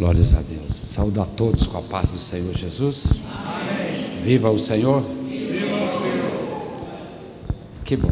Glórias 0.00 0.34
a 0.34 0.40
Deus. 0.40 0.74
Saúde 0.74 1.20
a 1.20 1.26
todos 1.26 1.66
com 1.66 1.76
a 1.76 1.82
paz 1.82 2.14
do 2.14 2.20
Senhor 2.20 2.56
Jesus. 2.56 3.16
Amém. 3.34 4.22
Viva 4.22 4.50
o 4.50 4.58
Senhor. 4.58 5.02
Viva 5.02 5.76
o 5.76 6.00
Senhor. 6.00 6.88
Que 7.84 7.96
bom. 7.98 8.10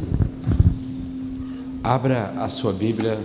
Abra 1.83 2.35
a 2.37 2.51
sua 2.51 2.75
Bíblia 2.75 3.19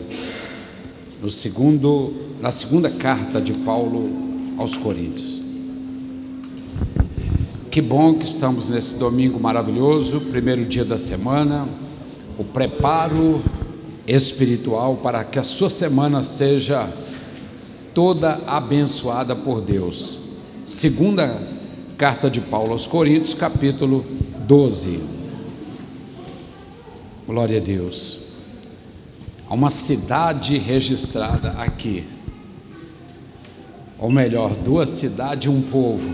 no 1.21 1.29
segundo, 1.29 2.13
na 2.39 2.53
segunda 2.53 2.89
carta 2.89 3.41
de 3.41 3.51
Paulo 3.51 4.09
aos 4.57 4.77
Coríntios. 4.77 5.43
Que 7.69 7.81
bom 7.81 8.13
que 8.13 8.23
estamos 8.23 8.69
nesse 8.69 8.95
domingo 8.95 9.37
maravilhoso, 9.41 10.21
primeiro 10.21 10.63
dia 10.63 10.85
da 10.85 10.97
semana, 10.97 11.67
o 12.37 12.45
preparo 12.45 13.43
espiritual 14.07 14.95
para 15.03 15.21
que 15.25 15.37
a 15.37 15.43
sua 15.43 15.69
semana 15.69 16.23
seja 16.23 17.02
toda 17.93 18.41
abençoada 18.47 19.35
por 19.35 19.61
Deus. 19.61 20.19
Segunda 20.65 21.41
carta 21.97 22.29
de 22.29 22.41
Paulo 22.41 22.73
aos 22.73 22.87
Coríntios, 22.87 23.33
capítulo 23.33 24.03
12. 24.47 25.01
Glória 27.27 27.59
a 27.59 27.63
Deus. 27.63 28.23
Há 29.47 29.53
uma 29.53 29.69
cidade 29.69 30.57
registrada 30.57 31.51
aqui. 31.51 32.03
Ou 33.99 34.11
melhor, 34.11 34.53
duas 34.55 34.89
cidades 34.89 35.45
e 35.45 35.49
um 35.49 35.61
povo. 35.61 36.11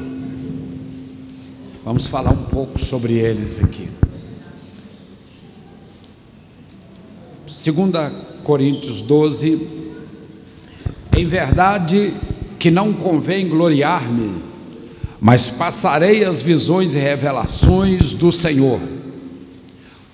Vamos 1.83 2.07
falar 2.07 2.31
um 2.31 2.45
pouco 2.45 2.77
sobre 2.77 3.13
eles 3.13 3.63
aqui. 3.63 3.89
Segunda 7.47 8.11
Coríntios 8.43 9.01
12, 9.01 9.78
em 11.19 11.25
verdade 11.25 12.13
que 12.57 12.71
não 12.71 12.93
convém 12.93 13.45
gloriar-me, 13.45 14.41
mas 15.19 15.49
passarei 15.49 16.23
as 16.23 16.41
visões 16.41 16.95
e 16.95 16.97
revelações 16.97 18.13
do 18.13 18.31
Senhor. 18.31 18.79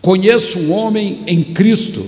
Conheço 0.02 0.58
um 0.58 0.72
homem 0.72 1.22
em 1.28 1.44
Cristo, 1.44 2.04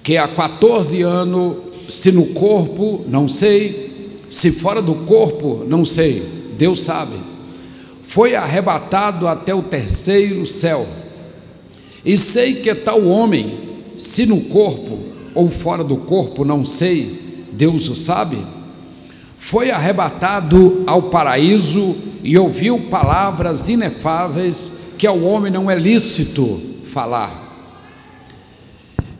que 0.00 0.16
há 0.16 0.28
14 0.28 1.02
anos, 1.02 1.56
se 1.88 2.12
no 2.12 2.26
corpo, 2.26 3.04
não 3.08 3.26
sei, 3.26 4.14
se 4.30 4.52
fora 4.52 4.80
do 4.80 4.94
corpo, 4.94 5.64
não 5.66 5.84
sei, 5.84 6.22
Deus 6.56 6.80
sabe, 6.80 7.16
foi 8.04 8.36
arrebatado 8.36 9.26
até 9.26 9.52
o 9.52 9.62
terceiro 9.62 10.46
céu. 10.46 10.86
E 12.04 12.16
sei 12.16 12.54
que 12.54 12.72
tal 12.76 13.04
homem, 13.04 13.58
se 13.96 14.24
no 14.24 14.40
corpo 14.42 15.00
ou 15.34 15.50
fora 15.50 15.82
do 15.82 15.96
corpo, 15.96 16.44
não 16.44 16.64
sei, 16.64 17.27
Deus 17.58 17.88
o 17.88 17.96
sabe, 17.96 18.38
foi 19.36 19.72
arrebatado 19.72 20.84
ao 20.86 21.10
paraíso 21.10 21.96
e 22.22 22.38
ouviu 22.38 22.82
palavras 22.82 23.68
inefáveis 23.68 24.94
que 24.96 25.08
ao 25.08 25.20
homem 25.20 25.50
não 25.50 25.68
é 25.68 25.74
lícito 25.74 26.60
falar. 26.92 27.46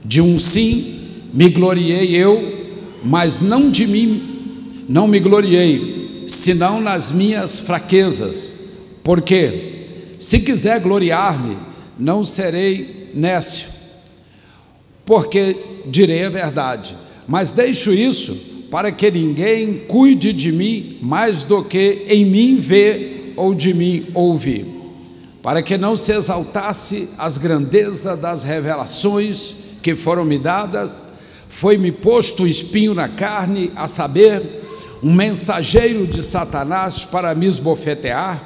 De 0.04 0.20
um 0.20 0.38
sim 0.38 1.00
me 1.34 1.48
gloriei 1.48 2.14
eu, 2.14 2.76
mas 3.02 3.40
não 3.40 3.72
de 3.72 3.88
mim, 3.88 4.62
não 4.88 5.08
me 5.08 5.18
gloriei, 5.18 6.24
senão 6.28 6.80
nas 6.80 7.10
minhas 7.10 7.58
fraquezas. 7.58 8.50
Porque 9.02 10.14
se 10.16 10.38
quiser 10.38 10.78
gloriar-me, 10.80 11.56
não 11.98 12.22
serei 12.22 13.10
nécio, 13.14 13.66
porque 15.04 15.56
direi 15.86 16.24
a 16.24 16.30
verdade 16.30 17.07
mas 17.28 17.52
deixo 17.52 17.92
isso 17.92 18.34
para 18.70 18.90
que 18.90 19.10
ninguém 19.10 19.84
cuide 19.86 20.32
de 20.32 20.50
mim 20.50 20.98
mais 21.02 21.44
do 21.44 21.62
que 21.62 22.06
em 22.08 22.24
mim 22.24 22.56
vê 22.56 23.32
ou 23.36 23.54
de 23.54 23.74
mim 23.74 24.06
ouvir, 24.14 24.66
para 25.42 25.62
que 25.62 25.76
não 25.76 25.94
se 25.94 26.12
exaltasse 26.12 27.10
as 27.18 27.36
grandezas 27.36 28.18
das 28.18 28.42
revelações 28.42 29.54
que 29.82 29.94
foram 29.94 30.24
me 30.24 30.38
dadas, 30.38 30.92
foi-me 31.50 31.92
posto 31.92 32.42
um 32.42 32.46
espinho 32.46 32.94
na 32.94 33.08
carne, 33.08 33.70
a 33.76 33.86
saber, 33.86 34.42
um 35.02 35.12
mensageiro 35.12 36.06
de 36.06 36.22
Satanás 36.22 37.04
para 37.04 37.34
me 37.34 37.46
esbofetear, 37.46 38.42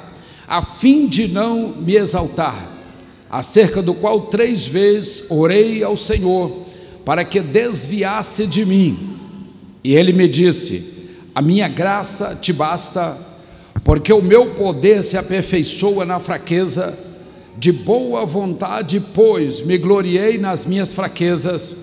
a 0.47 0.61
fim 0.61 1.07
de 1.07 1.27
não 1.27 1.69
me 1.69 1.95
exaltar, 1.95 2.55
acerca 3.31 3.81
do 3.81 3.93
qual 3.93 4.27
três 4.27 4.67
vezes 4.67 5.31
orei 5.31 5.83
ao 5.83 5.97
Senhor 5.97 6.63
para 7.05 7.25
que 7.25 7.39
desviasse 7.39 8.47
de 8.47 8.65
mim. 8.65 9.17
E 9.83 9.93
ele 9.93 10.13
me 10.13 10.27
disse: 10.27 11.09
A 11.35 11.41
minha 11.41 11.67
graça 11.67 12.37
te 12.41 12.53
basta, 12.53 13.17
porque 13.83 14.13
o 14.13 14.21
meu 14.21 14.51
poder 14.51 15.03
se 15.03 15.17
aperfeiçoa 15.17 16.05
na 16.05 16.19
fraqueza. 16.19 17.11
De 17.55 17.71
boa 17.71 18.25
vontade, 18.25 18.99
pois, 19.13 19.61
me 19.61 19.77
gloriei 19.77 20.39
nas 20.39 20.65
minhas 20.65 20.91
fraquezas, 20.91 21.75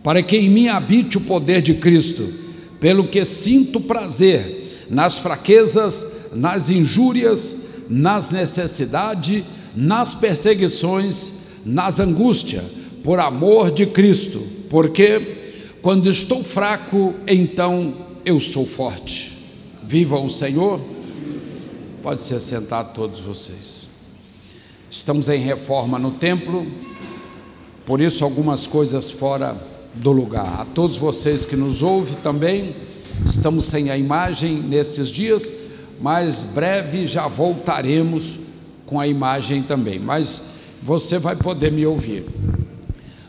para 0.00 0.22
que 0.22 0.36
em 0.36 0.48
mim 0.48 0.68
habite 0.68 1.18
o 1.18 1.22
poder 1.22 1.60
de 1.60 1.74
Cristo, 1.74 2.32
pelo 2.78 3.08
que 3.08 3.24
sinto 3.24 3.80
prazer 3.80 4.86
nas 4.88 5.18
fraquezas, 5.18 6.28
nas 6.32 6.70
injúrias, 6.70 7.56
nas 7.88 8.30
necessidades, 8.30 9.42
nas 9.74 10.14
perseguições, 10.14 11.32
nas 11.66 11.98
angústias 11.98 12.79
por 13.02 13.18
amor 13.18 13.70
de 13.70 13.86
Cristo, 13.86 14.40
porque 14.68 15.38
quando 15.82 16.10
estou 16.10 16.44
fraco, 16.44 17.14
então 17.26 17.94
eu 18.24 18.40
sou 18.40 18.66
forte. 18.66 19.38
Viva 19.82 20.18
o 20.18 20.28
Senhor. 20.28 20.80
Pode 22.02 22.22
se 22.22 22.34
assentar 22.34 22.92
todos 22.92 23.20
vocês. 23.20 23.88
Estamos 24.90 25.28
em 25.28 25.38
reforma 25.38 25.98
no 25.98 26.10
templo, 26.10 26.66
por 27.86 28.00
isso 28.00 28.24
algumas 28.24 28.66
coisas 28.66 29.10
fora 29.10 29.56
do 29.94 30.12
lugar. 30.12 30.60
A 30.60 30.64
todos 30.64 30.96
vocês 30.96 31.44
que 31.44 31.56
nos 31.56 31.82
ouvem 31.82 32.16
também, 32.22 32.74
estamos 33.24 33.66
sem 33.66 33.90
a 33.90 33.96
imagem 33.96 34.54
nesses 34.54 35.08
dias, 35.08 35.52
mas 36.00 36.44
breve 36.54 37.06
já 37.06 37.28
voltaremos 37.28 38.38
com 38.86 38.98
a 38.98 39.06
imagem 39.06 39.62
também. 39.62 39.98
Mas 39.98 40.42
você 40.82 41.18
vai 41.18 41.36
poder 41.36 41.70
me 41.70 41.86
ouvir. 41.86 42.24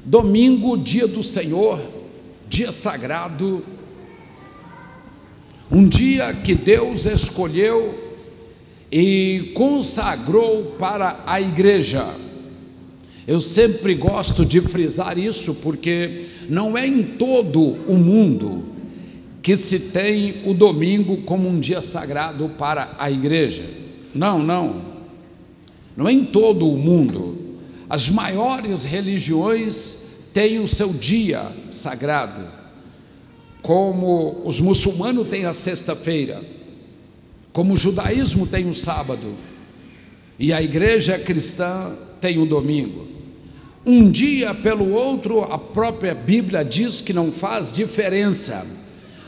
Domingo, 0.03 0.77
dia 0.77 1.07
do 1.07 1.21
Senhor, 1.21 1.79
dia 2.49 2.71
sagrado, 2.71 3.63
um 5.71 5.87
dia 5.87 6.33
que 6.33 6.55
Deus 6.55 7.05
escolheu 7.05 7.97
e 8.91 9.51
consagrou 9.53 10.75
para 10.77 11.23
a 11.25 11.39
igreja. 11.39 12.05
Eu 13.27 13.39
sempre 13.39 13.93
gosto 13.93 14.43
de 14.43 14.59
frisar 14.59 15.17
isso 15.17 15.55
porque 15.55 16.25
não 16.49 16.77
é 16.77 16.85
em 16.85 17.03
todo 17.03 17.61
o 17.87 17.95
mundo 17.95 18.63
que 19.41 19.55
se 19.55 19.79
tem 19.91 20.35
o 20.45 20.53
domingo 20.53 21.17
como 21.23 21.47
um 21.47 21.59
dia 21.59 21.81
sagrado 21.81 22.49
para 22.57 22.95
a 22.99 23.09
igreja. 23.09 23.63
Não, 24.13 24.39
não. 24.39 24.81
Não 25.95 26.07
é 26.07 26.11
em 26.11 26.25
todo 26.25 26.67
o 26.67 26.77
mundo. 26.77 27.40
As 27.91 28.09
maiores 28.09 28.85
religiões 28.85 29.97
têm 30.33 30.59
o 30.59 30.65
seu 30.65 30.93
dia 30.93 31.45
sagrado, 31.69 32.47
como 33.61 34.43
os 34.45 34.61
muçulmanos 34.61 35.27
têm 35.27 35.43
a 35.43 35.51
sexta-feira, 35.51 36.41
como 37.51 37.73
o 37.73 37.77
judaísmo 37.77 38.47
tem 38.47 38.65
o 38.69 38.73
sábado, 38.73 39.35
e 40.39 40.53
a 40.53 40.61
igreja 40.61 41.19
cristã 41.19 41.93
tem 42.21 42.37
o 42.37 42.45
domingo. 42.45 43.09
Um 43.85 44.09
dia 44.09 44.53
pelo 44.53 44.93
outro, 44.93 45.41
a 45.41 45.57
própria 45.57 46.15
Bíblia 46.15 46.63
diz 46.63 47.01
que 47.01 47.11
não 47.11 47.29
faz 47.29 47.73
diferença. 47.73 48.65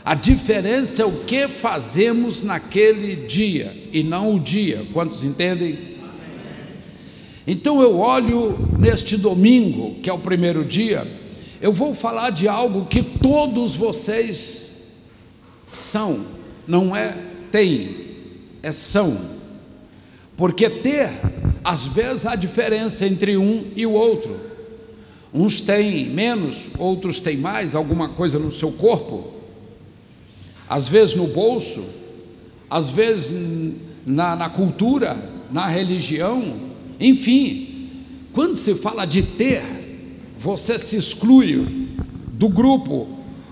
A 0.02 0.14
diferença 0.14 1.02
é 1.02 1.04
o 1.04 1.24
que 1.24 1.48
fazemos 1.48 2.42
naquele 2.42 3.26
dia 3.26 3.76
e 3.92 4.02
não 4.02 4.34
o 4.34 4.40
dia. 4.40 4.82
Quantos 4.94 5.22
entendem? 5.22 5.93
Então 7.46 7.82
eu 7.82 7.98
olho 7.98 8.58
neste 8.78 9.16
domingo, 9.16 9.96
que 10.02 10.08
é 10.08 10.12
o 10.12 10.18
primeiro 10.18 10.64
dia, 10.64 11.06
eu 11.60 11.72
vou 11.72 11.94
falar 11.94 12.30
de 12.30 12.48
algo 12.48 12.86
que 12.86 13.02
todos 13.02 13.74
vocês 13.74 14.74
são, 15.72 16.24
não 16.66 16.94
é 16.94 17.16
tem, 17.50 17.96
é 18.62 18.72
são. 18.72 19.16
Porque 20.36 20.68
ter, 20.68 21.10
às 21.62 21.86
vezes 21.86 22.26
há 22.26 22.34
diferença 22.34 23.06
entre 23.06 23.36
um 23.36 23.64
e 23.76 23.86
o 23.86 23.92
outro. 23.92 24.38
Uns 25.32 25.60
têm 25.60 26.06
menos, 26.06 26.68
outros 26.78 27.20
têm 27.20 27.36
mais, 27.36 27.74
alguma 27.74 28.08
coisa 28.08 28.38
no 28.38 28.50
seu 28.50 28.72
corpo. 28.72 29.32
Às 30.68 30.88
vezes 30.88 31.14
no 31.14 31.26
bolso, 31.28 31.84
às 32.70 32.88
vezes 32.88 33.74
na, 34.06 34.34
na 34.34 34.48
cultura, 34.48 35.16
na 35.50 35.66
religião, 35.66 36.73
enfim, 37.06 37.90
quando 38.32 38.56
se 38.56 38.74
fala 38.74 39.04
de 39.04 39.22
ter, 39.22 39.62
você 40.38 40.78
se 40.78 40.96
exclui 40.96 41.66
do 42.32 42.48
grupo 42.48 43.06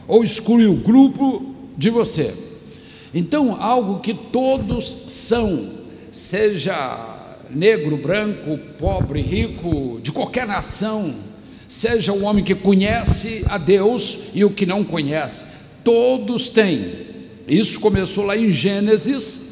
ou 0.09 0.25
exclui 0.25 0.67
o 0.67 0.77
grupo 0.77 1.55
de 1.77 1.91
você. 1.91 2.33
Então, 3.13 3.55
algo 3.61 4.01
que 4.01 4.15
todos 4.15 4.87
são, 5.09 5.69
seja 6.11 7.19
negro, 7.51 7.99
branco, 7.99 8.59
pobre, 8.79 9.21
rico, 9.21 10.01
de 10.03 10.11
qualquer 10.11 10.47
nação, 10.47 11.15
seja 11.69 12.15
o 12.15 12.23
homem 12.23 12.43
que 12.43 12.55
conhece 12.55 13.45
a 13.51 13.59
Deus 13.59 14.31
e 14.35 14.47
o 14.47 14.51
que 14.51 14.65
não 14.65 14.83
conhece, 14.83 15.45
todos 15.85 16.49
têm. 16.49 16.91
Isso 17.47 17.81
começou 17.81 18.25
lá 18.25 18.35
em 18.35 18.51
Gênesis, 18.51 19.52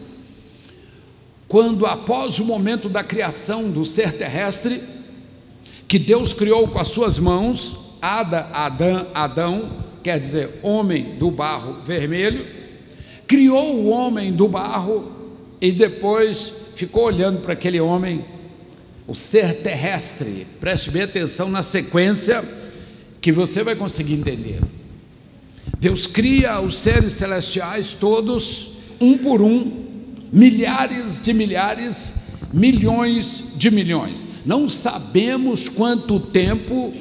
quando 1.50 1.84
após 1.84 2.38
o 2.38 2.44
momento 2.44 2.88
da 2.88 3.02
criação 3.02 3.72
do 3.72 3.84
ser 3.84 4.12
terrestre, 4.12 4.80
que 5.88 5.98
Deus 5.98 6.32
criou 6.32 6.68
com 6.68 6.78
as 6.78 6.86
suas 6.86 7.18
mãos, 7.18 7.96
Ada, 8.00 8.42
Adão, 8.52 9.08
Adão, 9.12 9.72
quer 10.00 10.20
dizer, 10.20 10.48
homem 10.62 11.16
do 11.18 11.28
barro 11.28 11.82
vermelho, 11.82 12.46
criou 13.26 13.74
o 13.74 13.88
homem 13.88 14.32
do 14.32 14.46
barro 14.46 15.10
e 15.60 15.72
depois 15.72 16.68
ficou 16.76 17.06
olhando 17.06 17.40
para 17.40 17.54
aquele 17.54 17.80
homem, 17.80 18.24
o 19.08 19.14
ser 19.16 19.54
terrestre. 19.54 20.46
Preste 20.60 20.92
bem 20.92 21.02
atenção 21.02 21.48
na 21.48 21.64
sequência 21.64 22.44
que 23.20 23.32
você 23.32 23.64
vai 23.64 23.74
conseguir 23.74 24.14
entender. 24.14 24.60
Deus 25.80 26.06
cria 26.06 26.60
os 26.60 26.78
seres 26.78 27.14
celestiais 27.14 27.94
todos, 27.94 28.68
um 29.00 29.18
por 29.18 29.42
um, 29.42 29.89
milhares 30.32 31.20
de 31.20 31.32
milhares, 31.32 32.14
milhões 32.52 33.52
de 33.56 33.70
milhões. 33.70 34.26
Não 34.44 34.68
sabemos 34.68 35.68
quanto 35.68 36.20
tempo, 36.20 36.92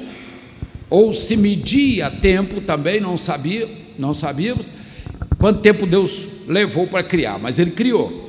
ou 0.88 1.14
se 1.14 1.36
media 1.36 2.10
tempo 2.10 2.60
também, 2.60 3.00
não 3.00 3.16
sabia, 3.16 3.68
não 3.98 4.12
sabíamos 4.12 4.66
quanto 5.38 5.60
tempo 5.60 5.86
Deus 5.86 6.46
levou 6.48 6.86
para 6.86 7.02
criar, 7.02 7.38
mas 7.38 7.58
Ele 7.58 7.70
criou. 7.70 8.28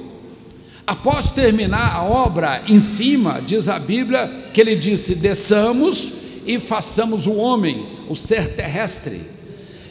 Após 0.87 1.31
terminar 1.31 1.95
a 1.95 2.03
obra 2.03 2.63
em 2.67 2.79
cima, 2.79 3.41
diz 3.45 3.67
a 3.67 3.79
Bíblia 3.79 4.29
que 4.53 4.59
ele 4.59 4.75
disse: 4.75 5.15
desçamos 5.15 6.11
e 6.45 6.59
façamos 6.59 7.27
o 7.27 7.35
homem, 7.35 7.85
o 8.09 8.15
ser 8.15 8.55
terrestre. 8.55 9.21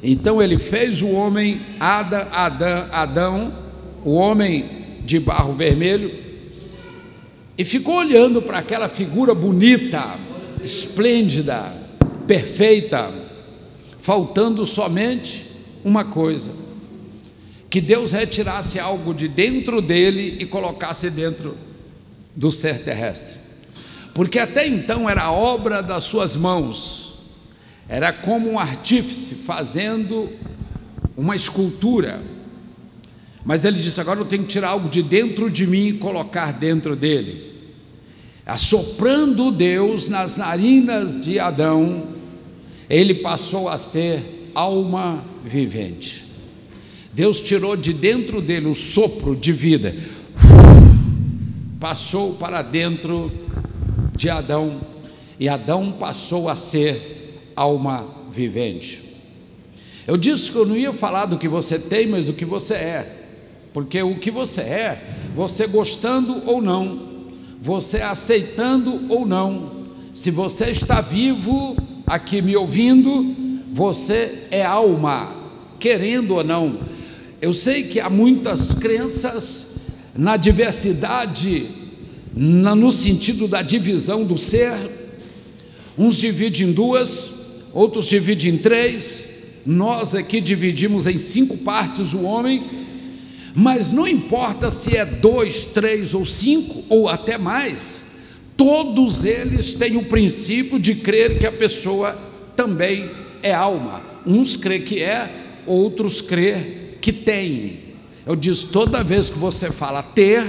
Então 0.02 0.42
ele 0.42 0.58
fez 0.58 1.00
o 1.00 1.10
homem, 1.10 1.60
Ada, 1.78 2.28
Adão, 2.32 2.86
Adão, 2.90 3.54
o 4.04 4.12
homem 4.12 4.79
de 5.10 5.18
barro 5.18 5.54
vermelho, 5.54 6.14
e 7.58 7.64
ficou 7.64 7.96
olhando 7.96 8.40
para 8.40 8.58
aquela 8.58 8.88
figura 8.88 9.34
bonita, 9.34 10.16
esplêndida, 10.62 11.74
perfeita, 12.28 13.12
faltando 13.98 14.64
somente 14.64 15.46
uma 15.84 16.04
coisa: 16.04 16.52
que 17.68 17.80
Deus 17.80 18.12
retirasse 18.12 18.78
algo 18.78 19.12
de 19.12 19.26
dentro 19.26 19.82
dele 19.82 20.36
e 20.38 20.46
colocasse 20.46 21.10
dentro 21.10 21.56
do 22.36 22.52
ser 22.52 22.84
terrestre. 22.84 23.36
Porque 24.14 24.38
até 24.38 24.68
então 24.68 25.10
era 25.10 25.32
obra 25.32 25.82
das 25.82 26.04
suas 26.04 26.36
mãos, 26.36 27.14
era 27.88 28.12
como 28.12 28.48
um 28.48 28.60
artífice 28.60 29.34
fazendo 29.34 30.30
uma 31.16 31.34
escultura. 31.34 32.20
Mas 33.44 33.64
ele 33.64 33.78
disse: 33.78 34.00
agora 34.00 34.20
eu 34.20 34.24
tenho 34.24 34.42
que 34.42 34.48
tirar 34.48 34.70
algo 34.70 34.88
de 34.88 35.02
dentro 35.02 35.50
de 35.50 35.66
mim 35.66 35.88
e 35.88 35.92
colocar 35.94 36.52
dentro 36.52 36.94
dele. 36.94 37.50
Assoprando 38.44 39.50
Deus 39.50 40.08
nas 40.08 40.36
narinas 40.36 41.22
de 41.24 41.38
Adão, 41.38 42.04
ele 42.88 43.14
passou 43.14 43.68
a 43.68 43.78
ser 43.78 44.50
alma 44.54 45.24
vivente. 45.44 46.24
Deus 47.12 47.40
tirou 47.40 47.76
de 47.76 47.92
dentro 47.92 48.40
dele 48.40 48.66
o 48.66 48.74
sopro 48.74 49.36
de 49.36 49.52
vida, 49.52 49.94
passou 51.78 52.34
para 52.34 52.62
dentro 52.62 53.30
de 54.16 54.28
Adão, 54.28 54.80
e 55.38 55.48
Adão 55.48 55.92
passou 55.92 56.48
a 56.48 56.54
ser 56.54 57.52
alma 57.56 58.06
vivente. 58.32 59.10
Eu 60.06 60.16
disse 60.16 60.50
que 60.50 60.56
eu 60.56 60.66
não 60.66 60.76
ia 60.76 60.92
falar 60.92 61.26
do 61.26 61.38
que 61.38 61.48
você 61.48 61.78
tem, 61.78 62.06
mas 62.06 62.24
do 62.24 62.32
que 62.32 62.44
você 62.44 62.74
é, 62.74 63.19
porque 63.72 64.02
o 64.02 64.16
que 64.16 64.30
você 64.30 64.62
é, 64.62 65.02
você 65.34 65.66
gostando 65.66 66.42
ou 66.46 66.60
não, 66.60 67.08
você 67.60 67.98
aceitando 67.98 69.00
ou 69.08 69.26
não, 69.26 69.80
se 70.12 70.30
você 70.30 70.66
está 70.66 71.00
vivo 71.00 71.76
aqui 72.06 72.42
me 72.42 72.56
ouvindo, 72.56 73.34
você 73.72 74.46
é 74.50 74.64
alma, 74.64 75.32
querendo 75.78 76.34
ou 76.34 76.44
não, 76.44 76.80
eu 77.40 77.52
sei 77.52 77.84
que 77.84 78.00
há 78.00 78.10
muitas 78.10 78.74
crenças 78.74 79.76
na 80.14 80.36
diversidade, 80.36 81.66
na, 82.34 82.74
no 82.74 82.90
sentido 82.90 83.48
da 83.48 83.62
divisão 83.62 84.24
do 84.24 84.36
ser. 84.36 84.74
Uns 85.96 86.16
dividem 86.16 86.68
em 86.68 86.72
duas, 86.72 87.30
outros 87.72 88.06
dividem 88.06 88.54
em 88.54 88.58
três. 88.58 89.24
Nós 89.64 90.14
aqui 90.14 90.40
dividimos 90.40 91.06
em 91.06 91.16
cinco 91.16 91.56
partes 91.58 92.12
o 92.12 92.22
homem, 92.22 92.62
mas 93.54 93.90
não 93.90 94.06
importa 94.06 94.70
se 94.70 94.96
é 94.96 95.04
dois, 95.04 95.64
três 95.64 96.14
ou 96.14 96.24
cinco, 96.24 96.84
ou 96.88 97.08
até 97.08 97.36
mais, 97.36 98.04
todos 98.56 99.24
eles 99.24 99.74
têm 99.74 99.96
o 99.96 100.04
princípio 100.04 100.78
de 100.78 100.94
crer 100.94 101.38
que 101.38 101.46
a 101.46 101.52
pessoa 101.52 102.16
também 102.54 103.10
é 103.42 103.52
alma. 103.52 104.02
Uns 104.26 104.56
crê 104.56 104.80
que 104.80 105.02
é, 105.02 105.30
outros 105.66 106.20
crê 106.20 106.56
que 107.00 107.12
tem. 107.12 107.80
Eu 108.26 108.36
disse, 108.36 108.66
toda 108.66 109.02
vez 109.02 109.30
que 109.30 109.38
você 109.38 109.70
fala 109.70 110.02
ter, 110.02 110.44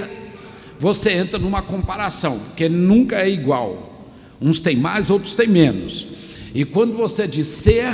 você 0.80 1.14
entra 1.14 1.40
numa 1.40 1.62
comparação, 1.62 2.38
porque 2.38 2.68
nunca 2.68 3.18
é 3.18 3.30
igual. 3.30 4.10
Uns 4.42 4.60
têm 4.60 4.76
mais, 4.76 5.10
outros 5.10 5.34
têm 5.36 5.48
menos. 5.48 6.08
E 6.54 6.66
quando 6.66 6.98
você 6.98 7.28
diz 7.28 7.48
ser, 7.48 7.94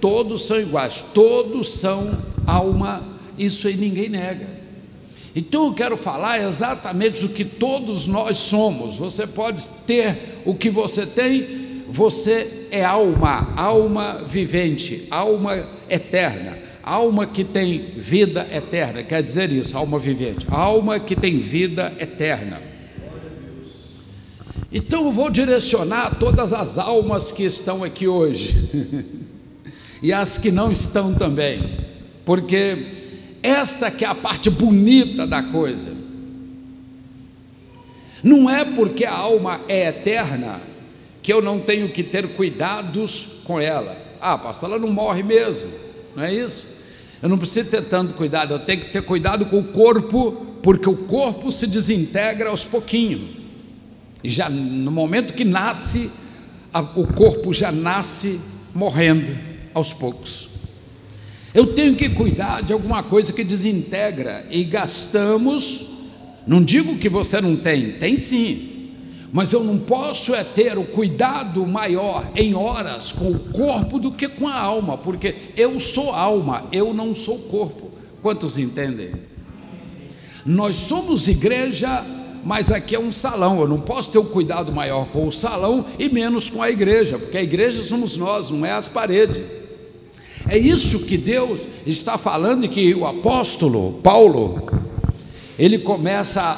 todos 0.00 0.46
são 0.46 0.58
iguais, 0.58 1.04
todos 1.12 1.70
são 1.72 2.16
alma, 2.46 3.02
isso 3.38 3.68
aí 3.68 3.76
ninguém 3.76 4.08
nega. 4.08 4.46
Então 5.34 5.66
eu 5.66 5.74
quero 5.74 5.96
falar 5.96 6.42
exatamente 6.42 7.22
do 7.22 7.28
que 7.28 7.44
todos 7.44 8.06
nós 8.06 8.38
somos. 8.38 8.96
Você 8.96 9.26
pode 9.26 9.64
ter 9.86 10.16
o 10.44 10.54
que 10.54 10.70
você 10.70 11.06
tem, 11.06 11.84
você 11.88 12.68
é 12.70 12.84
alma, 12.84 13.52
alma 13.56 14.24
vivente, 14.26 15.06
alma 15.10 15.66
eterna 15.88 16.68
alma 16.88 17.26
que 17.26 17.44
tem 17.44 17.92
vida 17.96 18.48
eterna, 18.50 19.02
quer 19.02 19.22
dizer 19.22 19.52
isso, 19.52 19.76
alma 19.76 19.98
vivente, 19.98 20.46
alma 20.50 20.98
que 20.98 21.14
tem 21.14 21.38
vida 21.38 21.92
eterna. 22.00 22.62
Então 24.72 25.04
eu 25.04 25.12
vou 25.12 25.30
direcionar 25.30 26.16
todas 26.18 26.52
as 26.52 26.78
almas 26.78 27.30
que 27.30 27.44
estão 27.44 27.84
aqui 27.84 28.08
hoje, 28.08 29.04
e 30.02 30.12
as 30.12 30.38
que 30.38 30.50
não 30.50 30.72
estão 30.72 31.14
também, 31.14 31.62
porque 32.24 32.97
esta 33.48 33.90
que 33.90 34.04
é 34.04 34.08
a 34.08 34.14
parte 34.14 34.50
bonita 34.50 35.26
da 35.26 35.42
coisa. 35.42 35.90
Não 38.22 38.50
é 38.50 38.64
porque 38.64 39.04
a 39.04 39.16
alma 39.16 39.60
é 39.68 39.88
eterna 39.88 40.60
que 41.22 41.32
eu 41.32 41.40
não 41.40 41.60
tenho 41.60 41.88
que 41.90 42.02
ter 42.02 42.28
cuidados 42.34 43.42
com 43.44 43.60
ela. 43.60 43.96
Ah, 44.20 44.36
pastor, 44.36 44.70
ela 44.70 44.78
não 44.78 44.92
morre 44.92 45.22
mesmo, 45.22 45.70
não 46.16 46.24
é 46.24 46.34
isso? 46.34 46.78
Eu 47.22 47.28
não 47.28 47.38
preciso 47.38 47.70
ter 47.70 47.82
tanto 47.82 48.14
cuidado, 48.14 48.54
eu 48.54 48.58
tenho 48.58 48.82
que 48.82 48.92
ter 48.92 49.02
cuidado 49.02 49.46
com 49.46 49.58
o 49.58 49.64
corpo, 49.64 50.32
porque 50.62 50.88
o 50.88 50.96
corpo 50.96 51.50
se 51.50 51.66
desintegra 51.66 52.50
aos 52.50 52.64
pouquinhos. 52.64 53.22
E 54.22 54.28
já 54.28 54.48
no 54.48 54.90
momento 54.90 55.34
que 55.34 55.44
nasce, 55.44 56.10
a, 56.72 56.80
o 56.80 57.06
corpo 57.06 57.52
já 57.52 57.70
nasce 57.70 58.40
morrendo 58.74 59.36
aos 59.74 59.92
poucos. 59.92 60.47
Eu 61.54 61.74
tenho 61.74 61.94
que 61.96 62.10
cuidar 62.10 62.62
de 62.62 62.72
alguma 62.72 63.02
coisa 63.02 63.32
que 63.32 63.44
desintegra 63.44 64.46
e 64.50 64.64
gastamos. 64.64 65.86
Não 66.46 66.62
digo 66.62 66.98
que 66.98 67.08
você 67.08 67.40
não 67.40 67.56
tem, 67.56 67.92
tem 67.92 68.16
sim 68.16 68.78
mas 69.32 69.52
eu 69.52 69.62
não 69.62 69.78
posso 69.78 70.34
é 70.34 70.42
ter 70.42 70.78
o 70.78 70.84
cuidado 70.84 71.66
maior 71.66 72.26
em 72.34 72.54
horas 72.54 73.12
com 73.12 73.30
o 73.30 73.38
corpo 73.38 73.98
do 73.98 74.10
que 74.10 74.26
com 74.26 74.48
a 74.48 74.58
alma, 74.58 74.96
porque 74.96 75.34
eu 75.56 75.78
sou 75.78 76.12
alma, 76.12 76.64
eu 76.72 76.94
não 76.94 77.12
sou 77.12 77.38
corpo. 77.38 77.90
Quantos 78.22 78.56
entendem? 78.56 79.12
Nós 80.46 80.76
somos 80.76 81.28
igreja, 81.28 82.04
mas 82.42 82.70
aqui 82.72 82.94
é 82.94 82.98
um 82.98 83.12
salão. 83.12 83.60
Eu 83.60 83.68
não 83.68 83.80
posso 83.80 84.10
ter 84.10 84.18
o 84.18 84.22
um 84.22 84.26
cuidado 84.26 84.72
maior 84.72 85.06
com 85.08 85.28
o 85.28 85.32
salão 85.32 85.84
e 85.98 86.08
menos 86.08 86.48
com 86.48 86.62
a 86.62 86.70
igreja, 86.70 87.18
porque 87.18 87.36
a 87.36 87.42
igreja 87.42 87.82
somos 87.82 88.16
nós, 88.16 88.48
não 88.48 88.64
é 88.64 88.72
as 88.72 88.88
paredes. 88.88 89.42
É 90.50 90.56
isso 90.56 91.00
que 91.00 91.18
Deus 91.18 91.60
está 91.86 92.16
falando 92.16 92.64
e 92.64 92.68
que 92.68 92.94
o 92.94 93.06
apóstolo 93.06 94.00
Paulo 94.02 94.66
ele 95.58 95.78
começa 95.78 96.56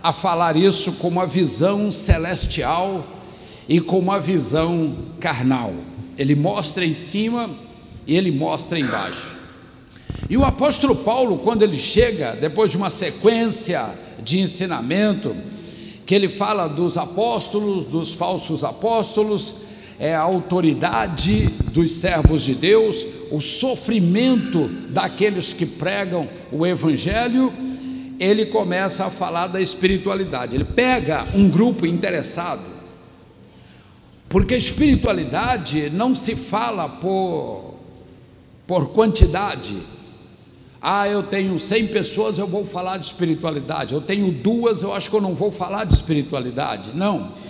a 0.00 0.12
falar 0.12 0.56
isso 0.56 0.92
com 0.92 1.08
uma 1.08 1.26
visão 1.26 1.90
celestial 1.90 3.04
e 3.68 3.80
com 3.80 3.98
uma 3.98 4.20
visão 4.20 4.94
carnal. 5.18 5.72
Ele 6.16 6.36
mostra 6.36 6.84
em 6.84 6.94
cima 6.94 7.50
e 8.06 8.16
ele 8.16 8.30
mostra 8.30 8.78
embaixo. 8.78 9.36
E 10.30 10.36
o 10.36 10.44
apóstolo 10.44 10.94
Paulo, 10.94 11.38
quando 11.38 11.62
ele 11.62 11.76
chega, 11.76 12.36
depois 12.36 12.70
de 12.70 12.76
uma 12.76 12.90
sequência 12.90 13.84
de 14.22 14.38
ensinamento, 14.38 15.34
que 16.06 16.14
ele 16.14 16.28
fala 16.28 16.68
dos 16.68 16.96
apóstolos, 16.96 17.86
dos 17.86 18.12
falsos 18.12 18.62
apóstolos, 18.62 19.71
é 20.02 20.16
a 20.16 20.20
autoridade 20.20 21.46
dos 21.72 21.92
servos 21.92 22.42
de 22.42 22.56
Deus, 22.56 23.06
o 23.30 23.40
sofrimento 23.40 24.66
daqueles 24.88 25.52
que 25.52 25.64
pregam 25.64 26.28
o 26.50 26.66
evangelho, 26.66 27.52
ele 28.18 28.46
começa 28.46 29.06
a 29.06 29.10
falar 29.10 29.46
da 29.46 29.60
espiritualidade. 29.60 30.56
Ele 30.56 30.64
pega 30.64 31.24
um 31.32 31.48
grupo 31.48 31.86
interessado, 31.86 32.64
porque 34.28 34.56
espiritualidade 34.56 35.88
não 35.90 36.16
se 36.16 36.34
fala 36.34 36.88
por, 36.88 37.76
por 38.66 38.88
quantidade. 38.88 39.76
Ah, 40.80 41.08
eu 41.08 41.22
tenho 41.22 41.56
100 41.60 41.86
pessoas, 41.86 42.38
eu 42.38 42.48
vou 42.48 42.66
falar 42.66 42.96
de 42.96 43.06
espiritualidade. 43.06 43.94
Eu 43.94 44.00
tenho 44.00 44.32
duas, 44.32 44.82
eu 44.82 44.92
acho 44.92 45.08
que 45.08 45.14
eu 45.14 45.20
não 45.20 45.36
vou 45.36 45.52
falar 45.52 45.84
de 45.84 45.94
espiritualidade. 45.94 46.90
Não. 46.92 47.40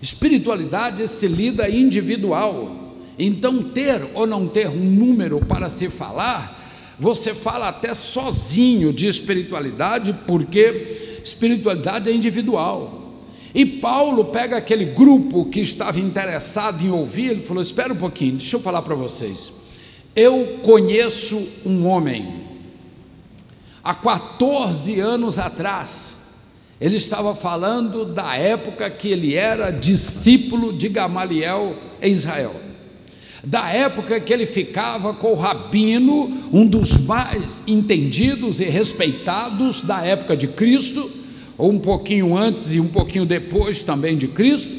Espiritualidade 0.00 1.06
se 1.08 1.26
lida 1.26 1.68
individual. 1.68 2.94
Então, 3.18 3.62
ter 3.62 4.00
ou 4.14 4.26
não 4.26 4.46
ter 4.46 4.68
um 4.68 4.84
número 4.84 5.40
para 5.40 5.68
se 5.68 5.88
falar, 5.88 6.56
você 6.98 7.34
fala 7.34 7.68
até 7.68 7.94
sozinho 7.94 8.92
de 8.92 9.06
espiritualidade, 9.06 10.14
porque 10.26 11.20
espiritualidade 11.22 12.08
é 12.10 12.12
individual. 12.12 12.98
E 13.54 13.64
Paulo 13.64 14.26
pega 14.26 14.56
aquele 14.56 14.84
grupo 14.84 15.46
que 15.46 15.60
estava 15.60 15.98
interessado 15.98 16.84
em 16.84 16.90
ouvir, 16.90 17.30
ele 17.30 17.46
falou: 17.46 17.62
Espera 17.62 17.92
um 17.92 17.96
pouquinho, 17.96 18.36
deixa 18.36 18.56
eu 18.56 18.60
falar 18.60 18.82
para 18.82 18.94
vocês. 18.94 19.52
Eu 20.14 20.58
conheço 20.62 21.40
um 21.64 21.86
homem, 21.86 22.44
há 23.82 23.94
14 23.94 25.00
anos 25.00 25.38
atrás, 25.38 26.17
ele 26.80 26.96
estava 26.96 27.34
falando 27.34 28.04
da 28.04 28.36
época 28.36 28.88
que 28.88 29.08
ele 29.08 29.34
era 29.34 29.70
discípulo 29.70 30.72
de 30.72 30.88
Gamaliel 30.88 31.76
em 32.00 32.12
Israel. 32.12 32.54
Da 33.42 33.68
época 33.70 34.20
que 34.20 34.32
ele 34.32 34.46
ficava 34.46 35.14
com 35.14 35.32
o 35.32 35.36
rabino, 35.36 36.30
um 36.52 36.66
dos 36.66 36.98
mais 36.98 37.64
entendidos 37.66 38.60
e 38.60 38.64
respeitados 38.64 39.82
da 39.82 40.04
época 40.04 40.36
de 40.36 40.46
Cristo, 40.46 41.10
ou 41.56 41.72
um 41.72 41.78
pouquinho 41.80 42.36
antes 42.36 42.72
e 42.72 42.78
um 42.78 42.86
pouquinho 42.86 43.26
depois 43.26 43.82
também 43.82 44.16
de 44.16 44.28
Cristo. 44.28 44.70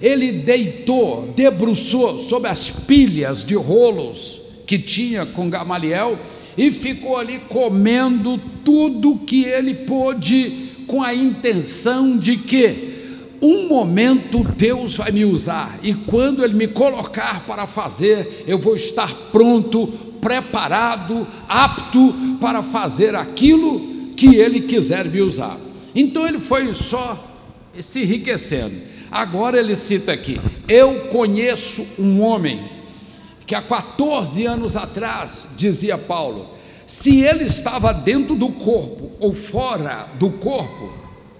Ele 0.00 0.32
deitou, 0.32 1.32
debruçou 1.36 2.18
sobre 2.20 2.48
as 2.48 2.70
pilhas 2.70 3.44
de 3.44 3.54
rolos 3.54 4.40
que 4.66 4.78
tinha 4.78 5.26
com 5.26 5.50
Gamaliel 5.50 6.18
e 6.56 6.70
ficou 6.70 7.16
ali 7.16 7.38
comendo 7.48 8.38
tudo 8.64 9.16
que 9.26 9.44
ele 9.44 9.74
pôde 9.74 10.67
com 10.88 11.02
a 11.02 11.14
intenção 11.14 12.18
de 12.18 12.36
que 12.36 12.96
um 13.40 13.68
momento 13.68 14.42
Deus 14.42 14.96
vai 14.96 15.12
me 15.12 15.24
usar 15.24 15.78
e 15.82 15.94
quando 15.94 16.42
Ele 16.42 16.54
me 16.54 16.66
colocar 16.66 17.44
para 17.46 17.68
fazer, 17.68 18.44
eu 18.48 18.58
vou 18.58 18.74
estar 18.74 19.14
pronto, 19.30 19.86
preparado, 20.20 21.24
apto 21.46 22.12
para 22.40 22.62
fazer 22.62 23.14
aquilo 23.14 24.10
que 24.16 24.34
Ele 24.34 24.62
quiser 24.62 25.04
me 25.04 25.20
usar. 25.20 25.56
Então 25.94 26.26
ele 26.26 26.40
foi 26.40 26.74
só 26.74 27.16
se 27.80 28.02
enriquecendo. 28.02 28.74
Agora 29.10 29.58
ele 29.58 29.74
cita 29.76 30.12
aqui: 30.12 30.40
Eu 30.68 31.08
conheço 31.08 31.86
um 31.98 32.20
homem 32.20 32.68
que 33.46 33.54
há 33.54 33.62
14 33.62 34.44
anos 34.46 34.76
atrás, 34.76 35.48
dizia 35.56 35.96
Paulo, 35.96 36.57
se 36.88 37.20
ele 37.20 37.44
estava 37.44 37.92
dentro 37.92 38.34
do 38.34 38.48
corpo 38.48 39.12
ou 39.20 39.34
fora 39.34 40.08
do 40.18 40.30
corpo, 40.30 40.90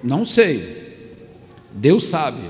não 0.04 0.22
sei. 0.22 0.76
Deus 1.72 2.04
sabe. 2.04 2.42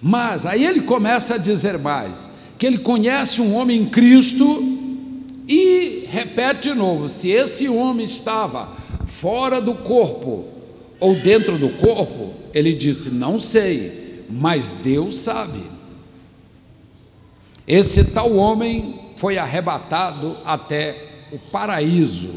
Mas 0.00 0.46
aí 0.46 0.64
ele 0.64 0.80
começa 0.80 1.34
a 1.34 1.38
dizer 1.38 1.78
mais: 1.78 2.30
que 2.56 2.64
ele 2.66 2.78
conhece 2.78 3.42
um 3.42 3.54
homem 3.54 3.82
em 3.82 3.84
Cristo 3.84 4.78
e 5.46 6.06
repete 6.10 6.70
de 6.70 6.74
novo: 6.74 7.06
se 7.06 7.28
esse 7.28 7.68
homem 7.68 8.06
estava 8.06 8.70
fora 9.06 9.60
do 9.60 9.74
corpo 9.74 10.46
ou 10.98 11.14
dentro 11.16 11.58
do 11.58 11.68
corpo, 11.68 12.32
ele 12.54 12.72
disse: 12.72 13.10
não 13.10 13.38
sei, 13.38 14.24
mas 14.30 14.72
Deus 14.72 15.18
sabe. 15.18 15.60
Esse 17.68 18.04
tal 18.04 18.34
homem 18.34 18.98
foi 19.16 19.36
arrebatado 19.36 20.38
até 20.46 21.09
o 21.32 21.38
paraíso. 21.38 22.30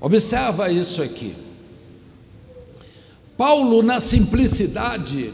Observa 0.00 0.70
isso 0.70 1.02
aqui. 1.02 1.34
Paulo, 3.36 3.82
na 3.82 4.00
simplicidade, 4.00 5.32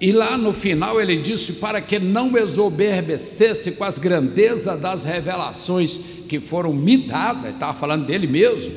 e 0.00 0.12
lá 0.12 0.36
no 0.36 0.52
final 0.52 1.00
ele 1.00 1.16
disse: 1.18 1.54
para 1.54 1.80
que 1.80 1.98
não 1.98 2.36
exoberbecesse 2.36 3.72
com 3.72 3.84
as 3.84 3.98
grandezas 3.98 4.80
das 4.80 5.04
revelações 5.04 5.98
que 6.28 6.40
foram 6.40 6.72
me 6.72 6.96
dadas, 6.96 7.52
estava 7.52 7.74
falando 7.74 8.06
dele 8.06 8.26
mesmo. 8.26 8.72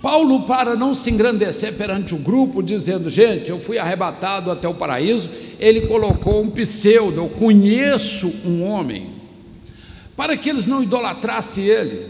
Paulo, 0.00 0.46
para 0.46 0.74
não 0.74 0.94
se 0.94 1.10
engrandecer 1.10 1.74
perante 1.74 2.14
o 2.14 2.18
grupo, 2.18 2.62
dizendo: 2.62 3.10
gente, 3.10 3.50
eu 3.50 3.60
fui 3.60 3.76
arrebatado 3.76 4.50
até 4.50 4.66
o 4.66 4.74
paraíso, 4.74 5.28
ele 5.58 5.82
colocou 5.82 6.42
um 6.42 6.50
pseudo, 6.50 7.18
eu 7.18 7.28
conheço 7.28 8.26
um 8.46 8.62
homem 8.64 9.19
para 10.20 10.36
que 10.36 10.50
eles 10.50 10.66
não 10.66 10.82
idolatrassem 10.82 11.64
ele, 11.64 12.06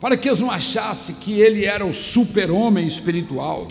para 0.00 0.16
que 0.16 0.26
eles 0.26 0.40
não 0.40 0.50
achassem 0.50 1.16
que 1.16 1.32
ele 1.38 1.66
era 1.66 1.84
o 1.84 1.92
super-homem 1.92 2.86
espiritual, 2.86 3.68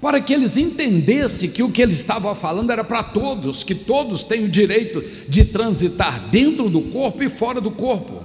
para 0.00 0.18
que 0.22 0.32
eles 0.32 0.56
entendessem 0.56 1.50
que 1.50 1.62
o 1.62 1.70
que 1.70 1.82
ele 1.82 1.92
estava 1.92 2.34
falando 2.34 2.70
era 2.70 2.82
para 2.82 3.02
todos, 3.02 3.62
que 3.62 3.74
todos 3.74 4.24
têm 4.24 4.42
o 4.42 4.48
direito 4.48 5.04
de 5.28 5.44
transitar 5.44 6.18
dentro 6.30 6.70
do 6.70 6.80
corpo 6.84 7.22
e 7.22 7.28
fora 7.28 7.60
do 7.60 7.70
corpo. 7.70 8.24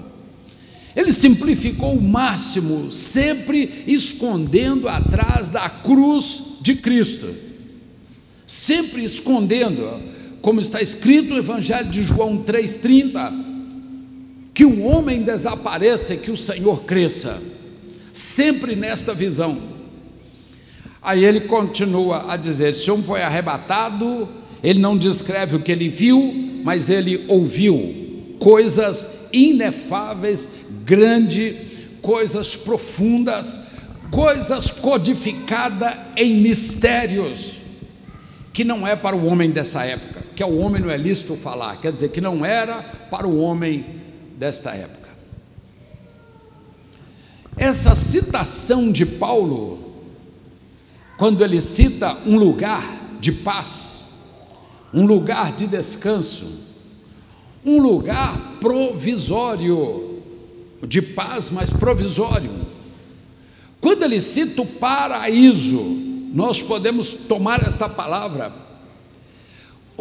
Ele 0.95 1.11
simplificou 1.11 1.91
o 1.91 2.01
máximo, 2.01 2.89
sempre 2.93 3.83
escondendo 3.85 4.87
atrás 4.87 5.49
da 5.49 5.69
cruz 5.69 6.59
de 6.61 6.75
Cristo, 6.75 7.27
sempre 8.47 9.03
escondendo, 9.03 10.01
como 10.41 10.61
está 10.61 10.81
escrito 10.81 11.31
no 11.31 11.39
Evangelho 11.39 11.89
de 11.89 12.01
João 12.01 12.45
3,30 12.45 13.48
que 14.59 14.65
o 14.65 14.83
homem 14.83 15.21
desapareça 15.21 16.13
e 16.13 16.17
que 16.17 16.29
o 16.29 16.35
Senhor 16.35 16.83
cresça, 16.83 17.41
sempre 18.11 18.75
nesta 18.75 19.13
visão. 19.13 19.57
Aí 21.01 21.23
ele 21.23 21.39
continua 21.39 22.29
a 22.29 22.35
dizer: 22.35 22.75
se 22.75 22.91
um 22.91 23.01
foi 23.01 23.21
arrebatado, 23.21 24.27
ele 24.61 24.79
não 24.79 24.97
descreve 24.97 25.55
o 25.55 25.61
que 25.61 25.71
ele 25.71 25.87
viu, 25.87 26.59
mas 26.61 26.89
ele 26.89 27.23
ouviu 27.29 28.35
coisas 28.37 29.29
inefáveis, 29.31 30.49
grandes, 30.83 31.55
coisas 32.01 32.57
profundas, 32.57 33.57
coisas 34.11 34.71
codificadas 34.71 35.93
em 36.17 36.33
mistérios, 36.33 37.59
que 38.51 38.65
não 38.65 38.85
é 38.85 38.93
para 38.93 39.15
o 39.15 39.25
homem 39.25 39.51
dessa 39.51 39.85
época, 39.85 40.21
que 40.35 40.43
ao 40.43 40.53
homem 40.53 40.81
não 40.81 40.91
é 40.91 40.97
lícito 40.97 41.37
falar, 41.37 41.77
quer 41.77 41.93
dizer, 41.93 42.09
que 42.09 42.19
não 42.19 42.45
era 42.45 42.81
para 43.09 43.25
o 43.25 43.39
homem 43.39 43.98
desta 44.39 44.71
época. 44.71 45.09
Essa 47.57 47.93
citação 47.93 48.89
de 48.89 49.05
Paulo, 49.05 49.77
quando 51.17 51.43
ele 51.43 51.59
cita 51.59 52.17
um 52.25 52.37
lugar 52.37 52.81
de 53.19 53.33
paz, 53.33 54.05
um 54.93 55.05
lugar 55.05 55.51
de 55.51 55.67
descanso, 55.67 56.47
um 57.65 57.81
lugar 57.81 58.57
provisório, 58.61 60.23
de 60.87 61.01
paz, 61.01 61.51
mas 61.51 61.69
provisório. 61.69 62.49
Quando 63.81 64.03
ele 64.03 64.21
cita 64.21 64.61
o 64.61 64.65
paraíso, 64.65 65.81
nós 66.33 66.61
podemos 66.61 67.13
tomar 67.13 67.61
esta 67.67 67.89
palavra, 67.89 68.53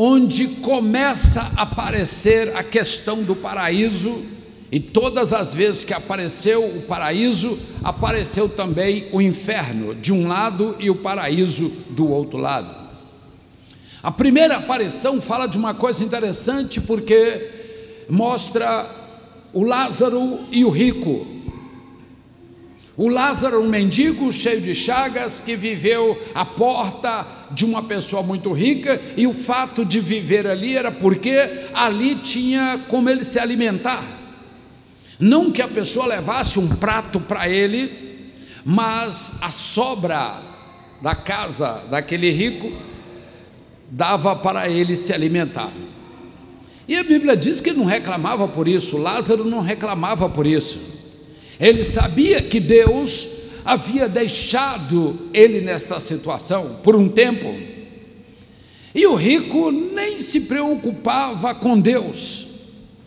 onde 0.01 0.47
começa 0.47 1.43
a 1.57 1.63
aparecer 1.63 2.57
a 2.57 2.63
questão 2.63 3.25
do 3.25 3.35
paraíso, 3.35 4.23
e 4.71 4.79
todas 4.79 5.33
as 5.33 5.53
vezes 5.53 5.83
que 5.83 5.93
apareceu 5.93 6.65
o 6.65 6.83
paraíso, 6.83 7.59
apareceu 7.83 8.49
também 8.49 9.09
o 9.13 9.21
inferno 9.21 9.97
de 9.97 10.13
um 10.13 10.29
lado 10.29 10.77
e 10.79 10.89
o 10.89 10.95
paraíso 10.95 11.69
do 11.91 12.09
outro 12.09 12.39
lado. 12.39 12.73
A 14.01 14.13
primeira 14.13 14.59
aparição 14.59 15.21
fala 15.21 15.47
de 15.47 15.59
uma 15.59 15.75
coisa 15.75 16.05
interessante 16.05 16.81
porque 16.81 17.51
mostra 18.09 18.89
o 19.53 19.65
Lázaro 19.65 20.39
e 20.53 20.65
o 20.65 20.71
rico. 20.71 21.27
O 22.97 23.09
Lázaro, 23.09 23.61
um 23.61 23.69
mendigo 23.69 24.33
cheio 24.33 24.61
de 24.61 24.75
chagas, 24.75 25.41
que 25.41 25.57
viveu 25.57 26.21
à 26.35 26.45
porta 26.45 27.27
de 27.51 27.65
uma 27.65 27.83
pessoa 27.83 28.23
muito 28.23 28.53
rica, 28.53 29.01
e 29.17 29.27
o 29.27 29.35
fato 29.35 29.85
de 29.85 30.01
viver 30.01 30.47
ali 30.47 30.77
era 30.77 30.91
porque 30.91 31.37
ali 31.75 32.15
tinha 32.17 32.81
como 32.89 33.09
ele 33.09 33.25
se 33.25 33.39
alimentar. 33.39 34.03
Não 35.19 35.51
que 35.51 35.61
a 35.61 35.69
pessoa 35.69 36.07
levasse 36.07 36.59
um 36.59 36.69
prato 36.69 37.19
para 37.19 37.49
ele, 37.49 38.33
mas 38.65 39.39
a 39.41 39.51
sobra 39.51 40.41
da 41.01 41.15
casa 41.15 41.83
daquele 41.91 42.31
rico 42.31 42.73
dava 43.91 44.37
para 44.37 44.69
ele 44.69 44.95
se 44.95 45.13
alimentar. 45.13 45.73
E 46.87 46.97
a 46.97 47.03
Bíblia 47.03 47.37
diz 47.37 47.61
que 47.61 47.71
ele 47.71 47.79
não 47.79 47.85
reclamava 47.85 48.49
por 48.49 48.67
isso, 48.67 48.97
Lázaro 48.97 49.45
não 49.45 49.61
reclamava 49.61 50.29
por 50.29 50.47
isso. 50.47 50.79
Ele 51.61 51.85
sabia 51.85 52.41
que 52.41 52.61
Deus 52.61 53.38
havia 53.69 54.09
deixado 54.09 55.29
ele 55.35 55.61
nesta 55.61 56.01
situação 56.01 56.79
por 56.83 56.97
um 56.97 57.07
tempo. 57.07 57.55
E 58.95 59.07
o 59.07 59.15
rico 59.15 59.71
nem 59.71 60.19
se 60.19 60.43
preocupava 60.43 61.55
com 61.55 61.79
Deus. 61.79 62.47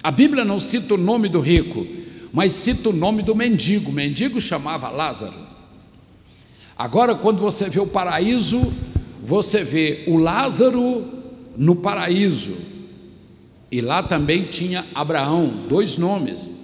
A 0.03 0.11
Bíblia 0.11 0.45
não 0.45 0.59
cita 0.59 0.93
o 0.93 0.97
nome 0.97 1.27
do 1.29 1.39
rico, 1.39 1.87
mas 2.31 2.53
cita 2.53 2.89
o 2.89 2.93
nome 2.93 3.23
do 3.23 3.33
mendigo. 3.35 3.89
O 3.89 3.93
mendigo 3.93 4.39
chamava 4.39 4.89
Lázaro. 4.89 5.33
Agora, 6.77 7.15
quando 7.15 7.39
você 7.39 7.67
vê 7.67 7.79
o 7.79 7.87
paraíso, 7.87 8.71
você 9.23 9.63
vê 9.63 10.03
o 10.05 10.15
Lázaro 10.15 11.03
no 11.57 11.75
paraíso. 11.75 12.55
E 13.71 13.81
lá 13.81 14.03
também 14.03 14.43
tinha 14.43 14.85
Abraão, 14.93 15.47
dois 15.67 15.97
nomes. 15.97 16.60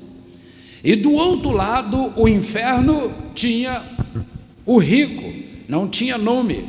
E 0.83 0.95
do 0.95 1.11
outro 1.11 1.51
lado, 1.51 2.13
o 2.15 2.27
inferno 2.27 3.11
tinha 3.33 3.83
o 4.65 4.77
rico, 4.77 5.33
não 5.67 5.87
tinha 5.87 6.17
nome. 6.17 6.65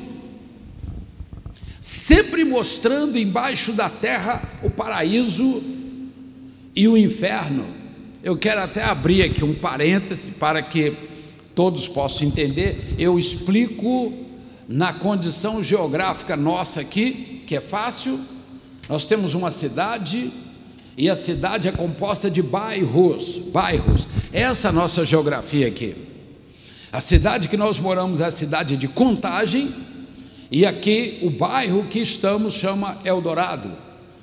Sempre 1.80 2.44
mostrando 2.44 3.18
embaixo 3.18 3.72
da 3.72 3.88
terra 3.88 4.42
o 4.62 4.70
paraíso 4.70 5.62
e 6.74 6.86
o 6.88 6.96
inferno. 6.96 7.64
Eu 8.22 8.36
quero 8.36 8.62
até 8.62 8.82
abrir 8.82 9.22
aqui 9.22 9.44
um 9.44 9.54
parêntese 9.54 10.32
para 10.32 10.60
que 10.62 10.92
todos 11.54 11.88
possam 11.88 12.26
entender. 12.26 12.94
Eu 12.98 13.18
explico 13.18 14.12
na 14.68 14.92
condição 14.92 15.62
geográfica 15.62 16.36
nossa 16.36 16.80
aqui, 16.80 17.42
que 17.46 17.56
é 17.56 17.60
fácil. 17.60 18.18
Nós 18.88 19.04
temos 19.04 19.34
uma 19.34 19.50
cidade 19.50 20.30
e 20.98 21.08
a 21.08 21.14
cidade 21.14 21.68
é 21.68 21.72
composta 21.72 22.28
de 22.28 22.42
bairros, 22.42 23.38
bairros. 23.52 24.08
Essa 24.32 24.66
é 24.66 24.70
a 24.70 24.72
nossa 24.72 25.04
geografia 25.04 25.68
aqui. 25.68 25.94
A 26.90 27.00
cidade 27.00 27.46
que 27.46 27.56
nós 27.56 27.78
moramos 27.78 28.18
é 28.18 28.24
a 28.24 28.32
cidade 28.32 28.76
de 28.76 28.88
Contagem 28.88 29.72
e 30.50 30.66
aqui 30.66 31.20
o 31.22 31.30
bairro 31.30 31.84
que 31.84 32.00
estamos 32.00 32.54
chama 32.54 32.98
Eldorado. 33.04 33.70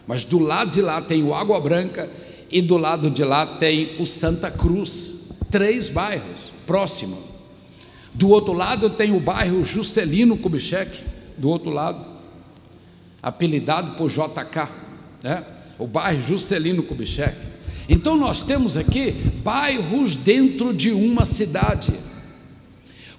Mas 0.06 0.26
do 0.26 0.38
lado 0.38 0.72
de 0.72 0.82
lá 0.82 1.02
tem 1.02 1.24
o 1.24 1.34
Água 1.34 1.62
Branca 1.62 2.10
e 2.52 2.62
do 2.62 2.76
lado 2.76 3.10
de 3.10 3.24
lá 3.24 3.46
tem 3.46 3.96
o 3.98 4.06
Santa 4.06 4.52
Cruz, 4.52 5.30
três 5.50 5.88
bairros 5.88 6.52
próximos. 6.68 7.20
Do 8.14 8.30
outro 8.30 8.52
lado 8.52 8.90
tem 8.90 9.16
o 9.16 9.20
bairro 9.22 9.64
Juscelino 9.64 10.36
Kubitschek, 10.36 11.04
do 11.38 11.50
outro 11.50 11.70
lado, 11.70 12.06
apelidado 13.24 13.96
por 13.96 14.10
JK, 14.10 14.70
né? 15.24 15.55
O 15.78 15.88
bairro 15.88 16.22
Juscelino 16.22 16.84
Kubitschek. 16.84 17.36
Então 17.88 18.18
nós 18.18 18.44
temos 18.44 18.76
aqui 18.76 19.12
bairros 19.44 20.16
dentro 20.16 20.74
de 20.74 20.92
uma 20.92 21.26
cidade. 21.26 21.94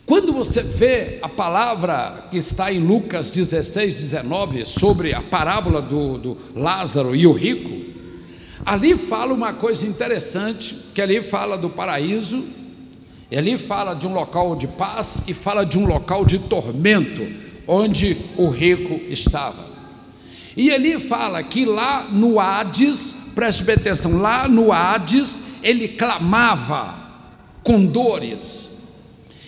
Quando 0.05 0.33
você 0.33 0.63
vê 0.63 1.19
a 1.23 1.29
palavra 1.29 2.29
que 2.31 2.39
está 2.39 2.73
em 2.73 2.79
Lucas 2.79 3.31
16, 3.31 3.95
19, 3.95 4.65
sobre 4.65 5.13
a 5.13 5.23
parábola 5.23 5.83
do, 5.83 6.19
do 6.19 6.37
Lázaro 6.55 7.15
e 7.15 7.27
o 7.27 7.33
rico, 7.33 7.87
Ali 8.67 8.97
fala 8.97 9.33
uma 9.33 9.53
coisa 9.53 9.87
interessante, 9.87 10.75
que 10.93 11.01
ali 11.01 11.23
fala 11.23 11.57
do 11.57 11.71
paraíso, 11.71 12.43
ali 13.31 13.57
fala 13.57 13.95
de 13.95 14.09
um 14.09 14.13
local 14.13 14.57
de 14.57 14.67
paz 14.67 15.23
e 15.29 15.33
fala 15.33 15.65
de 15.65 15.79
um 15.79 15.87
local 15.87 16.25
de 16.25 16.41
tormento, 16.41 17.25
onde 17.65 18.17
o 18.37 18.49
rico 18.49 19.01
estava. 19.09 19.76
E 20.57 20.73
ali 20.73 20.99
fala 20.99 21.43
que 21.43 21.67
lá 21.67 22.07
no 22.11 22.41
Hades, 22.41 23.33
preste 23.35 23.63
bem 23.63 23.75
atenção, 23.75 24.17
lá 24.17 24.49
no 24.49 24.73
Hades 24.73 25.43
ele 25.63 25.89
clamava 25.89 26.95
com 27.63 27.85
dores. 27.85 28.77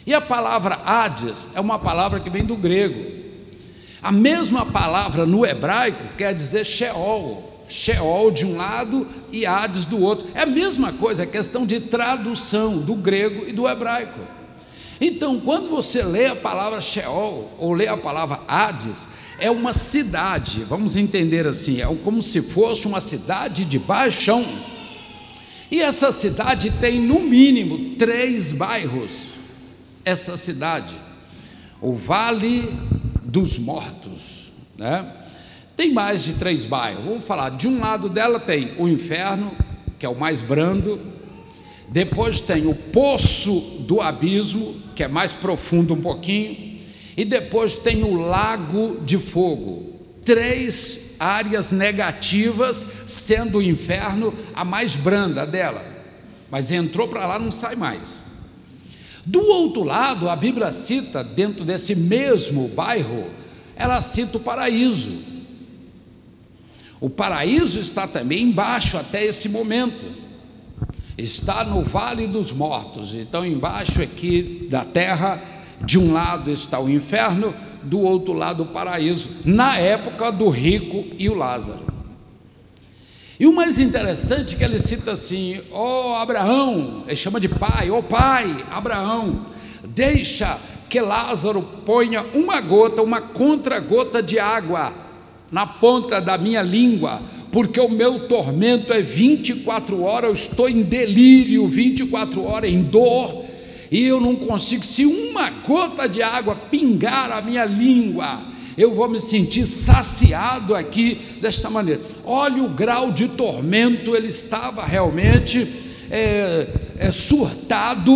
E 0.06 0.12
a 0.12 0.20
palavra 0.20 0.80
Hades 0.84 1.48
é 1.54 1.60
uma 1.60 1.78
palavra 1.78 2.20
que 2.20 2.28
vem 2.28 2.44
do 2.44 2.56
grego. 2.56 3.18
A 4.02 4.12
mesma 4.12 4.66
palavra 4.66 5.24
no 5.24 5.46
hebraico 5.46 6.16
quer 6.16 6.34
dizer 6.34 6.64
Sheol, 6.64 7.64
Sheol 7.68 8.30
de 8.30 8.44
um 8.44 8.56
lado 8.56 9.06
e 9.32 9.46
Hades 9.46 9.86
do 9.86 10.00
outro. 10.02 10.28
É 10.34 10.42
a 10.42 10.46
mesma 10.46 10.92
coisa, 10.92 11.22
é 11.22 11.26
questão 11.26 11.64
de 11.64 11.80
tradução 11.80 12.80
do 12.80 12.94
grego 12.94 13.46
e 13.48 13.52
do 13.52 13.68
hebraico. 13.68 14.20
Então, 15.00 15.38
quando 15.40 15.70
você 15.70 16.02
lê 16.02 16.26
a 16.26 16.36
palavra 16.36 16.80
Sheol 16.80 17.50
ou 17.58 17.72
lê 17.72 17.86
a 17.86 17.96
palavra 17.96 18.40
Hades, 18.48 19.08
é 19.38 19.50
uma 19.50 19.72
cidade, 19.72 20.64
vamos 20.64 20.96
entender 20.96 21.46
assim, 21.46 21.80
é 21.80 21.86
como 22.02 22.22
se 22.22 22.42
fosse 22.42 22.86
uma 22.86 23.00
cidade 23.00 23.64
de 23.64 23.78
baixão. 23.78 24.44
E 25.70 25.80
essa 25.80 26.10
cidade 26.10 26.70
tem 26.80 27.00
no 27.00 27.20
mínimo 27.20 27.96
três 27.96 28.52
bairros. 28.52 29.28
Essa 30.04 30.36
cidade, 30.36 30.94
o 31.80 31.94
Vale 31.94 32.68
dos 33.22 33.58
Mortos, 33.58 34.52
né? 34.76 35.14
Tem 35.76 35.92
mais 35.92 36.24
de 36.24 36.32
três 36.34 36.64
bairros. 36.64 37.04
Vamos 37.04 37.24
falar, 37.24 37.50
de 37.50 37.68
um 37.68 37.78
lado 37.78 38.08
dela 38.08 38.40
tem 38.40 38.72
o 38.78 38.88
inferno, 38.88 39.52
que 39.98 40.06
é 40.06 40.08
o 40.08 40.18
mais 40.18 40.40
brando, 40.40 41.00
depois 41.88 42.40
tem 42.40 42.66
o 42.66 42.74
poço 42.74 43.84
do 43.86 44.00
abismo, 44.00 44.74
que 44.96 45.04
é 45.04 45.08
mais 45.08 45.32
profundo 45.32 45.94
um 45.94 46.00
pouquinho, 46.00 46.67
e 47.18 47.24
depois 47.24 47.78
tem 47.78 48.04
o 48.04 48.14
lago 48.14 49.00
de 49.04 49.18
fogo. 49.18 49.92
Três 50.24 51.16
áreas 51.18 51.72
negativas, 51.72 52.86
sendo 53.08 53.58
o 53.58 53.62
inferno 53.62 54.32
a 54.54 54.64
mais 54.64 54.94
branda 54.94 55.44
dela. 55.44 55.84
Mas 56.48 56.70
entrou 56.70 57.08
para 57.08 57.26
lá, 57.26 57.36
não 57.36 57.50
sai 57.50 57.74
mais. 57.74 58.22
Do 59.26 59.42
outro 59.42 59.82
lado, 59.82 60.28
a 60.28 60.36
Bíblia 60.36 60.70
cita, 60.70 61.24
dentro 61.24 61.64
desse 61.64 61.96
mesmo 61.96 62.68
bairro, 62.68 63.26
ela 63.74 64.00
cita 64.00 64.36
o 64.36 64.40
paraíso. 64.40 65.18
O 67.00 67.10
paraíso 67.10 67.80
está 67.80 68.06
também 68.06 68.44
embaixo 68.44 68.96
até 68.96 69.24
esse 69.24 69.48
momento. 69.48 70.06
Está 71.16 71.64
no 71.64 71.82
vale 71.82 72.28
dos 72.28 72.52
mortos. 72.52 73.12
Então, 73.12 73.44
embaixo 73.44 74.00
aqui 74.00 74.68
da 74.70 74.84
terra, 74.84 75.57
de 75.84 75.98
um 75.98 76.12
lado 76.12 76.50
está 76.50 76.80
o 76.80 76.88
inferno, 76.88 77.54
do 77.82 78.00
outro 78.00 78.32
lado 78.32 78.64
o 78.64 78.66
paraíso, 78.66 79.28
na 79.44 79.78
época 79.78 80.30
do 80.30 80.48
rico 80.48 81.04
e 81.18 81.28
o 81.28 81.34
Lázaro. 81.34 81.86
E 83.40 83.46
o 83.46 83.52
mais 83.52 83.78
interessante 83.78 84.54
é 84.54 84.58
que 84.58 84.64
ele 84.64 84.78
cita 84.78 85.12
assim: 85.12 85.60
ó 85.70 86.12
oh, 86.12 86.14
Abraão, 86.16 87.04
ele 87.06 87.16
chama 87.16 87.38
de 87.38 87.48
pai, 87.48 87.90
ó 87.90 87.98
oh, 87.98 88.02
pai, 88.02 88.64
Abraão, 88.70 89.46
deixa 89.84 90.58
que 90.88 91.00
Lázaro 91.00 91.62
ponha 91.84 92.24
uma 92.34 92.60
gota, 92.60 93.02
uma 93.02 93.20
contra-gota 93.20 94.22
de 94.22 94.38
água 94.38 94.92
na 95.52 95.66
ponta 95.66 96.20
da 96.20 96.36
minha 96.36 96.62
língua, 96.62 97.22
porque 97.52 97.80
o 97.80 97.88
meu 97.88 98.26
tormento 98.26 98.92
é 98.92 99.00
24 99.00 100.02
horas, 100.02 100.28
eu 100.28 100.34
estou 100.34 100.68
em 100.68 100.82
delírio 100.82 101.66
24 101.68 102.44
horas, 102.44 102.70
em 102.70 102.82
dor, 102.82 103.44
e 103.90 104.04
eu 104.04 104.20
não 104.20 104.36
consigo, 104.36 104.84
se 104.84 105.06
uma 105.06 105.48
gota 105.66 106.08
de 106.08 106.22
água 106.22 106.54
pingar 106.54 107.32
a 107.32 107.40
minha 107.40 107.64
língua, 107.64 108.40
eu 108.76 108.94
vou 108.94 109.08
me 109.08 109.18
sentir 109.18 109.66
saciado 109.66 110.74
aqui 110.74 111.18
desta 111.40 111.68
maneira. 111.68 112.00
Olha 112.24 112.62
o 112.62 112.68
grau 112.68 113.10
de 113.10 113.28
tormento, 113.28 114.14
ele 114.14 114.28
estava 114.28 114.84
realmente 114.84 115.66
é, 116.10 116.68
é, 116.98 117.10
surtado 117.10 118.14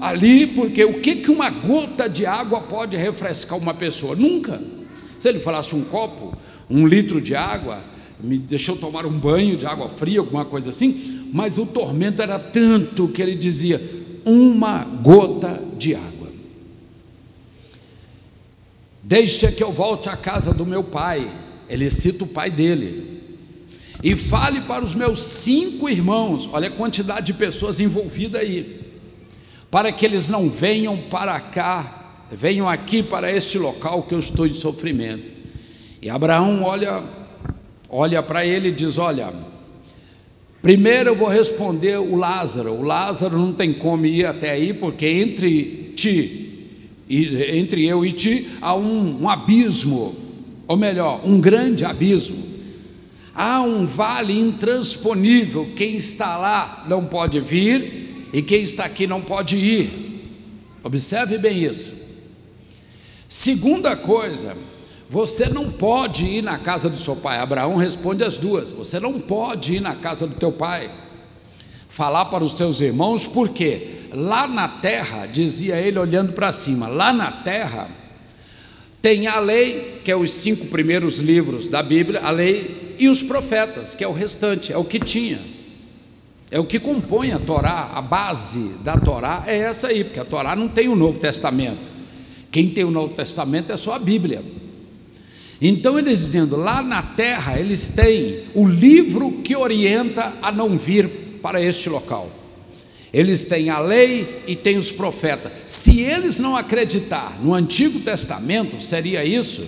ali, 0.00 0.46
porque 0.48 0.84
o 0.84 1.00
que, 1.00 1.16
que 1.16 1.30
uma 1.30 1.50
gota 1.50 2.08
de 2.08 2.26
água 2.26 2.60
pode 2.62 2.96
refrescar 2.96 3.58
uma 3.58 3.74
pessoa? 3.74 4.16
Nunca. 4.16 4.60
Se 5.18 5.28
ele 5.28 5.38
falasse 5.38 5.76
um 5.76 5.82
copo, 5.82 6.36
um 6.68 6.86
litro 6.86 7.20
de 7.20 7.34
água, 7.34 7.78
me 8.18 8.38
deixou 8.38 8.76
tomar 8.76 9.06
um 9.06 9.12
banho 9.12 9.56
de 9.56 9.66
água 9.66 9.88
fria, 9.90 10.20
alguma 10.20 10.44
coisa 10.44 10.70
assim, 10.70 11.28
mas 11.32 11.58
o 11.58 11.66
tormento 11.66 12.20
era 12.20 12.38
tanto 12.38 13.08
que 13.08 13.22
ele 13.22 13.34
dizia: 13.34 13.80
uma 14.24 14.84
gota 14.84 15.60
de 15.76 15.94
água. 15.94 16.28
Deixa 19.02 19.50
que 19.50 19.62
eu 19.62 19.72
volte 19.72 20.08
à 20.08 20.16
casa 20.16 20.52
do 20.52 20.64
meu 20.64 20.84
pai, 20.84 21.28
ele 21.68 21.90
cita 21.90 22.24
o 22.24 22.28
pai 22.28 22.50
dele, 22.50 23.22
e 24.02 24.16
fale 24.16 24.62
para 24.62 24.84
os 24.84 24.94
meus 24.94 25.22
cinco 25.22 25.88
irmãos, 25.88 26.48
olha 26.52 26.68
a 26.68 26.72
quantidade 26.72 27.26
de 27.26 27.34
pessoas 27.34 27.80
envolvidas 27.80 28.40
aí, 28.40 28.80
para 29.70 29.92
que 29.92 30.04
eles 30.04 30.28
não 30.28 30.48
venham 30.48 30.96
para 30.96 31.38
cá, 31.40 32.26
venham 32.30 32.68
aqui 32.68 33.02
para 33.02 33.30
este 33.30 33.58
local 33.58 34.02
que 34.02 34.14
eu 34.14 34.18
estou 34.18 34.46
em 34.46 34.52
sofrimento. 34.52 35.30
E 36.02 36.08
Abraão 36.08 36.62
olha, 36.62 37.04
olha 37.88 38.22
para 38.22 38.44
ele 38.46 38.68
e 38.68 38.72
diz: 38.72 38.96
Olha, 38.96 39.32
Primeiro 40.62 41.10
eu 41.10 41.16
vou 41.16 41.28
responder 41.28 41.98
o 41.98 42.16
Lázaro. 42.16 42.72
O 42.72 42.82
Lázaro 42.82 43.38
não 43.38 43.52
tem 43.52 43.72
como 43.72 44.04
ir 44.04 44.26
até 44.26 44.50
aí, 44.50 44.74
porque 44.74 45.06
entre 45.06 45.92
ti, 45.96 46.68
entre 47.08 47.86
eu 47.86 48.04
e 48.04 48.12
ti, 48.12 48.46
há 48.60 48.74
um, 48.74 49.22
um 49.22 49.28
abismo, 49.28 50.14
ou 50.66 50.76
melhor, 50.76 51.22
um 51.24 51.40
grande 51.40 51.84
abismo. 51.84 52.50
Há 53.34 53.62
um 53.62 53.86
vale 53.86 54.38
intransponível. 54.38 55.70
Quem 55.74 55.96
está 55.96 56.36
lá 56.36 56.84
não 56.88 57.06
pode 57.06 57.40
vir, 57.40 58.28
e 58.32 58.42
quem 58.42 58.62
está 58.62 58.84
aqui 58.84 59.06
não 59.06 59.22
pode 59.22 59.56
ir. 59.56 59.90
Observe 60.84 61.38
bem 61.38 61.64
isso. 61.64 62.00
Segunda 63.28 63.96
coisa, 63.96 64.56
você 65.10 65.48
não 65.48 65.68
pode 65.68 66.24
ir 66.24 66.40
na 66.40 66.56
casa 66.56 66.88
do 66.88 66.96
seu 66.96 67.16
pai. 67.16 67.38
Abraão 67.38 67.74
responde 67.74 68.22
as 68.22 68.36
duas. 68.36 68.70
Você 68.70 69.00
não 69.00 69.18
pode 69.18 69.74
ir 69.74 69.80
na 69.80 69.96
casa 69.96 70.24
do 70.24 70.36
teu 70.36 70.52
pai. 70.52 70.88
Falar 71.88 72.26
para 72.26 72.44
os 72.44 72.56
seus 72.56 72.80
irmãos, 72.80 73.26
porque 73.26 73.88
lá 74.12 74.46
na 74.46 74.68
terra, 74.68 75.26
dizia 75.26 75.74
ele 75.74 75.98
olhando 75.98 76.32
para 76.32 76.52
cima, 76.52 76.86
lá 76.86 77.12
na 77.12 77.32
terra 77.32 77.88
tem 79.02 79.26
a 79.26 79.40
lei, 79.40 80.00
que 80.04 80.12
é 80.12 80.16
os 80.16 80.30
cinco 80.30 80.66
primeiros 80.66 81.18
livros 81.18 81.66
da 81.66 81.82
Bíblia, 81.82 82.20
a 82.20 82.30
lei, 82.30 82.94
e 82.96 83.08
os 83.08 83.20
profetas, 83.20 83.96
que 83.96 84.04
é 84.04 84.08
o 84.08 84.12
restante, 84.12 84.72
é 84.72 84.78
o 84.78 84.84
que 84.84 85.00
tinha. 85.00 85.40
É 86.52 86.60
o 86.60 86.64
que 86.64 86.78
compõe 86.78 87.32
a 87.32 87.38
Torá, 87.40 87.90
a 87.94 88.00
base 88.00 88.84
da 88.84 88.96
Torá 88.96 89.42
é 89.44 89.58
essa 89.58 89.88
aí, 89.88 90.04
porque 90.04 90.20
a 90.20 90.24
Torá 90.24 90.54
não 90.54 90.68
tem 90.68 90.86
o 90.86 90.94
Novo 90.94 91.18
Testamento. 91.18 91.90
Quem 92.52 92.68
tem 92.68 92.84
o 92.84 92.92
Novo 92.92 93.14
Testamento 93.14 93.72
é 93.72 93.76
só 93.76 93.94
a 93.94 93.98
Bíblia. 93.98 94.59
Então 95.60 95.98
eles 95.98 96.18
dizendo, 96.20 96.56
lá 96.56 96.82
na 96.82 97.02
terra 97.02 97.58
eles 97.58 97.90
têm 97.90 98.44
o 98.54 98.66
livro 98.66 99.42
que 99.42 99.54
orienta 99.54 100.32
a 100.40 100.50
não 100.50 100.78
vir 100.78 101.08
para 101.42 101.62
este 101.62 101.88
local. 101.88 102.30
Eles 103.12 103.44
têm 103.44 103.70
a 103.70 103.78
lei 103.78 104.42
e 104.46 104.54
têm 104.54 104.78
os 104.78 104.90
profetas. 104.90 105.52
Se 105.66 106.00
eles 106.00 106.38
não 106.38 106.56
acreditar 106.56 107.38
no 107.42 107.52
Antigo 107.52 108.00
Testamento, 108.00 108.80
seria 108.80 109.24
isso? 109.24 109.66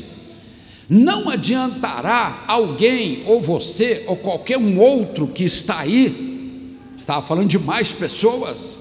Não 0.88 1.28
adiantará 1.28 2.44
alguém, 2.46 3.22
ou 3.26 3.40
você, 3.40 4.04
ou 4.06 4.16
qualquer 4.16 4.58
um 4.58 4.78
outro 4.78 5.26
que 5.26 5.44
está 5.44 5.80
aí, 5.80 6.76
estava 6.96 7.26
falando 7.26 7.48
de 7.48 7.58
mais 7.58 7.92
pessoas, 7.92 8.76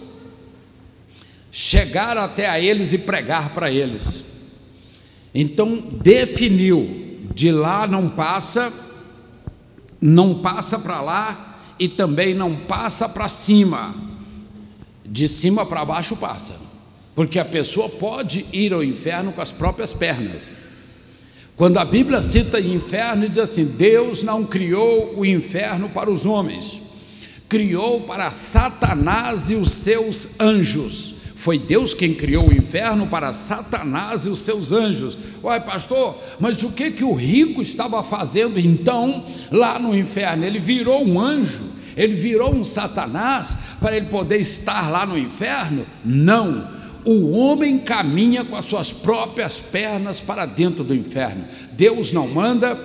chegar 1.52 2.18
até 2.18 2.48
a 2.48 2.60
eles 2.60 2.94
e 2.94 3.00
pregar 3.00 3.54
para 3.54 3.72
eles. 3.72 4.26
Então 5.34 5.82
definiu, 6.04 7.01
de 7.34 7.52
lá 7.52 7.88
não 7.88 8.10
passa, 8.10 8.72
não 10.00 10.36
passa 10.36 10.80
para 10.80 11.02
lá 11.02 11.58
e 11.80 11.88
também 11.88 12.34
não 12.34 12.56
passa 12.56 13.08
para 13.10 13.30
cima. 13.30 13.96
De 15.06 15.28
cima 15.28 15.66
para 15.66 15.84
baixo 15.84 16.16
passa. 16.16 16.56
Porque 17.16 17.40
a 17.40 17.46
pessoa 17.46 17.90
pode 17.90 18.46
ir 18.54 18.74
ao 18.74 18.84
inferno 18.84 19.34
com 19.34 19.42
as 19.42 19.52
próprias 19.52 19.94
pernas. 19.94 20.52
Quando 21.56 21.78
a 21.78 21.86
Bíblia 21.86 22.22
cita 22.22 22.60
inferno, 22.60 23.28
diz 23.28 23.40
assim: 23.40 23.66
Deus 23.66 24.24
não 24.24 24.46
criou 24.46 25.14
o 25.18 25.26
inferno 25.26 25.90
para 25.90 26.10
os 26.10 26.26
homens, 26.26 26.80
criou 27.50 28.02
para 28.02 28.32
Satanás 28.32 29.50
e 29.50 29.56
os 29.56 29.70
seus 29.70 30.40
anjos. 30.40 31.21
Foi 31.42 31.58
Deus 31.58 31.96
quem 31.96 32.14
criou 32.14 32.50
o 32.50 32.54
inferno 32.54 33.08
para 33.08 33.34
Satanás 33.34 34.28
e 34.28 34.30
os 34.30 34.42
seus 34.42 34.72
anjos. 34.72 35.18
Uai, 35.44 35.60
pastor, 35.60 36.16
mas 36.40 36.62
o 36.62 36.70
que 36.70 36.92
que 36.92 37.04
o 37.04 37.16
rico 37.16 37.64
estava 37.64 38.04
fazendo 38.04 38.60
então 38.60 39.26
lá 39.52 39.80
no 39.80 39.98
inferno? 39.98 40.46
Ele 40.46 40.60
virou 40.60 41.04
um 41.04 41.20
anjo, 41.20 41.64
ele 41.98 42.14
virou 42.14 42.54
um 42.54 42.64
Satanás 42.64 43.58
para 43.80 43.98
ele 43.98 44.06
poder 44.06 44.38
estar 44.38 44.92
lá 44.92 45.04
no 45.04 45.18
inferno? 45.18 45.84
Não. 46.06 46.70
O 47.04 47.32
homem 47.32 47.80
caminha 47.80 48.46
com 48.46 48.56
as 48.56 48.66
suas 48.66 48.94
próprias 48.94 49.60
pernas 49.60 50.22
para 50.22 50.46
dentro 50.46 50.84
do 50.84 50.94
inferno. 50.94 51.44
Deus 51.72 52.14
não 52.14 52.28
manda, 52.28 52.80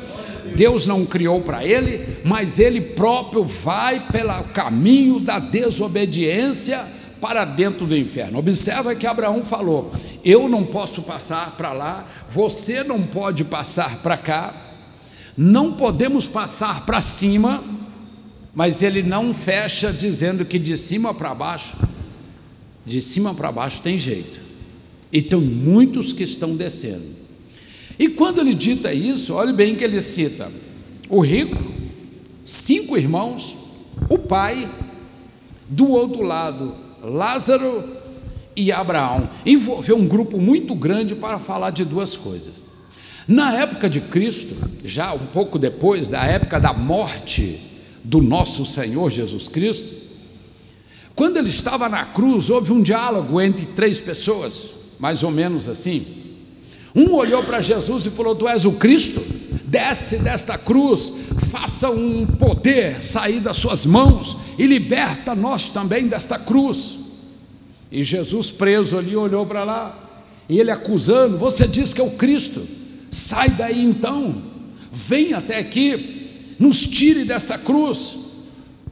Deus 0.57 0.87
não 0.87 1.05
criou 1.05 1.43
para 1.43 1.63
ele, 1.63 2.21
mas 2.25 2.59
ele 2.59 2.81
próprio 2.81 3.45
vai 3.45 4.01
pelo 4.01 4.45
caminho 4.45 5.21
da 5.21 5.39
desobediência 5.39 6.96
para 7.21 7.45
dentro 7.45 7.87
do 7.87 7.97
inferno. 7.97 8.39
Observa 8.39 8.95
que 8.95 9.07
Abraão 9.07 9.45
falou: 9.45 9.93
Eu 10.25 10.49
não 10.49 10.65
posso 10.65 11.03
passar 11.03 11.57
para 11.57 11.73
lá, 11.73 12.07
você 12.31 12.83
não 12.85 13.03
pode 13.03 13.45
passar 13.45 13.99
para 13.99 14.17
cá, 14.17 14.55
não 15.37 15.73
podemos 15.73 16.27
passar 16.27 16.87
para 16.87 17.01
cima, 17.01 17.63
mas 18.55 18.83
ele 18.83 19.03
não 19.03 19.35
fecha 19.35 19.93
dizendo 19.93 20.45
que 20.45 20.59
de 20.59 20.77
cima 20.77 21.13
para 21.13 21.35
baixo, 21.35 21.77
de 22.85 23.01
cima 23.01 23.35
para 23.35 23.53
baixo 23.53 23.83
tem 23.83 23.99
jeito. 23.99 24.41
E 25.13 25.23
tem 25.23 25.41
muitos 25.41 26.13
que 26.13 26.25
estão 26.25 26.57
descendo. 26.57 27.17
E 27.99 28.09
quando 28.09 28.41
ele 28.41 28.55
dita 28.55 28.93
isso, 28.93 29.33
olhe 29.35 29.53
bem 29.53 29.75
que 29.75 29.85
ele 29.85 30.01
cita 30.01 30.51
o 31.09 31.21
rico, 31.21 31.57
cinco 32.45 32.97
irmãos, 32.97 33.57
o 34.09 34.19
pai, 34.19 34.69
do 35.69 35.89
outro 35.91 36.23
lado, 36.23 36.75
Lázaro 37.09 37.85
e 38.55 38.73
Abraão. 38.73 39.29
Envolveu 39.45 39.97
um 39.97 40.07
grupo 40.07 40.39
muito 40.39 40.75
grande 40.75 41.15
para 41.15 41.39
falar 41.39 41.71
de 41.71 41.85
duas 41.85 42.17
coisas. 42.17 42.65
Na 43.29 43.55
época 43.55 43.89
de 43.89 44.01
Cristo, 44.01 44.55
já 44.85 45.13
um 45.13 45.27
pouco 45.27 45.59
depois 45.59 46.07
da 46.07 46.25
época 46.25 46.61
da 46.61 46.73
morte 46.73 47.61
do 48.05 48.23
nosso 48.23 48.65
Senhor 48.65 49.11
Jesus 49.11 49.49
Cristo, 49.49 50.07
quando 51.15 51.39
ele 51.39 51.49
estava 51.49 51.89
na 51.89 52.05
cruz, 52.05 52.51
houve 52.51 52.73
um 52.73 52.83
diálogo 52.83 53.41
entre 53.41 53.67
três 53.67 53.99
pessoas, 53.99 54.71
mais 54.99 55.23
ou 55.23 55.31
menos 55.31 55.69
assim. 55.69 56.05
Um 56.95 57.15
olhou 57.15 57.43
para 57.43 57.63
Jesus 57.63 58.07
e 58.07 58.11
falou: 58.11 58.35
Tu 58.35 58.47
és 58.49 58.65
o 58.65 58.73
Cristo? 58.73 59.21
Desce 59.65 60.19
desta 60.19 60.57
cruz, 60.57 61.13
faça 61.57 61.91
um 61.91 62.27
poder 62.27 63.01
sair 63.01 63.41
das 63.41 63.57
suas 63.57 63.87
mãos 63.87 64.37
e 64.59 64.67
liberta 64.67 65.35
nós 65.35 65.71
também 65.71 66.07
desta 66.07 66.39
cruz. 66.39 66.99
E 67.91 68.05
Jesus 68.05 68.51
preso 68.51 68.99
ali 68.99 69.17
olhou 69.17 69.47
para 69.47 69.65
lá, 69.65 70.23
e 70.49 70.61
ele 70.61 70.71
acusando: 70.71 71.39
Você 71.39 71.67
diz 71.67 71.95
que 71.95 72.01
é 72.01 72.05
o 72.05 72.11
Cristo, 72.11 72.63
sai 73.11 73.49
daí 73.51 73.83
então, 73.83 74.35
vem 74.93 75.33
até 75.33 75.59
aqui, 75.59 76.57
nos 76.59 76.85
tire 76.85 77.25
desta 77.25 77.57
cruz. 77.57 78.27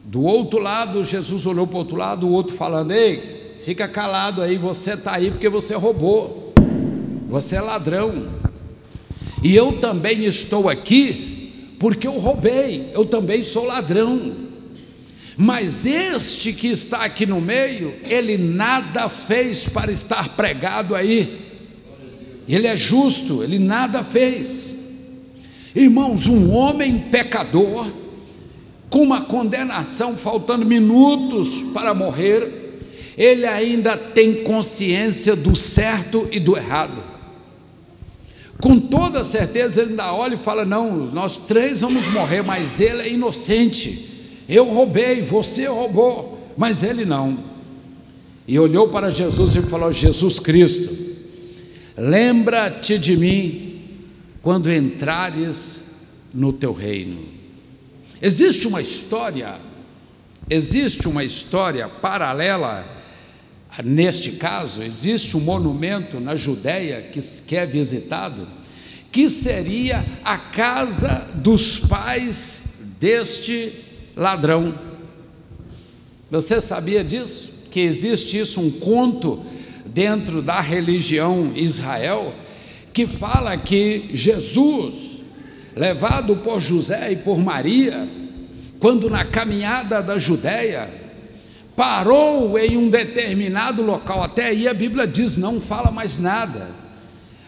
Do 0.05 0.23
outro 0.23 0.59
lado, 0.59 1.03
Jesus 1.03 1.45
olhou 1.45 1.67
para 1.67 1.75
o 1.75 1.79
outro 1.79 1.95
lado, 1.97 2.27
o 2.27 2.31
outro 2.31 2.55
falando: 2.55 2.91
Ei, 2.91 3.57
fica 3.61 3.87
calado 3.87 4.41
aí, 4.41 4.57
você 4.57 4.93
está 4.93 5.13
aí 5.13 5.29
porque 5.29 5.49
você 5.49 5.75
roubou, 5.75 6.53
você 7.27 7.57
é 7.57 7.61
ladrão. 7.61 8.27
E 9.43 9.55
eu 9.55 9.73
também 9.73 10.23
estou 10.23 10.67
aqui 10.67 11.34
porque 11.79 12.07
eu 12.07 12.13
roubei, 12.13 12.91
eu 12.93 13.05
também 13.05 13.43
sou 13.43 13.65
ladrão. 13.65 14.45
Mas 15.37 15.85
este 15.85 16.53
que 16.53 16.67
está 16.67 17.03
aqui 17.03 17.25
no 17.25 17.41
meio, 17.41 17.93
ele 18.07 18.37
nada 18.37 19.09
fez 19.09 19.67
para 19.67 19.91
estar 19.91 20.29
pregado 20.29 20.95
aí. 20.95 21.41
Ele 22.47 22.67
é 22.67 22.77
justo, 22.77 23.43
ele 23.43 23.59
nada 23.59 24.03
fez. 24.03 24.75
Irmãos, 25.75 26.27
um 26.27 26.51
homem 26.51 26.97
pecador, 27.11 27.85
com 28.89 29.01
uma 29.01 29.21
condenação 29.21 30.15
faltando 30.15 30.65
minutos 30.65 31.49
para 31.73 31.93
morrer, 31.93 32.79
ele 33.17 33.45
ainda 33.45 33.97
tem 33.97 34.43
consciência 34.43 35.35
do 35.35 35.55
certo 35.55 36.27
e 36.31 36.39
do 36.39 36.55
errado. 36.55 37.03
Com 38.59 38.79
toda 38.79 39.23
certeza 39.23 39.81
ele 39.81 39.91
ainda 39.91 40.13
olha 40.13 40.35
e 40.35 40.37
fala: 40.37 40.65
Não, 40.65 40.95
nós 41.07 41.37
três 41.37 41.81
vamos 41.81 42.07
morrer, 42.07 42.41
mas 42.41 42.79
ele 42.79 43.01
é 43.01 43.11
inocente. 43.11 44.13
Eu 44.47 44.65
roubei, 44.65 45.21
você 45.21 45.65
roubou, 45.65 46.51
mas 46.57 46.83
ele 46.83 47.05
não. 47.05 47.37
E 48.47 48.57
olhou 48.59 48.87
para 48.89 49.09
Jesus 49.09 49.55
e 49.55 49.61
falou: 49.61 49.91
Jesus 49.91 50.39
Cristo, 50.39 50.95
lembra-te 51.97 52.97
de 52.97 53.17
mim 53.17 53.81
quando 54.41 54.71
entrares 54.71 55.83
no 56.33 56.53
teu 56.53 56.71
reino. 56.71 57.19
Existe 58.21 58.67
uma 58.67 58.81
história, 58.81 59.55
existe 60.49 61.07
uma 61.07 61.23
história 61.23 61.87
paralela 61.89 62.94
neste 63.83 64.33
caso, 64.33 64.81
existe 64.81 65.35
um 65.35 65.41
monumento 65.41 66.19
na 66.19 66.35
Judéia 66.35 67.01
que, 67.01 67.19
que 67.19 67.55
é 67.55 67.65
visitado, 67.65 68.47
que 69.11 69.29
seria 69.29 70.05
a 70.23 70.37
casa 70.37 71.29
dos 71.35 71.79
pais 71.79 72.95
deste 72.99 73.71
ladrão. 74.15 74.77
Você 76.31 76.59
sabia 76.61 77.03
disso? 77.03 77.65
Que 77.71 77.81
existe 77.81 78.39
isso, 78.39 78.61
um 78.61 78.71
conto 78.71 79.41
dentro 79.85 80.41
da 80.41 80.59
religião 80.59 81.51
Israel, 81.55 82.33
que 82.93 83.07
fala 83.07 83.57
que 83.57 84.09
Jesus, 84.13 85.21
levado 85.75 86.37
por 86.37 86.59
José 86.61 87.11
e 87.11 87.15
por 87.17 87.37
Maria, 87.37 88.07
quando 88.79 89.09
na 89.09 89.25
caminhada 89.25 90.01
da 90.01 90.17
Judéia, 90.17 91.04
parou 91.75 92.57
em 92.57 92.77
um 92.77 92.89
determinado 92.89 93.81
local, 93.81 94.23
até 94.23 94.45
aí 94.47 94.67
a 94.67 94.73
Bíblia 94.73 95.05
diz, 95.05 95.37
não 95.37 95.59
fala 95.59 95.91
mais 95.91 96.19
nada. 96.19 96.69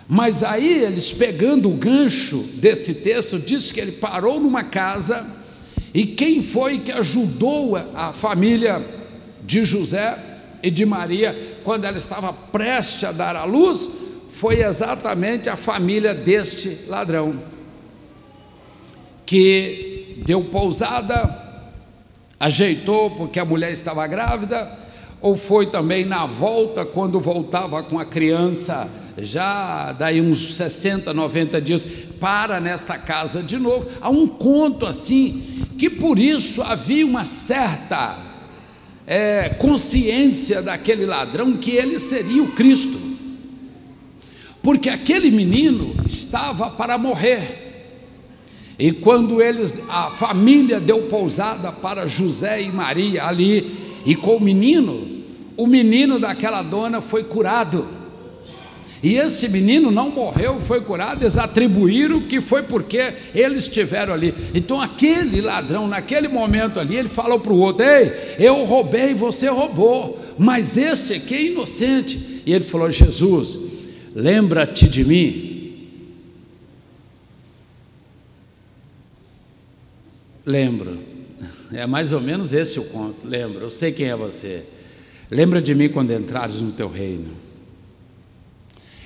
Mas 0.07 0.43
aí 0.43 0.83
eles 0.83 1.11
pegando 1.13 1.69
o 1.69 1.73
gancho 1.73 2.37
desse 2.55 2.95
texto, 2.95 3.39
diz 3.39 3.71
que 3.71 3.79
ele 3.79 3.93
parou 3.93 4.39
numa 4.39 4.63
casa, 4.63 5.25
e 5.93 6.05
quem 6.05 6.43
foi 6.43 6.79
que 6.79 6.91
ajudou 6.91 7.75
a 7.75 8.13
família 8.13 8.85
de 9.43 9.65
José 9.65 10.17
e 10.61 10.69
de 10.69 10.85
Maria 10.85 11.59
quando 11.63 11.85
ela 11.85 11.97
estava 11.97 12.31
prestes 12.31 13.03
a 13.05 13.11
dar 13.11 13.35
à 13.35 13.45
luz? 13.45 13.89
Foi 14.31 14.61
exatamente 14.61 15.49
a 15.49 15.55
família 15.55 16.13
deste 16.13 16.87
ladrão, 16.87 17.41
que 19.25 20.21
deu 20.25 20.43
pousada, 20.43 21.46
ajeitou 22.39 23.11
porque 23.11 23.39
a 23.39 23.45
mulher 23.45 23.71
estava 23.71 24.05
grávida, 24.07 24.69
ou 25.19 25.35
foi 25.35 25.65
também 25.65 26.05
na 26.05 26.25
volta, 26.25 26.85
quando 26.85 27.19
voltava 27.19 27.81
com 27.81 27.97
a 27.99 28.05
criança, 28.05 28.87
já 29.17 29.91
daí 29.93 30.21
uns 30.21 30.55
60, 30.55 31.13
90 31.13 31.59
dias, 31.59 31.85
para 32.19 32.59
nesta 32.59 32.97
casa 32.97 33.41
de 33.41 33.57
novo. 33.57 33.87
Há 33.99 34.09
um 34.09 34.27
conto 34.27 34.85
assim, 34.85 35.65
que 35.77 35.89
por 35.89 36.19
isso 36.19 36.61
havia 36.61 37.05
uma 37.05 37.25
certa 37.25 38.15
é, 39.07 39.49
consciência 39.49 40.61
daquele 40.61 41.05
ladrão 41.05 41.53
que 41.57 41.71
ele 41.71 41.97
seria 41.97 42.43
o 42.43 42.51
Cristo, 42.51 42.99
porque 44.61 44.89
aquele 44.89 45.31
menino 45.31 45.95
estava 46.05 46.69
para 46.69 46.97
morrer. 46.97 47.66
E 48.79 48.91
quando 48.91 49.41
eles, 49.41 49.83
a 49.89 50.11
família 50.11 50.79
deu 50.79 51.03
pousada 51.03 51.71
para 51.71 52.05
José 52.05 52.61
e 52.61 52.71
Maria 52.71 53.25
ali, 53.25 53.75
e 54.05 54.15
com 54.15 54.35
o 54.35 54.41
menino, 54.41 55.07
o 55.55 55.65
menino 55.65 56.19
daquela 56.19 56.61
dona 56.61 57.01
foi 57.01 57.23
curado. 57.23 57.85
E 59.01 59.15
esse 59.15 59.49
menino 59.49 59.89
não 59.89 60.09
morreu, 60.11 60.59
foi 60.59 60.81
curado, 60.81 61.23
eles 61.23 61.37
atribuíram 61.37 62.21
que 62.21 62.39
foi 62.39 62.63
porque 62.63 63.13
eles 63.33 63.61
estiveram 63.61 64.13
ali. 64.13 64.33
Então 64.53 64.79
aquele 64.79 65.41
ladrão, 65.41 65.87
naquele 65.87 66.27
momento 66.27 66.79
ali, 66.79 66.95
ele 66.95 67.09
falou 67.09 67.39
para 67.39 67.53
o 67.53 67.59
outro: 67.59 67.83
Ei, 67.83 68.13
eu 68.39 68.63
roubei, 68.65 69.13
você 69.13 69.47
roubou, 69.47 70.19
mas 70.37 70.77
este 70.77 71.13
aqui 71.13 71.35
é 71.35 71.45
inocente. 71.47 72.41
E 72.45 72.53
ele 72.53 72.63
falou: 72.63 72.89
Jesus, 72.89 73.57
lembra-te 74.15 74.87
de 74.87 75.03
mim 75.03 75.46
Lembro. 80.47 80.97
É 81.73 81.85
mais 81.85 82.13
ou 82.13 82.21
menos 82.21 82.53
esse 82.53 82.79
o 82.79 82.85
conto. 82.85 83.27
Lembro. 83.27 83.65
Eu 83.65 83.69
sei 83.69 83.91
quem 83.91 84.07
é 84.07 84.15
você. 84.15 84.63
Lembra 85.29 85.61
de 85.61 85.75
mim 85.75 85.89
quando 85.89 86.11
entrares 86.13 86.61
no 86.61 86.71
teu 86.71 86.89
reino. 86.89 87.31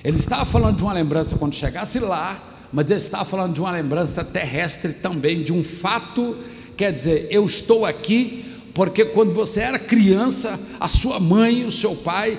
Ele 0.04 0.16
estava 0.16 0.46
falando 0.46 0.78
de 0.78 0.84
uma 0.84 0.94
lembrança 0.94 1.38
quando 1.38 1.56
chegasse 1.56 1.98
lá, 1.98 2.40
mas 2.72 2.88
ele 2.92 3.00
estava 3.00 3.26
falando 3.26 3.56
de 3.56 3.60
uma 3.60 3.72
lembrança 3.72 4.24
terrestre 4.24 4.94
também, 4.94 5.42
de 5.42 5.52
um 5.52 5.64
fato. 5.64 6.38
Quer 6.78 6.94
dizer, 6.94 7.28
eu 7.32 7.44
estou 7.44 7.88
aqui 7.88 8.46
porque 8.76 9.04
quando 9.06 9.34
você 9.34 9.62
era 9.62 9.80
criança, 9.80 10.60
a 10.80 10.88
sua 10.88 11.20
mãe, 11.20 11.66
o 11.66 11.72
seu 11.72 11.96
pai, 11.96 12.38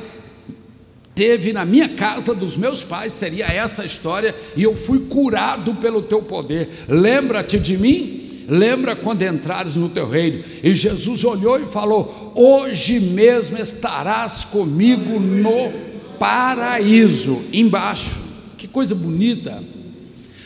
teve 1.15 1.53
na 1.53 1.65
minha 1.65 1.89
casa 1.91 2.35
dos 2.35 2.57
meus 2.57 2.83
pais, 2.83 3.13
seria 3.13 3.47
essa 3.47 3.83
a 3.83 3.87
história, 3.87 4.35
e 4.57 4.63
eu 4.63 4.77
fui 4.77 5.01
curado 5.01 5.75
pelo 5.75 6.03
teu 6.03 6.23
poder. 6.23 6.69
Lembra-te 6.89 7.59
de 7.59 7.77
mim? 7.77 8.22
Lembra 8.49 8.97
quando 8.97 9.23
entrares 9.23 9.77
no 9.77 9.89
teu 9.89 10.09
reino? 10.09 10.45
E 10.63 10.75
Jesus 10.75 11.25
olhou 11.25 11.61
e 11.61 11.67
falou: 11.67 12.33
Hoje 12.35 12.99
mesmo 13.01 13.59
estarás 13.59 14.45
comigo 14.45 15.21
no 15.21 15.73
paraíso, 16.19 17.43
embaixo. 17.53 18.21
Que 18.57 18.69
coisa 18.69 18.95
bonita. 18.95 19.63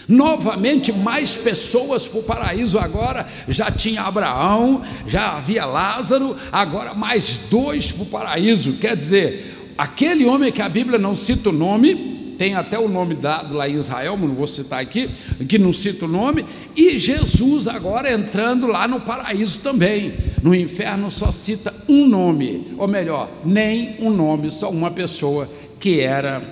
Novamente, 0.09 0.93
mais 0.93 1.37
pessoas 1.37 2.07
para 2.07 2.21
o 2.21 2.23
paraíso. 2.23 2.79
Agora 2.79 3.27
já 3.49 3.71
tinha 3.71 4.03
Abraão, 4.03 4.83
já 5.07 5.37
havia 5.37 5.65
Lázaro, 5.65 6.37
agora 6.53 6.95
mais 6.95 7.41
dois 7.51 7.91
para 7.93 8.03
o 8.03 8.07
paraíso. 8.07 8.75
Quer 8.75 8.97
dizer, 8.97 9.75
aquele 9.77 10.25
homem 10.25 10.53
que 10.53 10.63
a 10.63 10.69
Bíblia 10.69 10.99
não 10.99 11.15
cita 11.15 11.49
o 11.49 11.53
nome, 11.53 12.16
tem 12.39 12.55
até 12.55 12.79
o 12.79 12.89
nome 12.89 13.15
dado 13.15 13.55
lá 13.55 13.69
em 13.69 13.75
Israel, 13.75 14.17
não 14.17 14.35
vou 14.35 14.47
citar 14.47 14.81
aqui, 14.81 15.09
que 15.49 15.59
não 15.59 15.73
cita 15.73 16.05
o 16.05 16.09
nome, 16.09 16.45
e 16.77 16.99
Jesus 16.99 17.67
agora 17.67 18.13
entrando 18.13 18.67
lá 18.67 18.87
no 18.87 19.01
paraíso 19.01 19.61
também. 19.61 20.15
No 20.43 20.55
inferno 20.55 21.11
só 21.11 21.31
cita 21.31 21.75
um 21.89 22.07
nome, 22.07 22.75
ou 22.79 22.87
melhor, 22.87 23.29
nem 23.45 23.97
um 24.01 24.11
nome, 24.11 24.51
só 24.51 24.71
uma 24.71 24.91
pessoa, 24.91 25.49
que 25.81 26.01
era 26.01 26.43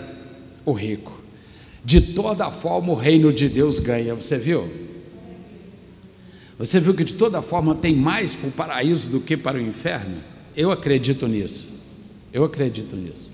o 0.64 0.72
rico. 0.72 1.22
De 1.84 2.00
toda 2.00 2.50
forma 2.50 2.92
o 2.92 2.96
reino 2.96 3.32
de 3.32 3.48
Deus 3.48 3.78
ganha, 3.78 4.14
você 4.14 4.38
viu? 4.38 4.68
Você 6.58 6.80
viu 6.80 6.94
que 6.94 7.04
de 7.04 7.14
toda 7.14 7.42
forma 7.42 7.74
tem 7.74 7.94
mais 7.94 8.34
para 8.34 8.48
o 8.48 8.52
paraíso 8.52 9.10
do 9.10 9.20
que 9.20 9.36
para 9.36 9.58
o 9.58 9.60
inferno? 9.60 10.16
Eu 10.56 10.70
acredito 10.70 11.26
nisso. 11.26 11.74
Eu 12.32 12.44
acredito 12.44 12.96
nisso. 12.96 13.30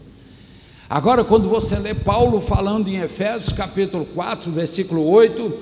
Agora, 0.90 1.22
quando 1.22 1.48
você 1.48 1.76
lê 1.76 1.94
Paulo 1.94 2.40
falando 2.40 2.88
em 2.88 2.96
Efésios 2.96 3.52
capítulo 3.52 4.04
4, 4.06 4.50
versículo 4.50 5.08
8, 5.08 5.52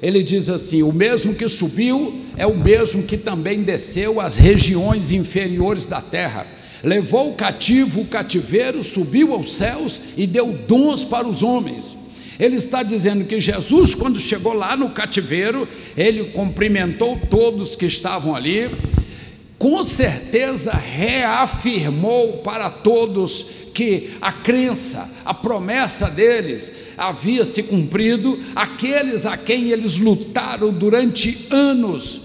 ele 0.00 0.22
diz 0.22 0.48
assim: 0.48 0.82
O 0.82 0.90
mesmo 0.90 1.34
que 1.34 1.46
subiu 1.50 2.14
é 2.34 2.46
o 2.46 2.56
mesmo 2.56 3.02
que 3.02 3.18
também 3.18 3.62
desceu 3.62 4.18
às 4.22 4.36
regiões 4.36 5.12
inferiores 5.12 5.84
da 5.84 6.00
terra. 6.00 6.46
Levou 6.82 7.28
o 7.28 7.34
cativo 7.34 8.00
o 8.00 8.06
cativeiro, 8.06 8.82
subiu 8.82 9.34
aos 9.34 9.52
céus 9.52 10.00
e 10.16 10.26
deu 10.26 10.50
dons 10.66 11.04
para 11.04 11.28
os 11.28 11.42
homens. 11.42 11.94
Ele 12.38 12.56
está 12.56 12.82
dizendo 12.82 13.26
que 13.26 13.38
Jesus, 13.38 13.94
quando 13.94 14.18
chegou 14.18 14.54
lá 14.54 14.78
no 14.78 14.88
cativeiro, 14.88 15.68
ele 15.94 16.30
cumprimentou 16.30 17.20
todos 17.28 17.76
que 17.76 17.84
estavam 17.84 18.34
ali, 18.34 18.70
com 19.58 19.84
certeza 19.84 20.72
reafirmou 20.72 22.38
para 22.38 22.70
todos 22.70 23.59
que 23.80 24.10
a 24.20 24.30
crença, 24.30 25.22
a 25.24 25.32
promessa 25.32 26.10
deles 26.10 26.70
havia 26.98 27.46
se 27.46 27.62
cumprido, 27.62 28.38
aqueles 28.54 29.24
a 29.24 29.38
quem 29.38 29.70
eles 29.70 29.96
lutaram 29.96 30.70
durante 30.70 31.46
anos 31.50 32.20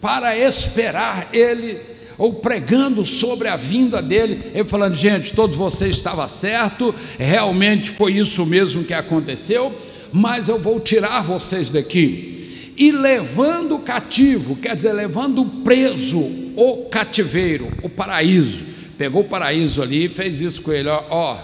para 0.00 0.38
esperar 0.38 1.28
ele, 1.32 1.76
ou 2.16 2.34
pregando 2.34 3.04
sobre 3.04 3.48
a 3.48 3.56
vinda 3.56 4.00
dele, 4.00 4.52
ele 4.54 4.62
falando: 4.62 4.94
gente, 4.94 5.34
todos 5.34 5.56
vocês 5.56 5.96
estavam 5.96 6.28
certo, 6.28 6.94
realmente 7.18 7.90
foi 7.90 8.12
isso 8.12 8.46
mesmo 8.46 8.84
que 8.84 8.94
aconteceu, 8.94 9.76
mas 10.12 10.46
eu 10.46 10.60
vou 10.60 10.78
tirar 10.78 11.24
vocês 11.24 11.72
daqui. 11.72 12.70
E 12.76 12.92
levando 12.92 13.74
o 13.74 13.80
cativo, 13.80 14.54
quer 14.54 14.76
dizer, 14.76 14.92
levando 14.92 15.44
preso 15.64 16.20
o 16.54 16.86
cativeiro, 16.88 17.66
o 17.82 17.88
paraíso 17.88 18.71
pegou 19.02 19.22
o 19.22 19.24
paraíso 19.24 19.82
ali 19.82 20.04
e 20.04 20.08
fez 20.08 20.40
isso 20.40 20.62
com 20.62 20.72
ele. 20.72 20.88
Ó, 20.88 21.02
ó 21.10 21.36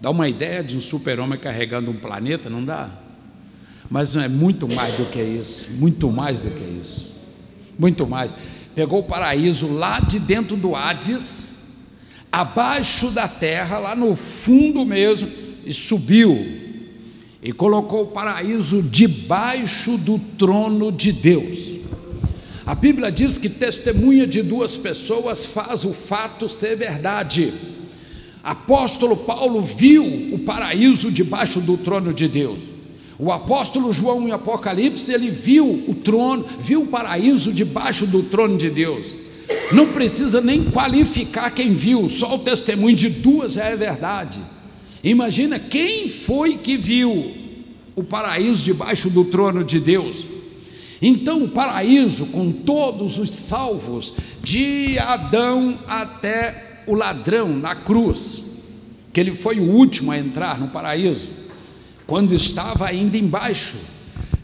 dá 0.00 0.08
uma 0.08 0.26
ideia 0.26 0.64
de 0.64 0.74
um 0.74 0.80
super-homem 0.80 1.38
carregando 1.38 1.90
um 1.90 1.94
planeta, 1.94 2.48
não 2.48 2.64
dá? 2.64 2.88
Mas 3.90 4.14
não 4.14 4.22
é 4.22 4.28
muito 4.28 4.66
mais 4.66 4.94
do 4.94 5.04
que 5.04 5.20
isso, 5.20 5.72
muito 5.72 6.10
mais 6.10 6.40
do 6.40 6.50
que 6.50 6.64
isso, 6.64 7.12
muito 7.78 8.06
mais. 8.06 8.32
Pegou 8.74 9.00
o 9.00 9.02
paraíso 9.02 9.70
lá 9.70 10.00
de 10.00 10.18
dentro 10.18 10.56
do 10.56 10.74
Hades, 10.74 11.82
abaixo 12.32 13.10
da 13.10 13.28
terra, 13.28 13.78
lá 13.78 13.94
no 13.94 14.16
fundo 14.16 14.86
mesmo, 14.86 15.28
e 15.66 15.74
subiu 15.74 16.38
e 17.42 17.52
colocou 17.52 18.04
o 18.04 18.12
paraíso 18.12 18.82
debaixo 18.82 19.98
do 19.98 20.18
trono 20.18 20.90
de 20.90 21.12
Deus. 21.12 21.68
A 22.68 22.74
Bíblia 22.74 23.10
diz 23.10 23.38
que 23.38 23.48
testemunha 23.48 24.26
de 24.26 24.42
duas 24.42 24.76
pessoas 24.76 25.46
faz 25.46 25.84
o 25.84 25.94
fato 25.94 26.50
ser 26.50 26.76
verdade. 26.76 27.50
Apóstolo 28.42 29.16
Paulo 29.16 29.62
viu 29.62 30.04
o 30.34 30.40
paraíso 30.40 31.10
debaixo 31.10 31.62
do 31.62 31.78
trono 31.78 32.12
de 32.12 32.28
Deus. 32.28 32.64
O 33.18 33.32
apóstolo 33.32 33.90
João 33.90 34.28
em 34.28 34.32
Apocalipse, 34.32 35.10
ele 35.10 35.30
viu 35.30 35.82
o 35.88 35.94
trono, 35.94 36.44
viu 36.60 36.82
o 36.82 36.86
paraíso 36.88 37.54
debaixo 37.54 38.06
do 38.06 38.24
trono 38.24 38.58
de 38.58 38.68
Deus. 38.68 39.14
Não 39.72 39.86
precisa 39.86 40.42
nem 40.42 40.64
qualificar 40.64 41.48
quem 41.48 41.72
viu, 41.72 42.06
só 42.06 42.34
o 42.34 42.40
testemunho 42.40 42.94
de 42.94 43.08
duas 43.08 43.54
já 43.54 43.64
é 43.64 43.76
verdade. 43.76 44.40
Imagina 45.02 45.58
quem 45.58 46.10
foi 46.10 46.58
que 46.58 46.76
viu 46.76 47.34
o 47.96 48.04
paraíso 48.04 48.62
debaixo 48.62 49.08
do 49.08 49.24
trono 49.24 49.64
de 49.64 49.80
Deus. 49.80 50.37
Então, 51.00 51.44
o 51.44 51.48
paraíso, 51.48 52.26
com 52.26 52.50
todos 52.50 53.18
os 53.18 53.30
salvos, 53.30 54.14
de 54.42 54.98
Adão 54.98 55.78
até 55.86 56.82
o 56.86 56.94
ladrão 56.94 57.56
na 57.56 57.74
cruz, 57.74 58.44
que 59.12 59.20
ele 59.20 59.32
foi 59.32 59.60
o 59.60 59.70
último 59.70 60.10
a 60.10 60.18
entrar 60.18 60.58
no 60.58 60.68
paraíso, 60.68 61.28
quando 62.06 62.32
estava 62.32 62.86
ainda 62.86 63.16
embaixo, 63.16 63.76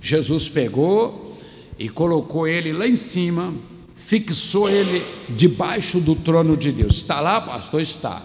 Jesus 0.01 0.49
pegou 0.49 1.37
e 1.79 1.88
colocou 1.88 2.47
ele 2.47 2.73
lá 2.73 2.87
em 2.87 2.97
cima, 2.97 3.53
fixou 3.97 4.69
ele 4.69 5.03
debaixo 5.31 5.99
do 5.99 6.14
trono 6.14 6.57
de 6.57 6.71
Deus. 6.71 6.97
Está 6.97 7.21
lá, 7.21 7.40
pastor? 7.40 7.81
Está. 7.81 8.23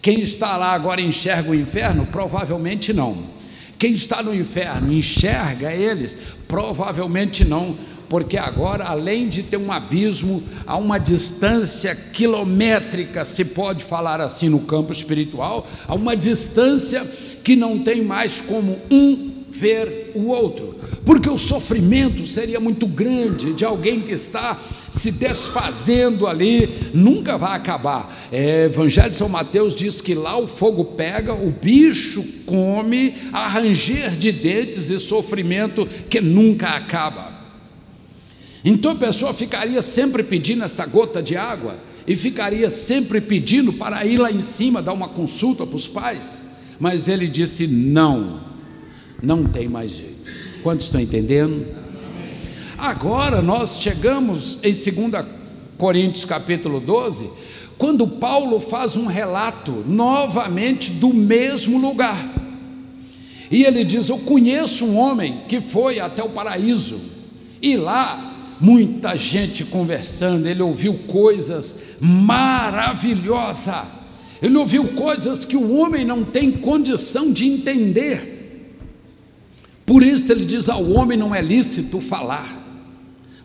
Quem 0.00 0.20
está 0.20 0.56
lá 0.56 0.72
agora 0.72 1.00
enxerga 1.00 1.50
o 1.50 1.54
inferno? 1.54 2.06
Provavelmente 2.06 2.92
não. 2.92 3.37
Quem 3.78 3.92
está 3.92 4.22
no 4.22 4.34
inferno 4.34 4.92
enxerga 4.92 5.72
eles? 5.72 6.16
Provavelmente 6.48 7.44
não, 7.44 7.76
porque 8.08 8.36
agora, 8.36 8.84
além 8.84 9.28
de 9.28 9.42
ter 9.42 9.56
um 9.56 9.70
abismo, 9.70 10.42
há 10.66 10.76
uma 10.76 10.98
distância 10.98 11.94
quilométrica, 11.94 13.24
se 13.24 13.44
pode 13.44 13.84
falar 13.84 14.20
assim 14.20 14.48
no 14.48 14.60
campo 14.60 14.92
espiritual, 14.92 15.66
há 15.86 15.94
uma 15.94 16.16
distância 16.16 17.04
que 17.44 17.54
não 17.54 17.78
tem 17.78 18.02
mais 18.02 18.40
como 18.40 18.78
um 18.90 19.44
ver 19.50 20.12
o 20.14 20.26
outro, 20.26 20.74
porque 21.04 21.28
o 21.28 21.38
sofrimento 21.38 22.26
seria 22.26 22.60
muito 22.60 22.86
grande 22.86 23.52
de 23.52 23.64
alguém 23.64 24.00
que 24.00 24.12
está 24.12 24.58
se 24.90 25.12
desfazendo 25.12 26.26
ali, 26.26 26.90
nunca 26.94 27.36
vai 27.36 27.56
acabar. 27.56 28.12
É, 28.32 28.64
Evangelho 28.64 29.10
de 29.10 29.16
São 29.16 29.28
Mateus 29.28 29.74
diz 29.74 30.00
que 30.00 30.14
lá 30.14 30.38
o 30.38 30.48
fogo 30.48 30.84
pega, 30.84 31.34
o 31.34 31.50
bicho 31.50 32.24
come, 32.46 33.14
arranger 33.32 34.16
de 34.16 34.32
dentes 34.32 34.90
e 34.90 34.98
sofrimento 34.98 35.86
que 36.08 36.20
nunca 36.20 36.70
acaba. 36.70 37.32
Então 38.64 38.92
a 38.92 38.96
pessoa 38.96 39.32
ficaria 39.32 39.80
sempre 39.80 40.22
pedindo 40.22 40.64
esta 40.64 40.84
gota 40.84 41.22
de 41.22 41.36
água 41.36 41.76
e 42.06 42.16
ficaria 42.16 42.70
sempre 42.70 43.20
pedindo 43.20 43.72
para 43.72 44.04
ir 44.04 44.18
lá 44.18 44.32
em 44.32 44.40
cima 44.40 44.82
dar 44.82 44.92
uma 44.92 45.08
consulta 45.08 45.66
para 45.66 45.76
os 45.76 45.86
pais, 45.86 46.42
mas 46.80 47.06
ele 47.06 47.28
disse: 47.28 47.66
não, 47.66 48.40
não 49.22 49.44
tem 49.44 49.68
mais 49.68 49.90
jeito. 49.90 50.16
Quantos 50.62 50.86
estão 50.86 51.00
entendendo? 51.00 51.66
Agora 52.78 53.42
nós 53.42 53.80
chegamos 53.80 54.58
em 54.62 54.70
2 54.70 55.24
Coríntios 55.76 56.24
capítulo 56.24 56.78
12, 56.78 57.28
quando 57.76 58.06
Paulo 58.06 58.60
faz 58.60 58.96
um 58.96 59.06
relato 59.06 59.84
novamente 59.84 60.92
do 60.92 61.12
mesmo 61.12 61.76
lugar. 61.76 62.16
E 63.50 63.64
ele 63.64 63.82
diz: 63.82 64.08
Eu 64.08 64.18
conheço 64.18 64.84
um 64.84 64.96
homem 64.96 65.40
que 65.48 65.60
foi 65.60 65.98
até 65.98 66.22
o 66.22 66.28
paraíso, 66.28 67.00
e 67.60 67.76
lá 67.76 68.36
muita 68.60 69.16
gente 69.18 69.64
conversando, 69.64 70.46
ele 70.46 70.62
ouviu 70.62 70.94
coisas 71.08 71.96
maravilhosas, 72.00 73.74
ele 74.40 74.56
ouviu 74.56 74.84
coisas 74.92 75.44
que 75.44 75.56
o 75.56 75.78
homem 75.78 76.04
não 76.04 76.24
tem 76.24 76.52
condição 76.52 77.32
de 77.32 77.44
entender. 77.44 78.36
Por 79.84 80.04
isso 80.04 80.30
ele 80.30 80.44
diz: 80.44 80.68
ao 80.68 80.92
homem 80.92 81.18
não 81.18 81.34
é 81.34 81.42
lícito 81.42 82.00
falar. 82.00 82.67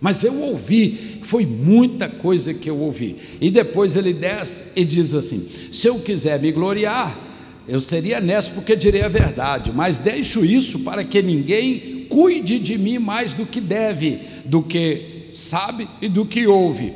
Mas 0.03 0.21
eu 0.21 0.37
ouvi, 0.41 1.21
foi 1.21 1.45
muita 1.45 2.09
coisa 2.09 2.53
que 2.53 2.69
eu 2.69 2.77
ouvi. 2.77 3.15
E 3.39 3.49
depois 3.49 3.95
ele 3.95 4.11
desce 4.11 4.73
e 4.75 4.83
diz 4.83 5.15
assim: 5.15 5.47
se 5.71 5.87
eu 5.87 5.97
quiser 5.99 6.41
me 6.41 6.51
gloriar, 6.51 7.17
eu 7.69 7.79
seria 7.79 8.19
nesto 8.19 8.53
porque 8.53 8.75
direi 8.75 9.03
a 9.03 9.07
verdade, 9.07 9.71
mas 9.73 9.97
deixo 9.97 10.43
isso 10.43 10.79
para 10.79 11.05
que 11.05 11.21
ninguém 11.21 12.05
cuide 12.09 12.59
de 12.59 12.77
mim 12.77 12.99
mais 12.99 13.33
do 13.33 13.45
que 13.45 13.61
deve, 13.61 14.19
do 14.43 14.61
que 14.61 15.29
sabe 15.31 15.87
e 16.01 16.09
do 16.09 16.25
que 16.25 16.47
ouve. 16.47 16.93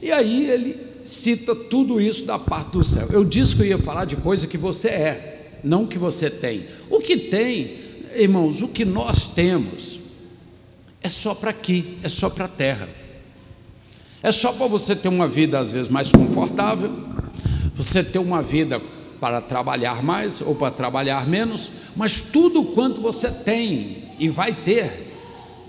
E 0.00 0.12
aí 0.12 0.48
ele 0.48 0.76
cita 1.02 1.56
tudo 1.56 2.00
isso 2.00 2.24
da 2.24 2.38
parte 2.38 2.70
do 2.70 2.84
céu. 2.84 3.08
Eu 3.10 3.24
disse 3.24 3.56
que 3.56 3.62
eu 3.62 3.66
ia 3.66 3.78
falar 3.78 4.04
de 4.04 4.14
coisa 4.14 4.46
que 4.46 4.56
você 4.56 4.90
é, 4.90 5.58
não 5.64 5.88
que 5.88 5.98
você 5.98 6.30
tem. 6.30 6.62
O 6.88 7.00
que 7.00 7.16
tem 7.16 7.72
irmãos, 8.14 8.62
o 8.62 8.68
que 8.68 8.84
nós 8.84 9.30
temos 9.30 10.03
é 11.04 11.08
só 11.10 11.34
para 11.34 11.50
aqui, 11.50 11.98
é 12.02 12.08
só 12.08 12.30
para 12.30 12.46
a 12.46 12.48
terra. 12.48 12.88
É 14.22 14.32
só 14.32 14.54
para 14.54 14.66
você 14.66 14.96
ter 14.96 15.08
uma 15.08 15.28
vida 15.28 15.58
às 15.58 15.70
vezes 15.70 15.90
mais 15.90 16.10
confortável, 16.10 16.90
você 17.76 18.02
ter 18.02 18.18
uma 18.18 18.40
vida 18.40 18.80
para 19.20 19.42
trabalhar 19.42 20.02
mais 20.02 20.40
ou 20.40 20.54
para 20.54 20.70
trabalhar 20.70 21.26
menos, 21.26 21.70
mas 21.94 22.22
tudo 22.22 22.64
quanto 22.64 23.02
você 23.02 23.30
tem 23.30 24.12
e 24.18 24.30
vai 24.30 24.54
ter 24.54 25.12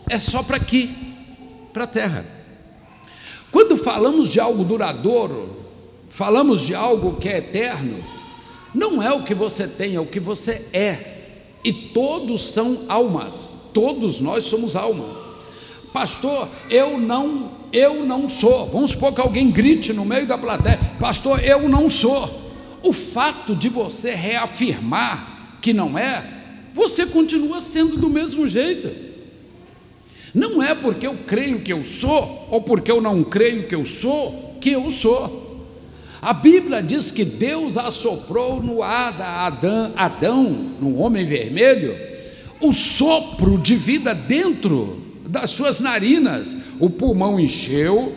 é 0.09 0.17
só 0.21 0.41
para 0.41 0.55
aqui, 0.55 0.95
para 1.73 1.83
a 1.83 1.87
terra. 1.87 2.25
Quando 3.51 3.75
falamos 3.75 4.29
de 4.29 4.39
algo 4.39 4.63
duradouro, 4.63 5.65
falamos 6.09 6.61
de 6.61 6.73
algo 6.73 7.17
que 7.17 7.27
é 7.27 7.39
eterno, 7.39 8.01
não 8.73 9.03
é 9.03 9.11
o 9.11 9.23
que 9.23 9.35
você 9.35 9.67
tem, 9.67 9.95
é 9.95 9.99
o 9.99 10.05
que 10.05 10.21
você 10.21 10.69
é 10.71 11.57
e 11.61 11.73
todos 11.73 12.45
são 12.45 12.85
almas, 12.87 13.51
todos 13.73 14.21
nós 14.21 14.45
somos 14.45 14.77
alma. 14.77 15.24
Pastor, 15.95 16.49
eu 16.69 16.97
não, 16.97 17.49
eu 17.71 18.05
não 18.05 18.27
sou. 18.27 18.67
Vamos 18.67 18.91
supor 18.91 19.13
que 19.13 19.21
alguém 19.21 19.49
grite 19.49 19.93
no 19.93 20.03
meio 20.03 20.27
da 20.27 20.37
plateia: 20.37 20.77
Pastor, 20.99 21.41
eu 21.41 21.69
não 21.69 21.87
sou. 21.87 22.51
O 22.83 22.91
fato 22.91 23.55
de 23.55 23.69
você 23.69 24.13
reafirmar 24.13 25.55
que 25.61 25.71
não 25.71 25.97
é, 25.97 26.21
você 26.73 27.05
continua 27.05 27.61
sendo 27.61 27.95
do 27.95 28.09
mesmo 28.09 28.45
jeito. 28.45 28.91
Não 30.33 30.61
é 30.61 30.75
porque 30.75 31.07
eu 31.07 31.15
creio 31.25 31.61
que 31.61 31.71
eu 31.71 31.81
sou, 31.81 32.49
ou 32.51 32.61
porque 32.61 32.91
eu 32.91 32.99
não 32.99 33.23
creio 33.23 33.69
que 33.69 33.73
eu 33.73 33.85
sou, 33.85 34.57
que 34.59 34.71
eu 34.71 34.91
sou. 34.91 35.69
A 36.21 36.33
Bíblia 36.33 36.83
diz 36.83 37.09
que 37.09 37.23
Deus 37.23 37.77
assoprou 37.77 38.61
no 38.61 38.83
ar 38.83 39.15
Adão, 39.21 39.93
Adão, 39.95 40.43
no 40.81 40.97
homem 40.97 41.25
vermelho, 41.25 41.97
o 42.59 42.73
sopro 42.73 43.57
de 43.57 43.77
vida 43.77 44.13
dentro 44.13 45.04
das 45.27 45.51
suas 45.51 45.79
narinas. 45.79 46.55
O 46.79 46.89
pulmão 46.89 47.39
encheu, 47.39 48.13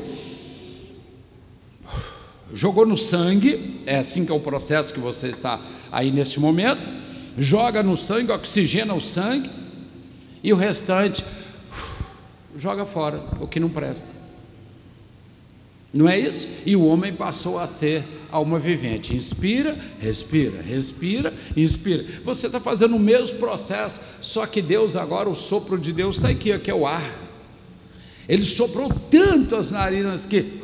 jogou 2.53 2.87
no 2.87 2.97
sangue, 2.97 3.83
é 3.87 3.99
assim 3.99 4.25
que 4.25 4.33
é 4.33 4.35
o 4.35 4.41
processo 4.41 4.93
que 4.93 5.01
você 5.01 5.29
está 5.29 5.59
aí 5.91 6.11
nesse 6.11 6.39
momento, 6.41 6.81
joga 7.37 7.83
no 7.83 7.97
sangue, 7.97 8.33
oxigena 8.33 8.95
o 8.95 9.01
sangue, 9.01 9.51
e 10.43 10.53
o 10.53 10.57
restante 10.57 11.25
joga 12.57 12.85
fora, 12.85 13.23
o 13.41 13.47
que 13.47 13.61
não 13.61 13.69
presta. 13.69 14.18
Não 15.93 16.09
é 16.09 16.19
isso? 16.19 16.47
E 16.67 16.77
o 16.77 16.85
homem 16.85 17.13
passou 17.13 17.59
a 17.59 17.67
ser 17.67 18.05
alma 18.31 18.59
vivente. 18.59 19.15
Inspira, 19.15 19.77
respira, 19.99 20.61
respira, 20.63 21.33
inspira. 21.57 22.05
Você 22.25 22.47
está 22.47 22.61
fazendo 22.61 22.97
o 22.97 23.01
mesmo 23.01 23.39
processo, 23.39 24.01
só 24.21 24.47
que 24.47 24.61
Deus 24.61 24.97
agora, 24.97 25.29
o 25.29 25.35
sopro 25.35 25.79
de 25.79 25.93
Deus 25.93 26.17
está 26.17 26.29
aqui, 26.29 26.57
que 26.59 26.71
é 26.71 26.75
o 26.75 26.87
ar. 26.87 27.03
Ele 28.29 28.43
soprou 28.43 28.93
tanto 29.11 29.57
as 29.57 29.71
narinas 29.71 30.27
que 30.27 30.61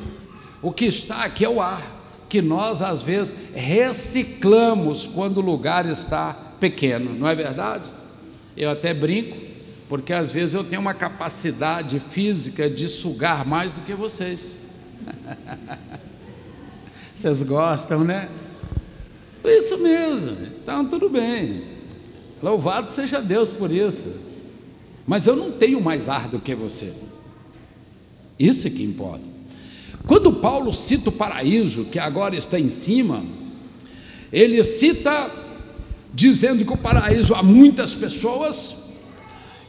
o 0.61 0.71
que 0.71 0.85
está 0.85 1.25
aqui 1.25 1.45
é 1.45 1.49
o 1.49 1.61
ar, 1.61 1.83
que 2.29 2.43
nós 2.43 2.83
às 2.83 3.01
vezes 3.01 3.35
reciclamos 3.55 5.07
quando 5.07 5.39
o 5.39 5.41
lugar 5.41 5.87
está 5.87 6.35
pequeno, 6.61 7.15
não 7.15 7.29
é 7.29 7.35
verdade? 7.35 7.91
Eu 8.57 8.71
até 8.71 8.93
brinco, 8.93 9.37
porque 9.89 10.13
às 10.13 10.33
vezes 10.33 10.55
eu 10.55 10.65
tenho 10.65 10.83
uma 10.83 10.95
capacidade 10.95 11.99
física 11.99 12.69
de 12.69 12.89
sugar 12.89 13.47
mais 13.47 13.73
do 13.73 13.81
que 13.81 13.95
vocês. 13.95 14.64
Vocês 17.15 17.43
gostam, 17.43 18.05
né? 18.05 18.29
Isso 19.45 19.79
mesmo, 19.79 20.37
então 20.63 20.87
tudo 20.87 21.09
bem. 21.09 21.63
Louvado 22.43 22.91
seja 22.91 23.21
Deus 23.21 23.51
por 23.51 23.71
isso. 23.71 24.25
Mas 25.07 25.27
eu 25.27 25.37
não 25.37 25.53
tenho 25.53 25.81
mais 25.81 26.09
ar 26.09 26.29
do 26.29 26.41
que 26.41 26.55
você. 26.55 26.93
Isso 28.39 28.67
é 28.67 28.71
que 28.71 28.83
importa. 28.83 29.23
Quando 30.07 30.33
Paulo 30.33 30.73
cita 30.73 31.11
o 31.11 31.13
paraíso, 31.13 31.87
que 31.87 31.99
agora 31.99 32.37
está 32.37 32.59
em 32.59 32.69
cima, 32.69 33.23
ele 34.33 34.63
cita 34.65 35.31
dizendo 36.13 36.65
que 36.65 36.73
o 36.73 36.77
paraíso 36.77 37.35
há 37.35 37.43
muitas 37.43 37.95
pessoas, 37.95 38.85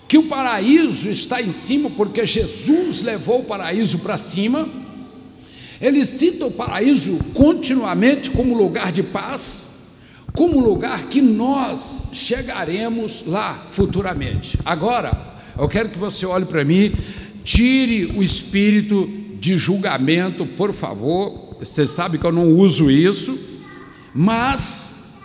que 0.08 0.18
o 0.18 0.28
paraíso 0.28 1.10
está 1.10 1.42
em 1.42 1.50
cima 1.50 1.90
porque 1.92 2.26
Jesus 2.26 3.02
levou 3.02 3.42
o 3.42 3.46
paraíso 3.46 4.00
para 4.00 4.18
cima 4.18 4.68
ele 5.82 6.06
cita 6.06 6.46
o 6.46 6.52
paraíso 6.52 7.18
continuamente 7.34 8.32
como 8.32 8.58
lugar 8.58 8.92
de 8.92 9.04
paz, 9.04 9.64
como 10.34 10.60
lugar 10.60 11.08
que 11.08 11.22
nós 11.22 12.10
chegaremos 12.14 13.24
lá 13.26 13.68
futuramente. 13.72 14.58
Agora, 14.66 15.36
eu 15.58 15.68
quero 15.68 15.90
que 15.90 15.98
você 15.98 16.26
olhe 16.26 16.46
para 16.46 16.64
mim, 16.64 16.94
tire 17.44 18.06
o 18.18 18.24
espírito 18.24 19.10
de 19.40 19.58
julgamento, 19.58 20.46
por 20.46 20.74
favor. 20.74 21.56
Você 21.60 21.88
sabe 21.88 22.18
que 22.18 22.26
eu 22.26 22.32
não 22.32 22.52
uso 22.52 22.92
isso, 22.92 23.38
mas 24.14 25.16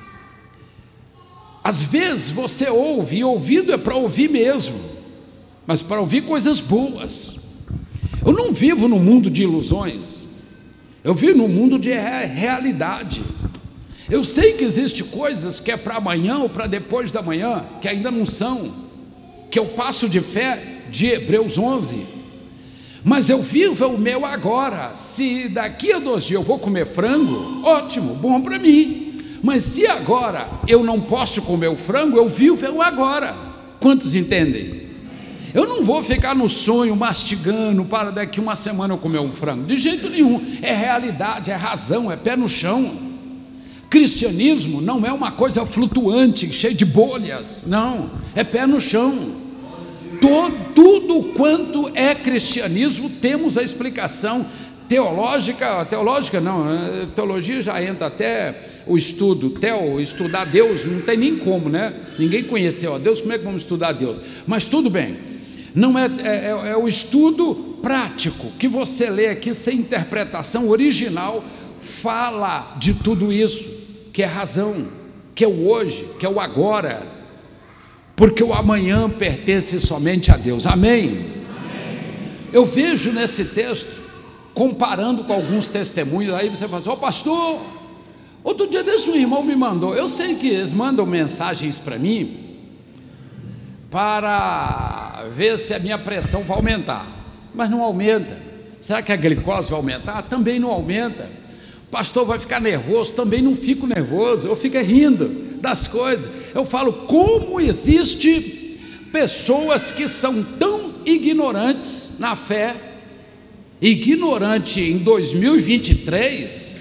às 1.62 1.84
vezes 1.84 2.30
você 2.30 2.68
ouve, 2.68 3.18
e 3.18 3.24
ouvido 3.24 3.72
é 3.72 3.78
para 3.78 3.94
ouvir 3.94 4.30
mesmo, 4.30 4.78
mas 5.66 5.82
para 5.82 6.00
ouvir 6.00 6.22
coisas 6.22 6.60
boas. 6.60 7.36
Eu 8.24 8.32
não 8.32 8.52
vivo 8.52 8.86
no 8.88 8.98
mundo 8.98 9.30
de 9.30 9.42
ilusões. 9.42 10.29
Eu 11.02 11.14
vivo 11.14 11.38
num 11.38 11.48
mundo 11.48 11.78
de 11.78 11.90
realidade. 11.90 13.22
Eu 14.10 14.22
sei 14.24 14.54
que 14.54 14.64
existem 14.64 15.06
coisas 15.06 15.60
que 15.60 15.70
é 15.70 15.76
para 15.76 15.96
amanhã 15.96 16.38
ou 16.38 16.48
para 16.48 16.66
depois 16.66 17.10
da 17.10 17.22
manhã, 17.22 17.64
que 17.80 17.88
ainda 17.88 18.10
não 18.10 18.26
são, 18.26 18.70
que 19.50 19.58
eu 19.58 19.66
passo 19.66 20.08
de 20.08 20.20
fé 20.20 20.80
de 20.90 21.06
Hebreus 21.06 21.56
11. 21.56 22.20
Mas 23.02 23.30
eu 23.30 23.40
vivo 23.40 23.86
o 23.86 23.98
meu 23.98 24.26
agora. 24.26 24.92
Se 24.94 25.48
daqui 25.48 25.92
a 25.92 25.98
dois 25.98 26.24
dias 26.24 26.40
eu 26.40 26.46
vou 26.46 26.58
comer 26.58 26.86
frango, 26.86 27.62
ótimo, 27.64 28.14
bom 28.14 28.40
para 28.40 28.58
mim. 28.58 29.18
Mas 29.42 29.62
se 29.62 29.86
agora 29.86 30.46
eu 30.68 30.84
não 30.84 31.00
posso 31.00 31.42
comer 31.42 31.68
o 31.68 31.76
frango, 31.76 32.18
eu 32.18 32.28
vivo 32.28 32.66
o 32.70 32.82
agora. 32.82 33.34
Quantos 33.80 34.14
entendem? 34.14 34.79
Eu 35.52 35.66
não 35.66 35.84
vou 35.84 36.02
ficar 36.02 36.34
no 36.34 36.48
sonho 36.48 36.94
mastigando 36.94 37.84
para 37.84 38.10
daqui 38.10 38.40
uma 38.40 38.56
semana 38.56 38.94
eu 38.94 38.98
comer 38.98 39.18
um 39.18 39.32
frango. 39.32 39.64
De 39.64 39.76
jeito 39.76 40.08
nenhum. 40.08 40.40
É 40.62 40.74
realidade, 40.74 41.50
é 41.50 41.54
razão, 41.54 42.10
é 42.10 42.16
pé 42.16 42.36
no 42.36 42.48
chão. 42.48 43.10
Cristianismo 43.88 44.80
não 44.80 45.04
é 45.04 45.12
uma 45.12 45.32
coisa 45.32 45.66
flutuante, 45.66 46.52
cheia 46.52 46.74
de 46.74 46.84
bolhas. 46.84 47.62
Não, 47.66 48.10
é 48.36 48.44
pé 48.44 48.66
no 48.66 48.80
chão. 48.80 49.34
Todo, 50.20 50.74
tudo 50.74 51.32
quanto 51.34 51.90
é 51.94 52.14
cristianismo, 52.14 53.08
temos 53.08 53.56
a 53.56 53.62
explicação 53.62 54.46
teológica, 54.88 55.84
teológica 55.86 56.40
não, 56.40 56.64
né? 56.64 57.08
teologia 57.14 57.62
já 57.62 57.82
entra 57.82 58.08
até 58.08 58.82
o 58.86 58.96
estudo, 58.96 59.50
teo, 59.50 60.00
estudar 60.00 60.44
Deus, 60.44 60.84
não 60.84 61.00
tem 61.00 61.16
nem 61.16 61.36
como, 61.36 61.68
né? 61.68 61.92
Ninguém 62.18 62.42
conheceu 62.42 62.94
a 62.94 62.98
Deus, 62.98 63.20
como 63.20 63.32
é 63.32 63.38
que 63.38 63.44
vamos 63.44 63.62
estudar 63.62 63.92
Deus? 63.92 64.18
Mas 64.46 64.64
tudo 64.64 64.90
bem, 64.90 65.16
não 65.74 65.98
é, 65.98 66.06
é, 66.06 66.28
é, 66.28 66.70
é 66.72 66.76
o 66.76 66.88
estudo 66.88 67.78
prático 67.82 68.50
que 68.58 68.68
você 68.68 69.08
lê 69.08 69.28
aqui 69.28 69.54
sem 69.54 69.78
interpretação 69.78 70.68
original, 70.68 71.42
fala 71.80 72.76
de 72.78 72.94
tudo 72.94 73.32
isso 73.32 73.80
que 74.12 74.22
é 74.22 74.26
razão, 74.26 74.86
que 75.34 75.44
é 75.44 75.48
o 75.48 75.68
hoje, 75.68 76.06
que 76.18 76.26
é 76.26 76.28
o 76.28 76.40
agora, 76.40 77.06
porque 78.16 78.42
o 78.42 78.52
amanhã 78.52 79.08
pertence 79.08 79.80
somente 79.80 80.30
a 80.30 80.36
Deus. 80.36 80.66
Amém? 80.66 81.08
Amém. 81.08 82.12
Eu 82.52 82.66
vejo 82.66 83.12
nesse 83.12 83.46
texto, 83.46 84.00
comparando 84.52 85.24
com 85.24 85.32
alguns 85.32 85.68
testemunhos, 85.68 86.34
aí 86.34 86.50
você 86.50 86.68
fala, 86.68 86.82
ô 86.86 86.92
oh, 86.92 86.96
pastor, 86.96 87.60
outro 88.44 88.68
dia 88.68 88.82
desse 88.82 89.08
um 89.08 89.14
irmão 89.14 89.42
me 89.42 89.56
mandou, 89.56 89.94
eu 89.94 90.08
sei 90.08 90.34
que 90.34 90.48
eles 90.48 90.74
mandam 90.74 91.06
mensagens 91.06 91.78
para 91.78 91.98
mim, 91.98 92.58
para 93.90 94.99
ver 95.24 95.58
se 95.58 95.74
a 95.74 95.78
minha 95.78 95.98
pressão 95.98 96.42
vai 96.42 96.56
aumentar, 96.56 97.06
mas 97.54 97.70
não 97.70 97.82
aumenta. 97.82 98.38
Será 98.80 99.02
que 99.02 99.12
a 99.12 99.16
glicose 99.16 99.70
vai 99.70 99.78
aumentar? 99.78 100.22
Também 100.22 100.58
não 100.58 100.70
aumenta 100.70 101.40
pastor 101.90 102.24
vai 102.24 102.38
ficar 102.38 102.60
nervoso, 102.60 103.14
também 103.14 103.42
não 103.42 103.56
fico 103.56 103.86
nervoso, 103.86 104.46
eu 104.46 104.56
fico 104.56 104.78
rindo 104.78 105.28
das 105.60 105.88
coisas. 105.88 106.30
Eu 106.54 106.64
falo, 106.64 106.92
como 106.92 107.60
existe 107.60 108.78
pessoas 109.12 109.90
que 109.90 110.08
são 110.08 110.42
tão 110.42 110.94
ignorantes 111.04 112.12
na 112.18 112.36
fé, 112.36 112.74
ignorante 113.80 114.80
em 114.80 114.98
2023, 114.98 116.79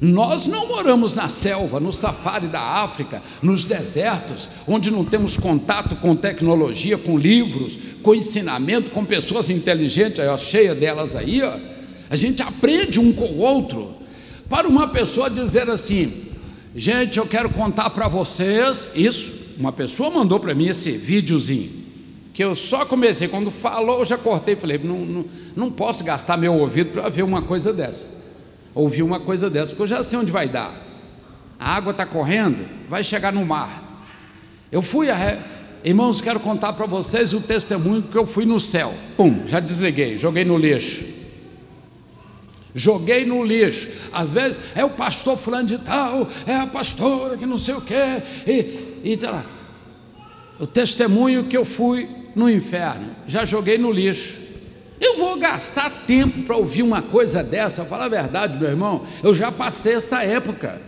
nós 0.00 0.46
não 0.46 0.68
moramos 0.68 1.14
na 1.14 1.28
selva, 1.28 1.80
no 1.80 1.92
safari 1.92 2.46
da 2.46 2.60
África, 2.60 3.20
nos 3.42 3.64
desertos, 3.64 4.48
onde 4.66 4.90
não 4.90 5.04
temos 5.04 5.36
contato 5.36 5.96
com 5.96 6.14
tecnologia, 6.14 6.96
com 6.96 7.18
livros, 7.18 7.78
com 8.02 8.14
ensinamento, 8.14 8.90
com 8.90 9.04
pessoas 9.04 9.50
inteligentes, 9.50 10.20
ó, 10.20 10.36
cheia 10.36 10.74
delas 10.74 11.16
aí, 11.16 11.42
ó. 11.42 11.52
A 12.10 12.16
gente 12.16 12.42
aprende 12.42 13.00
um 13.00 13.12
com 13.12 13.24
o 13.24 13.38
outro. 13.38 13.94
Para 14.48 14.68
uma 14.68 14.88
pessoa 14.88 15.28
dizer 15.28 15.68
assim, 15.68 16.10
gente, 16.74 17.18
eu 17.18 17.26
quero 17.26 17.50
contar 17.50 17.90
para 17.90 18.08
vocês 18.08 18.88
isso. 18.94 19.32
Uma 19.58 19.72
pessoa 19.72 20.10
mandou 20.10 20.38
para 20.38 20.54
mim 20.54 20.68
esse 20.68 20.92
videozinho, 20.92 21.68
que 22.32 22.44
eu 22.44 22.54
só 22.54 22.84
comecei, 22.86 23.26
quando 23.26 23.50
falou, 23.50 23.98
eu 23.98 24.04
já 24.04 24.16
cortei, 24.16 24.54
falei, 24.54 24.78
não, 24.78 25.04
não, 25.04 25.24
não 25.56 25.70
posso 25.72 26.04
gastar 26.04 26.36
meu 26.36 26.54
ouvido 26.54 26.92
para 26.92 27.08
ver 27.08 27.24
uma 27.24 27.42
coisa 27.42 27.72
dessa, 27.72 28.06
ouvir 28.80 29.02
uma 29.02 29.18
coisa 29.18 29.50
dessa, 29.50 29.72
porque 29.72 29.82
eu 29.82 29.86
já 29.86 30.02
sei 30.02 30.18
onde 30.18 30.30
vai 30.30 30.48
dar. 30.48 30.72
A 31.58 31.74
água 31.74 31.90
está 31.90 32.06
correndo, 32.06 32.66
vai 32.88 33.02
chegar 33.02 33.32
no 33.32 33.44
mar. 33.44 33.82
Eu 34.70 34.80
fui, 34.82 35.10
a, 35.10 35.38
irmãos, 35.82 36.20
quero 36.20 36.38
contar 36.38 36.72
para 36.74 36.86
vocês 36.86 37.32
o 37.32 37.40
testemunho 37.40 38.02
que 38.02 38.16
eu 38.16 38.26
fui 38.26 38.44
no 38.44 38.60
céu. 38.60 38.94
Pum, 39.16 39.42
já 39.46 39.58
desliguei, 39.58 40.16
joguei 40.16 40.44
no 40.44 40.56
lixo 40.56 41.18
joguei 42.74 43.26
no 43.26 43.42
lixo. 43.42 43.88
Às 44.12 44.32
vezes 44.32 44.60
é 44.76 44.84
o 44.84 44.90
pastor 44.90 45.36
fulano 45.36 45.66
de 45.66 45.78
tal, 45.78 46.28
é 46.46 46.54
a 46.54 46.66
pastora 46.66 47.36
que 47.36 47.44
não 47.44 47.58
sei 47.58 47.74
o 47.74 47.80
quê, 47.80 48.22
e, 48.46 49.10
e 49.12 49.16
tá 49.16 49.32
lá. 49.32 49.44
O 50.60 50.66
testemunho 50.66 51.44
que 51.44 51.56
eu 51.56 51.64
fui 51.64 52.08
no 52.36 52.48
inferno, 52.48 53.10
já 53.26 53.44
joguei 53.44 53.78
no 53.78 53.90
lixo. 53.90 54.47
Eu 55.00 55.16
vou 55.16 55.36
gastar 55.36 55.90
tempo 56.06 56.42
para 56.42 56.56
ouvir 56.56 56.82
uma 56.82 57.02
coisa 57.02 57.42
dessa, 57.42 57.84
falar 57.84 58.06
a 58.06 58.08
verdade, 58.08 58.58
meu 58.58 58.68
irmão, 58.68 59.04
eu 59.22 59.34
já 59.34 59.52
passei 59.52 59.94
essa 59.94 60.22
época. 60.22 60.80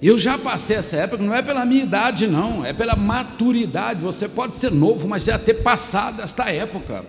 Eu 0.00 0.18
já 0.18 0.36
passei 0.36 0.76
essa 0.76 0.96
época, 0.96 1.22
não 1.22 1.34
é 1.34 1.40
pela 1.40 1.64
minha 1.64 1.82
idade, 1.82 2.26
não, 2.26 2.64
é 2.64 2.72
pela 2.72 2.94
maturidade. 2.94 4.02
Você 4.02 4.28
pode 4.28 4.56
ser 4.56 4.70
novo, 4.70 5.08
mas 5.08 5.24
já 5.24 5.38
ter 5.38 5.54
passado 5.54 6.22
esta 6.22 6.50
época. 6.50 7.04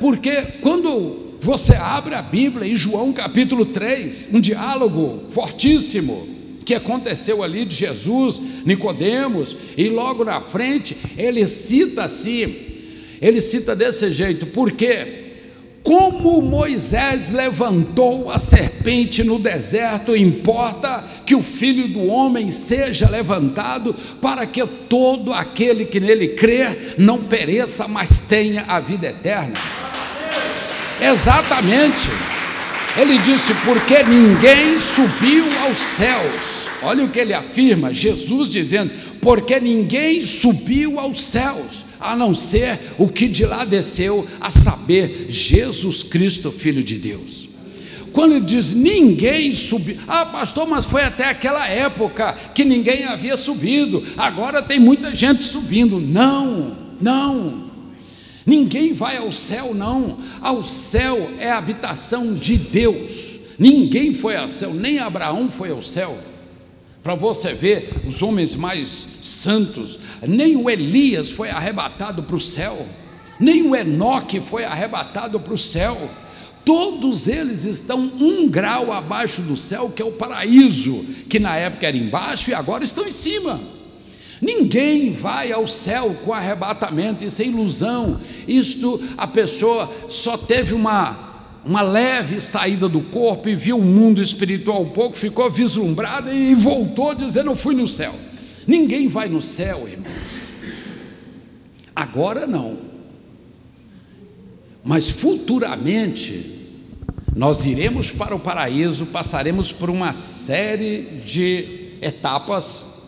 Porque 0.00 0.42
quando 0.62 1.36
você 1.40 1.74
abre 1.74 2.14
a 2.14 2.22
Bíblia 2.22 2.70
em 2.70 2.74
João 2.74 3.12
capítulo 3.12 3.66
3, 3.66 4.30
um 4.32 4.40
diálogo 4.40 5.24
fortíssimo 5.30 6.26
que 6.64 6.74
aconteceu 6.74 7.42
ali 7.42 7.64
de 7.64 7.76
Jesus, 7.76 8.40
Nicodemos, 8.64 9.56
e 9.76 9.88
logo 9.88 10.24
na 10.24 10.40
frente 10.40 10.96
ele 11.16 11.46
cita 11.46 12.04
assim, 12.04 12.54
ele 13.20 13.40
cita 13.40 13.74
desse 13.74 14.12
jeito, 14.12 14.46
porque 14.46 15.26
como 15.82 16.42
Moisés 16.42 17.32
levantou 17.32 18.30
a 18.30 18.38
serpente 18.38 19.24
no 19.24 19.38
deserto, 19.38 20.14
importa 20.14 21.02
que 21.24 21.34
o 21.34 21.42
filho 21.42 21.88
do 21.88 22.06
homem 22.06 22.50
seja 22.50 23.08
levantado, 23.08 23.94
para 24.20 24.46
que 24.46 24.66
todo 24.66 25.32
aquele 25.32 25.86
que 25.86 25.98
nele 25.98 26.28
crer 26.28 26.96
não 26.98 27.18
pereça, 27.24 27.88
mas 27.88 28.20
tenha 28.20 28.64
a 28.68 28.80
vida 28.80 29.06
eterna. 29.06 29.54
Exatamente. 31.00 32.08
Ele 32.96 33.16
disse: 33.18 33.54
porque 33.64 34.02
ninguém 34.02 34.78
subiu 34.78 35.44
aos 35.64 35.78
céus. 35.78 36.68
Olha 36.82 37.04
o 37.04 37.08
que 37.08 37.18
ele 37.18 37.32
afirma, 37.32 37.94
Jesus 37.94 38.48
dizendo: 38.48 38.90
porque 39.20 39.58
ninguém 39.58 40.20
subiu 40.20 40.98
aos 40.98 41.24
céus, 41.24 41.84
a 42.00 42.16
não 42.16 42.34
ser 42.34 42.78
o 42.98 43.08
que 43.08 43.28
de 43.28 43.44
lá 43.44 43.64
desceu, 43.64 44.26
a 44.40 44.50
saber, 44.50 45.26
Jesus 45.28 46.02
Cristo, 46.02 46.50
Filho 46.50 46.82
de 46.82 46.96
Deus. 46.96 47.48
Quando 48.12 48.34
ele 48.34 48.44
diz 48.44 48.74
ninguém 48.74 49.52
subiu, 49.52 49.96
ah, 50.08 50.26
pastor, 50.26 50.66
mas 50.66 50.86
foi 50.86 51.02
até 51.02 51.28
aquela 51.28 51.68
época 51.68 52.32
que 52.54 52.64
ninguém 52.64 53.04
havia 53.04 53.36
subido, 53.36 54.02
agora 54.16 54.62
tem 54.62 54.80
muita 54.80 55.14
gente 55.14 55.44
subindo. 55.44 56.00
Não, 56.00 56.76
não. 57.00 57.68
Ninguém 58.44 58.94
vai 58.94 59.18
ao 59.18 59.30
céu, 59.30 59.74
não. 59.74 60.18
Ao 60.40 60.64
céu 60.64 61.30
é 61.38 61.50
a 61.50 61.58
habitação 61.58 62.34
de 62.34 62.56
Deus. 62.56 63.38
Ninguém 63.58 64.14
foi 64.14 64.36
ao 64.36 64.48
céu, 64.48 64.72
nem 64.72 64.98
Abraão 64.98 65.50
foi 65.50 65.70
ao 65.70 65.82
céu. 65.82 66.16
Para 67.08 67.14
você 67.14 67.54
ver 67.54 67.88
os 68.06 68.20
homens 68.20 68.54
mais 68.54 69.06
santos, 69.22 69.98
nem 70.20 70.56
o 70.56 70.68
Elias 70.68 71.30
foi 71.30 71.48
arrebatado 71.48 72.22
para 72.22 72.36
o 72.36 72.40
céu, 72.40 72.86
nem 73.40 73.62
o 73.62 73.74
Enoque 73.74 74.40
foi 74.40 74.64
arrebatado 74.64 75.40
para 75.40 75.54
o 75.54 75.56
céu. 75.56 75.96
Todos 76.66 77.26
eles 77.26 77.64
estão 77.64 77.98
um 77.98 78.46
grau 78.46 78.92
abaixo 78.92 79.40
do 79.40 79.56
céu, 79.56 79.88
que 79.88 80.02
é 80.02 80.04
o 80.04 80.12
paraíso, 80.12 81.02
que 81.30 81.38
na 81.38 81.56
época 81.56 81.86
era 81.86 81.96
embaixo 81.96 82.50
e 82.50 82.54
agora 82.54 82.84
estão 82.84 83.08
em 83.08 83.10
cima. 83.10 83.58
Ninguém 84.42 85.10
vai 85.10 85.50
ao 85.50 85.66
céu 85.66 86.14
com 86.26 86.34
arrebatamento, 86.34 87.24
isso 87.24 87.40
é 87.40 87.46
ilusão. 87.46 88.20
Isto 88.46 89.02
a 89.16 89.26
pessoa 89.26 89.90
só 90.10 90.36
teve 90.36 90.74
uma 90.74 91.27
uma 91.64 91.82
leve 91.82 92.40
saída 92.40 92.88
do 92.88 93.00
corpo 93.00 93.48
e 93.48 93.54
viu 93.54 93.78
o 93.78 93.84
mundo 93.84 94.22
espiritual 94.22 94.82
um 94.82 94.88
pouco, 94.88 95.16
ficou 95.16 95.50
vislumbrada 95.50 96.32
e 96.32 96.54
voltou 96.54 97.14
dizendo: 97.14 97.50
Eu 97.50 97.56
fui 97.56 97.74
no 97.74 97.86
céu. 97.86 98.14
Ninguém 98.66 99.08
vai 99.08 99.28
no 99.28 99.42
céu, 99.42 99.88
irmãos. 99.88 100.42
Agora 101.94 102.46
não. 102.46 102.78
Mas 104.84 105.10
futuramente 105.10 106.56
nós 107.34 107.64
iremos 107.64 108.10
para 108.10 108.34
o 108.34 108.40
paraíso, 108.40 109.06
passaremos 109.06 109.72
por 109.72 109.90
uma 109.90 110.12
série 110.12 111.02
de 111.24 111.96
etapas 112.00 112.98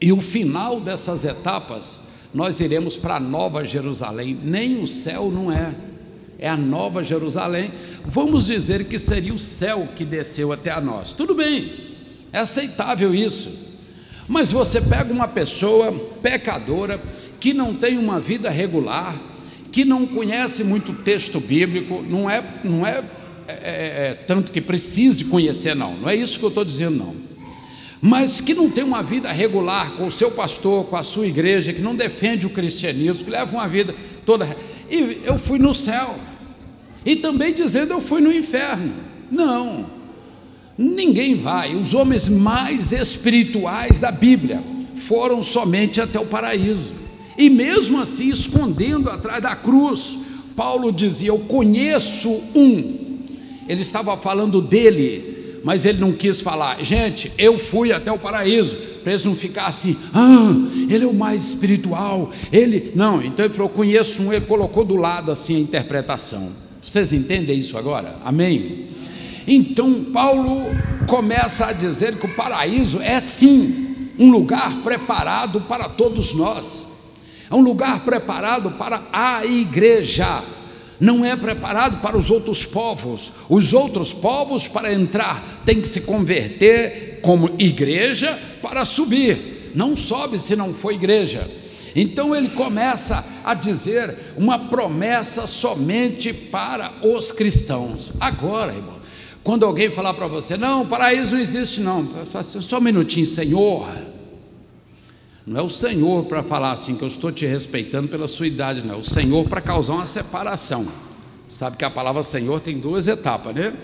e 0.00 0.12
o 0.12 0.20
final 0.20 0.80
dessas 0.80 1.24
etapas, 1.24 2.00
nós 2.32 2.60
iremos 2.60 2.96
para 2.96 3.16
a 3.16 3.20
Nova 3.20 3.64
Jerusalém. 3.64 4.38
Nem 4.42 4.80
o 4.80 4.86
céu 4.86 5.30
não 5.30 5.50
é, 5.50 5.74
é 6.38 6.48
a 6.48 6.56
Nova 6.56 7.02
Jerusalém. 7.02 7.70
Vamos 8.04 8.46
dizer 8.46 8.84
que 8.84 8.98
seria 8.98 9.34
o 9.34 9.38
céu 9.38 9.88
que 9.96 10.04
desceu 10.04 10.52
até 10.52 10.70
a 10.70 10.80
nós. 10.80 11.12
Tudo 11.12 11.34
bem, 11.34 11.72
é 12.32 12.38
aceitável 12.38 13.14
isso. 13.14 13.68
Mas 14.28 14.52
você 14.52 14.80
pega 14.80 15.12
uma 15.12 15.26
pessoa 15.26 15.92
pecadora 16.22 17.00
que 17.40 17.54
não 17.54 17.74
tem 17.74 17.96
uma 17.96 18.20
vida 18.20 18.50
regular, 18.50 19.18
que 19.72 19.84
não 19.84 20.06
conhece 20.06 20.64
muito 20.64 20.92
texto 20.92 21.40
bíblico, 21.40 22.02
não 22.02 22.28
é, 22.28 22.42
não 22.62 22.86
é, 22.86 23.02
é, 23.46 23.52
é, 23.52 24.08
é 24.10 24.14
tanto 24.26 24.52
que 24.52 24.60
precise 24.60 25.24
conhecer, 25.24 25.74
não, 25.74 25.96
não 25.96 26.08
é 26.08 26.14
isso 26.14 26.38
que 26.38 26.44
eu 26.44 26.50
estou 26.50 26.64
dizendo, 26.64 26.98
não. 26.98 27.28
Mas 28.00 28.40
que 28.40 28.54
não 28.54 28.70
tem 28.70 28.84
uma 28.84 29.02
vida 29.02 29.30
regular 29.32 29.92
com 29.92 30.06
o 30.06 30.10
seu 30.10 30.30
pastor, 30.30 30.84
com 30.84 30.96
a 30.96 31.02
sua 31.02 31.26
igreja, 31.26 31.72
que 31.72 31.80
não 31.80 31.96
defende 31.96 32.46
o 32.46 32.50
cristianismo, 32.50 33.24
que 33.24 33.30
leva 33.30 33.50
uma 33.56 33.66
vida 33.66 33.94
toda. 34.24 34.46
E 34.88 35.22
eu 35.24 35.38
fui 35.38 35.58
no 35.58 35.74
céu, 35.74 36.16
e 37.04 37.16
também 37.16 37.52
dizendo 37.52 37.92
eu 37.92 38.00
fui 38.00 38.20
no 38.20 38.32
inferno. 38.32 38.92
Não, 39.30 39.86
ninguém 40.76 41.36
vai. 41.36 41.74
Os 41.74 41.94
homens 41.94 42.28
mais 42.28 42.92
espirituais 42.92 44.00
da 44.00 44.10
Bíblia 44.10 44.62
foram 44.94 45.42
somente 45.42 46.00
até 46.00 46.18
o 46.18 46.26
paraíso. 46.26 46.92
E 47.36 47.48
mesmo 47.48 48.00
assim, 48.00 48.28
escondendo 48.28 49.08
atrás 49.08 49.42
da 49.42 49.54
cruz, 49.54 50.18
Paulo 50.56 50.92
dizia: 50.92 51.28
Eu 51.28 51.38
conheço 51.40 52.28
um. 52.54 52.98
Ele 53.68 53.82
estava 53.82 54.16
falando 54.16 54.60
dele, 54.60 55.60
mas 55.62 55.84
ele 55.84 55.98
não 55.98 56.12
quis 56.12 56.40
falar, 56.40 56.82
gente, 56.82 57.30
eu 57.36 57.58
fui 57.58 57.92
até 57.92 58.10
o 58.10 58.18
paraíso, 58.18 58.76
para 59.02 59.12
eles 59.12 59.24
não 59.24 59.36
ficar 59.36 59.66
assim, 59.66 59.96
ah, 60.14 60.52
ele 60.88 61.04
é 61.04 61.06
o 61.06 61.12
mais 61.12 61.44
espiritual, 61.44 62.32
ele. 62.50 62.92
Não, 62.94 63.22
então 63.22 63.44
ele 63.44 63.54
falou: 63.54 63.68
Conheço 63.68 64.22
um, 64.22 64.32
ele 64.32 64.46
colocou 64.46 64.84
do 64.84 64.96
lado 64.96 65.30
assim 65.30 65.56
a 65.56 65.60
interpretação. 65.60 66.67
Vocês 66.88 67.12
entendem 67.12 67.58
isso 67.58 67.76
agora? 67.76 68.16
Amém? 68.24 68.86
Então 69.46 70.04
Paulo 70.04 70.64
começa 71.06 71.66
a 71.66 71.72
dizer 71.74 72.16
que 72.16 72.24
o 72.24 72.34
paraíso 72.34 72.98
é 73.02 73.20
sim 73.20 74.14
um 74.18 74.30
lugar 74.30 74.78
preparado 74.82 75.60
para 75.60 75.86
todos 75.86 76.32
nós, 76.32 76.86
é 77.50 77.54
um 77.54 77.60
lugar 77.60 78.00
preparado 78.00 78.70
para 78.70 79.02
a 79.12 79.44
igreja, 79.44 80.42
não 80.98 81.22
é 81.22 81.36
preparado 81.36 82.00
para 82.00 82.16
os 82.16 82.30
outros 82.30 82.64
povos. 82.64 83.32
Os 83.50 83.74
outros 83.74 84.14
povos, 84.14 84.66
para 84.66 84.92
entrar, 84.92 85.60
têm 85.66 85.82
que 85.82 85.88
se 85.88 86.00
converter 86.00 87.20
como 87.22 87.50
igreja 87.58 88.36
para 88.62 88.84
subir, 88.86 89.72
não 89.74 89.94
sobe 89.94 90.38
se 90.38 90.56
não 90.56 90.72
for 90.72 90.92
igreja. 90.92 91.48
Então 92.00 92.32
ele 92.32 92.50
começa 92.50 93.24
a 93.44 93.54
dizer 93.54 94.16
uma 94.36 94.56
promessa 94.56 95.48
somente 95.48 96.32
para 96.32 96.92
os 97.02 97.32
cristãos. 97.32 98.12
Agora, 98.20 98.72
irmão, 98.72 98.94
quando 99.42 99.66
alguém 99.66 99.90
falar 99.90 100.14
para 100.14 100.28
você, 100.28 100.56
não, 100.56 100.86
paraíso 100.86 101.34
não 101.34 101.42
existe, 101.42 101.80
não, 101.80 102.08
assim, 102.34 102.60
só 102.60 102.78
um 102.78 102.80
minutinho, 102.80 103.26
Senhor. 103.26 103.88
Não 105.44 105.60
é 105.60 105.62
o 105.62 105.68
Senhor 105.68 106.24
para 106.26 106.40
falar 106.40 106.70
assim, 106.70 106.94
que 106.94 107.02
eu 107.02 107.08
estou 107.08 107.32
te 107.32 107.44
respeitando 107.46 108.06
pela 108.06 108.28
sua 108.28 108.46
idade, 108.46 108.86
não. 108.86 108.94
É 108.94 108.98
o 108.98 109.04
Senhor 109.04 109.48
para 109.48 109.60
causar 109.60 109.94
uma 109.94 110.06
separação. 110.06 110.86
Sabe 111.48 111.76
que 111.76 111.84
a 111.84 111.90
palavra 111.90 112.22
Senhor 112.22 112.60
tem 112.60 112.78
duas 112.78 113.08
etapas, 113.08 113.52
né? 113.52 113.74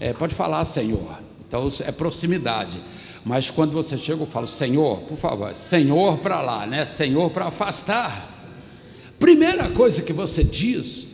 É, 0.00 0.14
pode 0.14 0.34
falar 0.34 0.64
Senhor. 0.64 1.18
Então 1.46 1.70
é 1.80 1.92
proximidade. 1.92 2.80
Mas 3.26 3.50
quando 3.50 3.72
você 3.72 3.98
chega, 3.98 4.22
eu 4.22 4.26
falo, 4.26 4.46
Senhor, 4.46 5.00
por 5.00 5.18
favor, 5.18 5.52
Senhor 5.52 6.18
para 6.18 6.40
lá, 6.40 6.64
né? 6.64 6.86
Senhor 6.86 7.28
para 7.30 7.46
afastar. 7.46 8.32
Primeira 9.18 9.68
coisa 9.70 10.00
que 10.02 10.12
você 10.12 10.44
diz, 10.44 11.08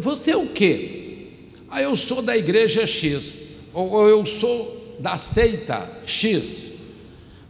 você 0.00 0.30
é 0.30 0.36
o 0.38 0.46
quê? 0.46 1.26
Ah, 1.68 1.82
eu 1.82 1.94
sou 1.94 2.22
da 2.22 2.34
igreja 2.34 2.86
X, 2.86 3.34
ou 3.74 4.08
eu 4.08 4.24
sou 4.24 4.96
da 4.98 5.18
seita 5.18 5.86
X. 6.06 6.72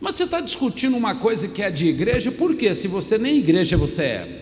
Mas 0.01 0.17
você 0.17 0.25
está 0.25 0.41
discutindo 0.41 0.97
uma 0.97 1.15
coisa 1.15 1.47
que 1.47 1.63
é 1.63 1.71
de 1.71 1.87
igreja, 1.87 2.33
por 2.33 2.57
quê? 2.57 2.75
Se 2.75 2.89
você 2.89 3.19
nem 3.19 3.39
igreja 3.39 3.77
você 3.77 4.03
é. 4.03 4.38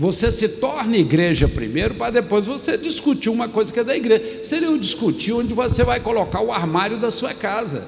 Você 0.00 0.32
se 0.32 0.48
torna 0.48 0.96
igreja 0.96 1.46
primeiro, 1.46 1.94
para 1.94 2.10
depois 2.10 2.46
você 2.46 2.78
discutir 2.78 3.28
uma 3.28 3.50
coisa 3.50 3.70
que 3.70 3.80
é 3.80 3.84
da 3.84 3.94
igreja. 3.94 4.42
Seria 4.42 4.70
o 4.70 4.78
discutir 4.78 5.34
onde 5.34 5.52
você 5.52 5.84
vai 5.84 6.00
colocar 6.00 6.40
o 6.40 6.50
armário 6.50 6.96
da 6.96 7.10
sua 7.10 7.34
casa, 7.34 7.86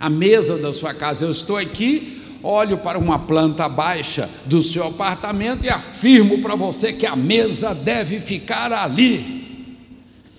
a 0.00 0.10
mesa 0.10 0.56
da 0.56 0.72
sua 0.72 0.92
casa. 0.92 1.24
Eu 1.24 1.30
estou 1.30 1.56
aqui, 1.56 2.20
olho 2.42 2.76
para 2.76 2.98
uma 2.98 3.20
planta 3.20 3.68
baixa 3.68 4.28
do 4.46 4.64
seu 4.64 4.84
apartamento 4.84 5.64
e 5.64 5.68
afirmo 5.68 6.42
para 6.42 6.56
você 6.56 6.92
que 6.92 7.06
a 7.06 7.14
mesa 7.14 7.72
deve 7.72 8.20
ficar 8.20 8.72
ali. 8.72 9.78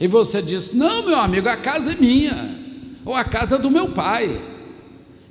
E 0.01 0.05
você 0.05 0.41
diz: 0.41 0.73
Não, 0.73 1.05
meu 1.05 1.17
amigo, 1.17 1.47
a 1.47 1.55
casa 1.55 1.93
é 1.93 1.95
minha, 1.95 2.59
ou 3.05 3.15
a 3.15 3.23
casa 3.23 3.57
do 3.57 3.71
meu 3.71 3.87
pai 3.87 4.50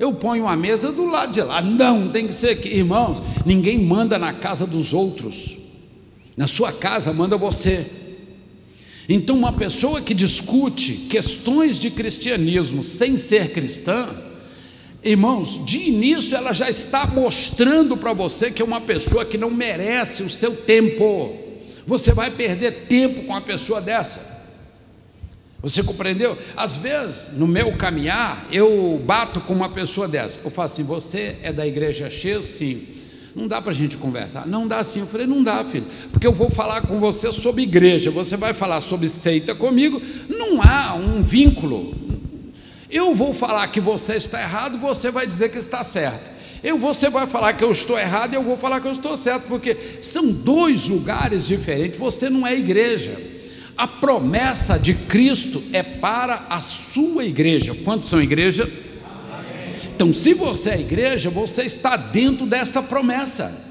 eu 0.00 0.14
ponho 0.14 0.44
uma 0.44 0.56
mesa 0.56 0.90
do 0.90 1.04
lado 1.04 1.30
de 1.30 1.42
lá. 1.42 1.60
Não, 1.60 2.08
tem 2.08 2.26
que 2.26 2.32
ser 2.32 2.48
aqui. 2.48 2.70
Irmãos, 2.70 3.18
ninguém 3.44 3.78
manda 3.78 4.18
na 4.18 4.32
casa 4.32 4.66
dos 4.66 4.94
outros. 4.94 5.58
Na 6.34 6.48
sua 6.48 6.72
casa 6.72 7.12
manda 7.12 7.36
você. 7.36 7.84
Então, 9.06 9.36
uma 9.36 9.52
pessoa 9.52 10.00
que 10.00 10.14
discute 10.14 11.06
questões 11.10 11.78
de 11.78 11.90
cristianismo 11.90 12.82
sem 12.82 13.14
ser 13.18 13.52
cristã, 13.52 14.08
irmãos, 15.04 15.62
de 15.66 15.90
início 15.90 16.34
ela 16.34 16.54
já 16.54 16.70
está 16.70 17.06
mostrando 17.06 17.94
para 17.94 18.14
você 18.14 18.50
que 18.50 18.62
é 18.62 18.64
uma 18.64 18.80
pessoa 18.80 19.26
que 19.26 19.36
não 19.36 19.50
merece 19.50 20.22
o 20.22 20.30
seu 20.30 20.56
tempo. 20.56 21.30
Você 21.86 22.14
vai 22.14 22.30
perder 22.30 22.86
tempo 22.88 23.24
com 23.24 23.32
uma 23.32 23.42
pessoa 23.42 23.82
dessa. 23.82 24.29
Você 25.62 25.82
compreendeu? 25.82 26.36
Às 26.56 26.76
vezes, 26.76 27.36
no 27.36 27.46
meu 27.46 27.72
caminhar, 27.76 28.46
eu 28.50 29.00
bato 29.04 29.40
com 29.42 29.52
uma 29.52 29.68
pessoa 29.68 30.08
dessa. 30.08 30.40
Eu 30.42 30.50
falo 30.50 30.66
assim: 30.66 30.82
Você 30.84 31.36
é 31.42 31.52
da 31.52 31.66
igreja 31.66 32.08
X? 32.08 32.46
Sim. 32.46 32.86
Não 33.34 33.46
dá 33.46 33.60
para 33.60 33.70
a 33.70 33.74
gente 33.74 33.96
conversar. 33.96 34.46
Não 34.46 34.66
dá 34.66 34.82
sim. 34.82 35.00
Eu 35.00 35.06
falei: 35.06 35.26
Não 35.26 35.42
dá, 35.42 35.62
filho. 35.64 35.86
Porque 36.10 36.26
eu 36.26 36.32
vou 36.32 36.50
falar 36.50 36.82
com 36.82 36.98
você 36.98 37.30
sobre 37.30 37.62
igreja. 37.62 38.10
Você 38.10 38.36
vai 38.36 38.54
falar 38.54 38.80
sobre 38.80 39.08
seita 39.08 39.54
comigo. 39.54 40.00
Não 40.28 40.62
há 40.62 40.94
um 40.94 41.22
vínculo. 41.22 41.94
Eu 42.90 43.14
vou 43.14 43.32
falar 43.32 43.68
que 43.68 43.80
você 43.80 44.16
está 44.16 44.40
errado, 44.40 44.78
você 44.78 45.10
vai 45.10 45.26
dizer 45.26 45.50
que 45.50 45.58
está 45.58 45.84
certo. 45.84 46.40
Eu, 46.62 46.76
você 46.76 47.08
vai 47.08 47.26
falar 47.26 47.52
que 47.52 47.62
eu 47.62 47.70
estou 47.70 47.98
errado 47.98 48.32
e 48.32 48.36
eu 48.36 48.42
vou 48.42 48.56
falar 48.56 48.80
que 48.80 48.88
eu 48.88 48.92
estou 48.92 49.16
certo, 49.16 49.44
porque 49.46 49.76
são 50.00 50.30
dois 50.32 50.88
lugares 50.88 51.46
diferentes. 51.46 51.98
Você 51.98 52.28
não 52.28 52.46
é 52.46 52.56
igreja. 52.56 53.29
A 53.80 53.88
promessa 53.88 54.78
de 54.78 54.92
Cristo 54.92 55.62
é 55.72 55.82
para 55.82 56.48
a 56.50 56.60
sua 56.60 57.24
igreja. 57.24 57.74
Quantos 57.82 58.10
são 58.10 58.20
igreja? 58.20 58.70
Então, 59.94 60.12
se 60.12 60.34
você 60.34 60.72
é 60.72 60.80
igreja, 60.80 61.30
você 61.30 61.62
está 61.62 61.96
dentro 61.96 62.44
dessa 62.44 62.82
promessa. 62.82 63.70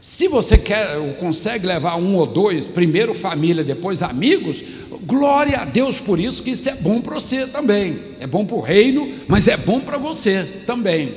Se 0.00 0.26
você 0.26 0.58
quer 0.58 0.98
consegue 1.20 1.64
levar 1.64 1.94
um 1.94 2.16
ou 2.16 2.26
dois, 2.26 2.66
primeiro 2.66 3.14
família, 3.14 3.62
depois 3.62 4.02
amigos, 4.02 4.64
glória 5.04 5.58
a 5.58 5.64
Deus 5.64 6.00
por 6.00 6.18
isso, 6.18 6.42
que 6.42 6.50
isso 6.50 6.68
é 6.68 6.74
bom 6.74 7.00
para 7.00 7.14
você 7.14 7.46
também. 7.46 7.96
É 8.18 8.26
bom 8.26 8.44
para 8.44 8.56
o 8.56 8.60
reino, 8.60 9.08
mas 9.28 9.46
é 9.46 9.56
bom 9.56 9.78
para 9.78 9.96
você 9.96 10.42
também. 10.66 11.14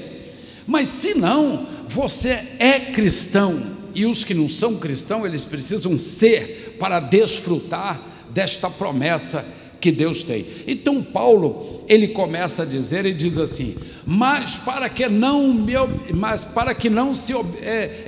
Mas 0.67 0.87
se 0.87 1.15
não, 1.15 1.65
você 1.87 2.39
é 2.59 2.79
cristão, 2.79 3.59
e 3.97 4.05
os 4.05 4.23
que 4.23 4.35
não 4.35 4.47
são 4.47 4.75
cristãos, 4.75 5.25
eles 5.25 5.43
precisam 5.43 5.97
ser 5.97 6.75
para 6.79 6.99
desfrutar 6.99 7.99
desta 8.29 8.69
promessa 8.69 9.43
que 9.81 9.91
Deus 9.91 10.21
tem. 10.21 10.45
Então 10.67 11.01
Paulo, 11.01 11.83
ele 11.89 12.09
começa 12.09 12.61
a 12.61 12.65
dizer 12.65 13.07
e 13.07 13.13
diz 13.13 13.39
assim: 13.39 13.75
"Mas 14.05 14.57
para 14.57 14.87
que 14.87 15.09
não 15.09 15.51
me, 15.51 15.73
mas 16.13 16.43
para 16.43 16.75
que 16.75 16.91
não 16.91 17.15
se 17.15 17.33
é, 17.63 18.03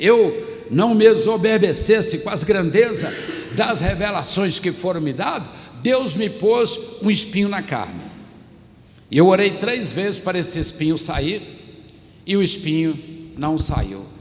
eu 0.00 0.66
não 0.68 0.96
me 0.96 1.04
exorbecesse 1.04 2.18
com 2.18 2.30
as 2.30 2.42
grandezas 2.42 3.14
das 3.54 3.78
revelações 3.78 4.58
que 4.58 4.72
foram 4.72 5.00
me 5.00 5.12
dadas, 5.12 5.46
Deus 5.80 6.16
me 6.16 6.28
pôs 6.28 6.76
um 7.02 7.08
espinho 7.08 7.48
na 7.48 7.62
carne. 7.62 8.02
E 9.08 9.16
eu 9.16 9.28
orei 9.28 9.52
três 9.52 9.92
vezes 9.92 10.18
para 10.18 10.40
esse 10.40 10.58
espinho 10.58 10.98
sair, 10.98 11.40
e 12.26 12.36
o 12.36 12.42
espinho 12.42 12.98
não 13.38 13.56
saiu. 13.56 14.13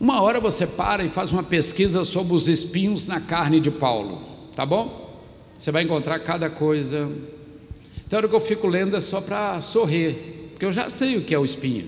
Uma 0.00 0.22
hora 0.22 0.40
você 0.40 0.66
para 0.66 1.04
e 1.04 1.10
faz 1.10 1.30
uma 1.30 1.42
pesquisa 1.42 2.06
sobre 2.06 2.32
os 2.32 2.48
espinhos 2.48 3.06
na 3.06 3.20
carne 3.20 3.60
de 3.60 3.70
Paulo, 3.70 4.22
tá 4.56 4.64
bom? 4.64 5.14
Você 5.58 5.70
vai 5.70 5.82
encontrar 5.82 6.18
cada 6.20 6.48
coisa. 6.48 7.06
Então, 8.06 8.16
hora 8.16 8.26
que 8.26 8.34
eu 8.34 8.40
fico 8.40 8.66
lendo 8.66 8.96
é 8.96 9.00
só 9.02 9.20
para 9.20 9.60
sorrir, 9.60 10.14
porque 10.52 10.64
eu 10.64 10.72
já 10.72 10.88
sei 10.88 11.18
o 11.18 11.20
que 11.20 11.34
é 11.34 11.38
o 11.38 11.44
espinho. 11.44 11.86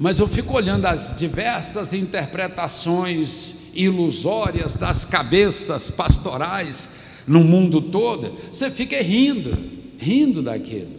Mas 0.00 0.18
eu 0.18 0.26
fico 0.26 0.52
olhando 0.52 0.86
as 0.86 1.16
diversas 1.16 1.92
interpretações 1.92 3.70
ilusórias 3.72 4.74
das 4.74 5.04
cabeças 5.04 5.90
pastorais 5.90 6.90
no 7.24 7.44
mundo 7.44 7.80
todo, 7.80 8.34
você 8.52 8.68
fica 8.68 9.00
rindo, 9.00 9.56
rindo 9.96 10.42
daquilo. 10.42 10.98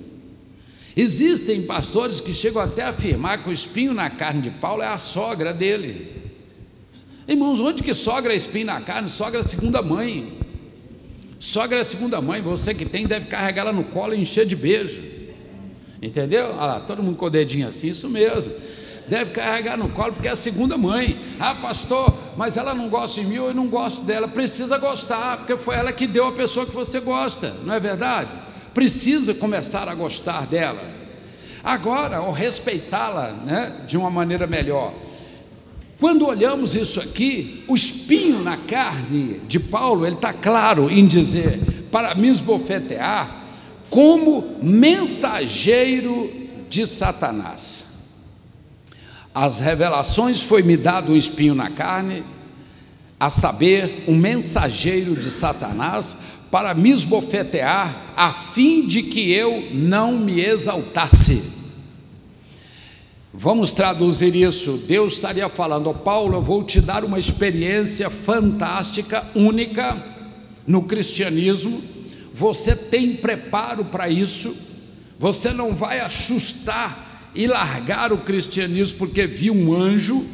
Existem 0.96 1.64
pastores 1.64 2.22
que 2.22 2.32
chegam 2.32 2.62
até 2.62 2.84
a 2.84 2.90
afirmar 2.90 3.44
que 3.44 3.50
o 3.50 3.54
espinho 3.54 3.94
na 3.94 4.10
carne 4.10 4.44
de 4.44 4.52
Paulo 4.52 4.82
é 4.82 4.88
a 4.88 4.98
sogra 4.98 5.54
dele. 5.54 6.19
Irmãos, 7.30 7.60
onde 7.60 7.84
que 7.84 7.94
sogra 7.94 8.34
espinho 8.34 8.66
na 8.66 8.82
carne? 8.82 9.08
Sogra 9.08 9.44
segunda 9.44 9.84
mãe. 9.84 10.40
Sogra 11.38 11.86
segunda 11.86 12.20
mãe, 12.20 12.42
você 12.42 12.74
que 12.74 12.86
tem 12.86 13.06
deve 13.06 13.28
carregar 13.28 13.62
ela 13.62 13.72
no 13.72 13.84
colo 13.84 14.16
e 14.16 14.20
encher 14.20 14.48
de 14.48 14.56
beijo. 14.56 15.00
Entendeu? 16.02 16.48
Olha 16.48 16.66
lá, 16.66 16.80
todo 16.80 17.04
mundo 17.04 17.18
com 17.18 17.28
o 17.28 17.30
dedinho 17.30 17.68
assim, 17.68 17.90
isso 17.90 18.10
mesmo. 18.10 18.52
deve 19.08 19.30
carregar 19.30 19.78
no 19.78 19.90
colo, 19.90 20.14
porque 20.14 20.28
é 20.28 20.32
a 20.32 20.36
segunda 20.36 20.76
mãe. 20.76 21.20
Ah, 21.40 21.54
pastor, 21.54 22.12
mas 22.36 22.58
ela 22.58 22.74
não 22.74 22.90
gosta 22.90 23.22
de 23.22 23.28
mim, 23.28 23.36
eu 23.36 23.54
não 23.54 23.68
gosto 23.68 24.06
dela. 24.06 24.28
Precisa 24.28 24.80
gostar, 24.80 25.38
porque 25.38 25.56
foi 25.56 25.76
ela 25.76 25.92
que 25.94 26.08
deu 26.08 26.26
a 26.26 26.32
pessoa 26.32 26.66
que 26.66 26.74
você 26.74 27.00
gosta, 27.00 27.54
não 27.64 27.76
é 27.76 27.80
verdade? 27.80 28.32
Precisa 28.74 29.36
começar 29.36 29.88
a 29.88 29.94
gostar 29.94 30.48
dela. 30.48 30.82
Agora, 31.64 32.22
ou 32.22 32.32
respeitá-la 32.32 33.34
né, 33.46 33.84
de 33.88 33.98
uma 33.98 34.10
maneira 34.10 34.48
melhor. 34.48 35.09
Quando 36.00 36.26
olhamos 36.26 36.76
isso 36.76 37.02
aqui, 37.02 37.64
o 37.68 37.76
espinho 37.76 38.42
na 38.42 38.56
carne 38.56 39.42
de 39.48 39.60
Paulo, 39.60 40.06
ele 40.06 40.16
está 40.16 40.32
claro 40.32 40.90
em 40.90 41.06
dizer 41.06 41.60
para 41.92 42.16
me 42.16 42.30
esbofetear 42.30 43.30
como 43.90 44.58
mensageiro 44.64 46.32
de 46.70 46.86
Satanás. 46.86 47.88
As 49.36 49.60
revelações 49.60 50.42
foi-me 50.42 50.78
dado 50.78 51.12
um 51.12 51.18
espinho 51.18 51.54
na 51.54 51.70
carne, 51.70 52.24
a 53.20 53.30
saber, 53.30 54.06
um 54.08 54.16
mensageiro 54.16 55.16
de 55.16 55.30
Satanás, 55.30 56.16
para 56.50 56.74
me 56.74 56.90
esbofetear, 56.90 58.14
a 58.16 58.32
fim 58.34 58.88
de 58.88 59.04
que 59.04 59.32
eu 59.32 59.70
não 59.74 60.14
me 60.14 60.40
exaltasse. 60.40 61.59
Vamos 63.34 63.72
traduzir 63.72 64.36
isso. 64.36 64.86
Deus 64.88 65.14
estaria 65.14 65.48
falando, 65.48 65.94
Paulo, 65.94 66.38
eu 66.38 66.42
vou 66.42 66.64
te 66.64 66.82
dar 66.82 67.04
uma 67.04 67.20
experiência 67.20 68.10
fantástica, 68.10 69.24
única 69.36 69.96
no 70.66 70.84
cristianismo. 70.84 71.82
Você 72.34 72.76
tem 72.76 73.16
preparo 73.16 73.86
para 73.86 74.10
isso. 74.10 74.56
Você 75.20 75.52
não 75.52 75.76
vai 75.76 76.00
assustar 76.00 77.32
e 77.36 77.46
largar 77.46 78.12
o 78.12 78.20
cristianismo 78.20 78.98
porque 78.98 79.28
viu 79.28 79.54
um 79.54 79.76
anjo. 79.76 80.26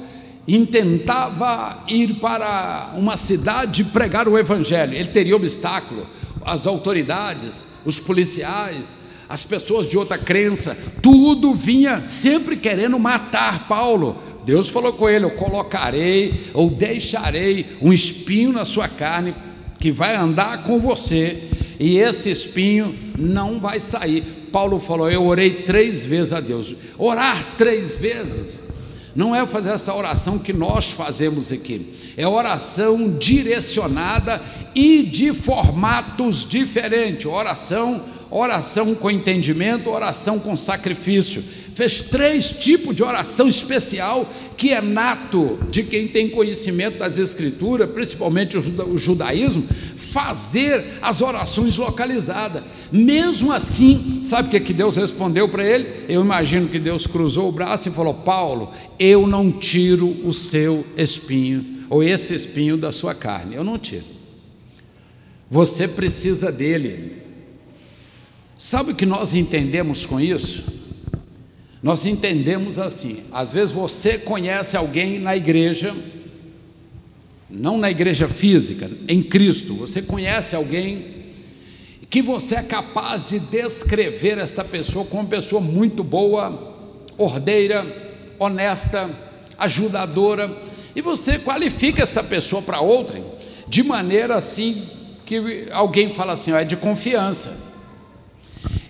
intentava 0.47 1.83
ir 1.87 2.15
para 2.15 2.93
uma 2.95 3.15
cidade 3.15 3.83
pregar 3.83 4.27
o 4.27 4.37
evangelho. 4.37 4.95
Ele 4.95 5.09
teria 5.09 5.35
obstáculo, 5.35 6.05
as 6.43 6.65
autoridades, 6.65 7.65
os 7.85 7.99
policiais, 7.99 8.97
as 9.27 9.43
pessoas 9.43 9.87
de 9.87 9.95
outra 9.95 10.17
crença, 10.17 10.75
tudo 11.03 11.53
vinha 11.53 12.01
sempre 12.07 12.57
querendo 12.57 12.97
matar 12.97 13.67
Paulo. 13.67 14.17
Deus 14.43 14.69
falou 14.69 14.93
com 14.93 15.07
ele: 15.07 15.25
Eu 15.25 15.31
colocarei 15.31 16.49
ou 16.53 16.69
deixarei 16.69 17.77
um 17.79 17.93
espinho 17.93 18.51
na 18.51 18.65
sua 18.65 18.87
carne 18.87 19.35
que 19.79 19.91
vai 19.91 20.15
andar 20.15 20.63
com 20.63 20.79
você, 20.79 21.49
e 21.79 21.99
esse 21.99 22.31
espinho 22.31 22.97
não 23.17 23.59
vai 23.59 23.79
sair. 23.79 24.38
Paulo 24.51 24.79
falou: 24.79 25.09
Eu 25.09 25.25
orei 25.25 25.63
três 25.63 26.05
vezes 26.05 26.33
a 26.33 26.39
Deus. 26.39 26.75
Orar 26.97 27.55
três 27.57 27.95
vezes 27.95 28.61
não 29.15 29.35
é 29.35 29.45
fazer 29.45 29.71
essa 29.71 29.93
oração 29.93 30.37
que 30.39 30.53
nós 30.53 30.91
fazemos 30.91 31.51
aqui, 31.51 31.93
é 32.15 32.27
oração 32.27 33.17
direcionada 33.17 34.41
e 34.75 35.03
de 35.03 35.33
formatos 35.33 36.47
diferentes. 36.47 37.25
Oração, 37.25 38.01
oração 38.29 38.93
com 38.95 39.09
entendimento, 39.09 39.89
oração 39.89 40.39
com 40.39 40.55
sacrifício 40.55 41.43
fez 41.73 42.01
três 42.03 42.49
tipos 42.49 42.95
de 42.95 43.03
oração 43.03 43.47
especial 43.47 44.27
que 44.59 44.73
é 44.73 44.81
nato 44.81 45.57
de 45.71 45.83
quem 45.83 46.07
tem 46.07 46.29
conhecimento 46.29 46.97
das 46.97 47.17
Escrituras, 47.17 47.89
principalmente 47.89 48.57
o 48.57 48.97
judaísmo, 48.97 49.63
fazer 49.95 50.83
as 51.01 51.21
orações 51.21 51.77
localizadas. 51.77 52.61
Mesmo 52.91 53.53
assim, 53.53 54.19
sabe 54.21 54.49
o 54.49 54.51
que, 54.51 54.59
que 54.59 54.73
Deus 54.73 54.97
respondeu 54.97 55.47
para 55.47 55.65
ele? 55.65 55.87
Eu 56.09 56.21
imagino 56.21 56.67
que 56.67 56.77
Deus 56.77 57.07
cruzou 57.07 57.47
o 57.47 57.53
braço 57.53 57.87
e 57.87 57.91
falou: 57.93 58.13
Paulo, 58.13 58.73
eu 58.99 59.25
não 59.25 59.49
tiro 59.49 60.09
o 60.27 60.33
seu 60.33 60.85
espinho, 60.97 61.65
ou 61.89 62.03
esse 62.03 62.35
espinho 62.35 62.75
da 62.75 62.91
sua 62.91 63.15
carne, 63.15 63.55
eu 63.55 63.63
não 63.63 63.79
tiro. 63.79 64.03
Você 65.49 65.87
precisa 65.87 66.51
dele. 66.51 67.13
Sabe 68.57 68.91
o 68.91 68.95
que 68.95 69.05
nós 69.05 69.33
entendemos 69.33 70.05
com 70.05 70.19
isso? 70.19 70.78
Nós 71.81 72.05
entendemos 72.05 72.77
assim: 72.77 73.23
às 73.31 73.53
vezes 73.53 73.71
você 73.71 74.17
conhece 74.17 74.75
alguém 74.75 75.19
na 75.19 75.35
igreja, 75.35 75.95
não 77.49 77.77
na 77.77 77.89
igreja 77.89 78.27
física, 78.27 78.89
em 79.07 79.21
Cristo, 79.21 79.73
você 79.73 80.01
conhece 80.01 80.55
alguém 80.55 81.19
que 82.09 82.21
você 82.21 82.55
é 82.55 82.63
capaz 82.63 83.29
de 83.29 83.39
descrever 83.39 84.39
esta 84.39 84.63
pessoa 84.63 85.05
como 85.05 85.21
uma 85.21 85.29
pessoa 85.29 85.61
muito 85.61 86.03
boa, 86.03 86.75
ordeira, 87.17 87.85
honesta, 88.39 89.07
ajudadora, 89.57 90.51
e 90.95 91.01
você 91.01 91.37
qualifica 91.37 92.01
esta 92.01 92.23
pessoa 92.23 92.61
para 92.61 92.81
outra 92.81 93.21
de 93.67 93.83
maneira 93.83 94.35
assim 94.35 94.81
que 95.25 95.67
alguém 95.71 96.11
fala 96.11 96.33
assim, 96.33 96.51
ó, 96.51 96.57
é 96.57 96.63
de 96.63 96.75
confiança. 96.75 97.68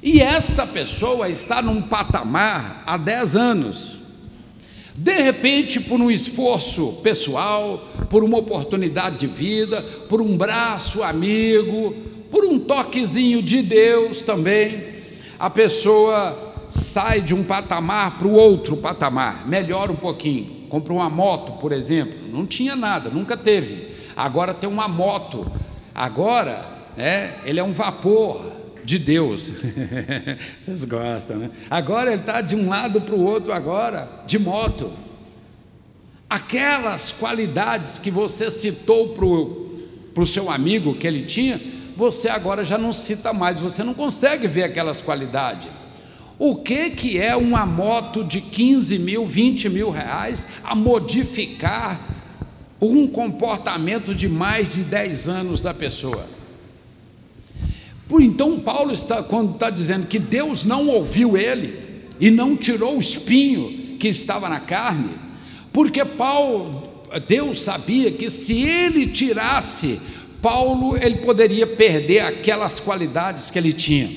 E 0.02 0.22
esta 0.22 0.66
pessoa 0.66 1.30
está 1.30 1.62
num 1.62 1.82
patamar 1.82 2.84
há 2.86 2.96
10 2.96 3.36
anos. 3.36 4.00
De 4.96 5.14
repente, 5.22 5.80
por 5.80 6.00
um 6.00 6.10
esforço 6.10 7.00
pessoal, 7.04 7.86
por 8.10 8.24
uma 8.24 8.38
oportunidade 8.38 9.18
de 9.18 9.28
vida, 9.28 9.82
por 10.10 10.22
um 10.22 10.38
braço 10.38 11.04
amigo, 11.04 11.96
por 12.32 12.46
um 12.46 12.60
toquezinho 12.60 13.42
de 13.42 13.62
Deus 13.62 14.22
também, 14.22 14.84
a 15.38 15.50
pessoa 15.50 16.68
sai 16.70 17.22
de 17.22 17.34
um 17.34 17.44
patamar 17.44 18.18
para 18.18 18.28
o 18.28 18.34
outro 18.34 18.78
patamar, 18.78 19.48
melhora 19.48 19.92
um 19.92 19.96
pouquinho. 19.96 20.68
Compra 20.70 20.94
uma 20.94 21.10
moto, 21.10 21.54
por 21.54 21.72
exemplo, 21.72 22.14
não 22.32 22.46
tinha 22.46 22.76
nada, 22.76 23.10
nunca 23.10 23.36
teve. 23.36 23.90
Agora 24.16 24.54
tem 24.54 24.70
uma 24.70 24.88
moto. 24.88 25.50
Agora, 25.96 26.64
né, 26.96 27.36
ele 27.44 27.60
é 27.60 27.64
um 27.64 27.72
vapor, 27.72 28.59
de 28.90 28.98
Deus. 28.98 29.52
Vocês 30.60 30.84
gostam, 30.84 31.38
né? 31.38 31.52
Agora 31.70 32.12
ele 32.12 32.22
está 32.22 32.42
de 32.42 32.56
um 32.56 32.68
lado 32.68 33.00
para 33.02 33.14
o 33.14 33.24
outro, 33.24 33.54
agora, 33.54 34.10
de 34.26 34.40
moto. 34.40 34.92
Aquelas 36.28 37.12
qualidades 37.12 38.00
que 38.00 38.10
você 38.10 38.50
citou 38.52 39.10
para 39.10 40.22
o 40.22 40.26
seu 40.26 40.50
amigo 40.50 40.96
que 40.96 41.06
ele 41.08 41.24
tinha, 41.24 41.60
você 41.96 42.30
agora 42.30 42.64
já 42.64 42.78
não 42.78 42.94
cita 42.94 43.32
mais, 43.34 43.60
você 43.60 43.84
não 43.84 43.94
consegue 43.94 44.48
ver 44.48 44.64
aquelas 44.64 45.02
qualidades. 45.02 45.68
O 46.38 46.56
que, 46.58 46.92
que 46.92 47.18
é 47.20 47.36
uma 47.36 47.66
moto 47.66 48.24
de 48.24 48.42
15 48.42 49.00
mil, 49.00 49.26
20 49.26 49.70
mil 49.70 49.90
reais 49.92 50.62
a 50.64 50.74
modificar 50.74 52.00
um 52.82 53.08
comportamento 53.08 54.16
de 54.16 54.28
mais 54.28 54.70
de 54.70 54.84
10 54.84 55.30
anos 55.30 55.62
da 55.62 55.74
pessoa? 55.74 56.39
Então, 58.12 58.60
Paulo 58.60 58.92
está, 58.92 59.22
quando 59.22 59.54
está 59.54 59.70
dizendo 59.70 60.08
que 60.08 60.20
Deus 60.20 60.66
não 60.66 60.88
ouviu 60.88 61.38
ele 61.38 61.74
e 62.20 62.32
não 62.32 62.56
tirou 62.56 62.98
o 62.98 63.02
espinho 63.02 63.98
que 63.98 64.08
estava 64.08 64.50
na 64.50 64.60
carne, 64.60 65.12
porque 65.72 66.04
Paulo, 66.04 66.84
Deus 67.28 67.62
sabia 67.62 68.12
que 68.12 68.30
se 68.30 68.62
ele 68.62 69.08
tirasse 69.08 70.00
Paulo 70.42 70.98
ele 70.98 71.18
poderia 71.18 71.68
perder 71.68 72.22
aquelas 72.22 72.80
qualidades 72.80 73.52
que 73.52 73.60
ele 73.60 73.74
tinha. 73.74 74.10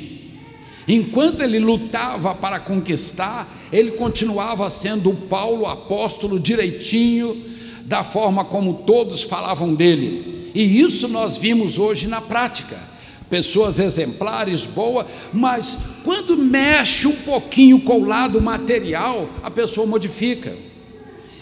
Enquanto 0.87 1.43
ele 1.43 1.59
lutava 1.59 2.35
para 2.35 2.59
conquistar, 2.59 3.49
ele 3.73 3.93
continuava 3.93 4.69
sendo 4.69 5.11
o 5.11 5.17
Paulo 5.17 5.67
apóstolo 5.67 6.39
direitinho, 6.39 7.51
da 7.85 8.05
forma 8.05 8.45
como 8.45 8.83
todos 8.87 9.23
falavam 9.23 9.75
dele. 9.75 10.51
E 10.55 10.81
isso 10.81 11.09
nós 11.09 11.37
vimos 11.37 11.79
hoje 11.79 12.07
na 12.07 12.21
prática. 12.21 12.92
Pessoas 13.33 13.79
exemplares, 13.79 14.67
boas, 14.67 15.07
mas 15.33 15.79
quando 16.05 16.37
mexe 16.37 17.07
um 17.07 17.17
pouquinho 17.17 17.81
com 17.81 18.03
o 18.03 18.05
lado 18.05 18.43
material, 18.43 19.27
a 19.43 19.51
pessoa 19.51 19.87
modifica. 19.87 20.55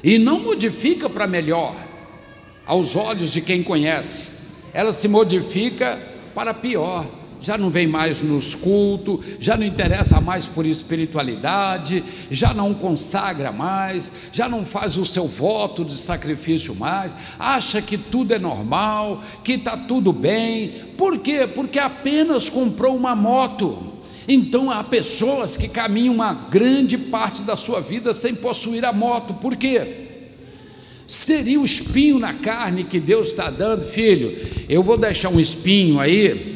E 0.04 0.16
não 0.16 0.38
modifica 0.38 1.10
para 1.10 1.26
melhor, 1.26 1.74
aos 2.64 2.94
olhos 2.94 3.32
de 3.32 3.40
quem 3.40 3.60
conhece 3.62 4.38
ela 4.72 4.92
se 4.92 5.08
modifica 5.08 6.00
para 6.34 6.54
pior. 6.54 7.06
Já 7.40 7.56
não 7.56 7.70
vem 7.70 7.86
mais 7.86 8.20
nos 8.20 8.54
cultos, 8.54 9.24
já 9.38 9.56
não 9.56 9.64
interessa 9.64 10.20
mais 10.20 10.46
por 10.46 10.66
espiritualidade, 10.66 12.04
já 12.30 12.52
não 12.52 12.74
consagra 12.74 13.50
mais, 13.50 14.12
já 14.32 14.48
não 14.48 14.64
faz 14.64 14.96
o 14.96 15.06
seu 15.06 15.26
voto 15.26 15.84
de 15.84 15.96
sacrifício 15.96 16.74
mais, 16.74 17.16
acha 17.38 17.80
que 17.80 17.96
tudo 17.96 18.34
é 18.34 18.38
normal, 18.38 19.22
que 19.42 19.52
está 19.52 19.76
tudo 19.76 20.12
bem. 20.12 20.72
Por 20.96 21.18
quê? 21.18 21.46
Porque 21.46 21.78
apenas 21.78 22.48
comprou 22.48 22.94
uma 22.94 23.16
moto. 23.16 23.90
Então 24.28 24.70
há 24.70 24.84
pessoas 24.84 25.56
que 25.56 25.68
caminham 25.68 26.14
uma 26.14 26.32
grande 26.32 26.96
parte 26.96 27.42
da 27.42 27.56
sua 27.56 27.80
vida 27.80 28.14
sem 28.14 28.34
possuir 28.34 28.84
a 28.84 28.92
moto. 28.92 29.34
Por 29.34 29.56
quê? 29.56 30.08
Seria 31.10 31.60
o 31.60 31.64
espinho 31.64 32.20
na 32.20 32.34
carne 32.34 32.84
que 32.84 33.00
Deus 33.00 33.28
está 33.28 33.50
dando, 33.50 33.84
filho. 33.84 34.38
Eu 34.68 34.80
vou 34.80 34.96
deixar 34.96 35.28
um 35.28 35.40
espinho 35.40 35.98
aí, 35.98 36.49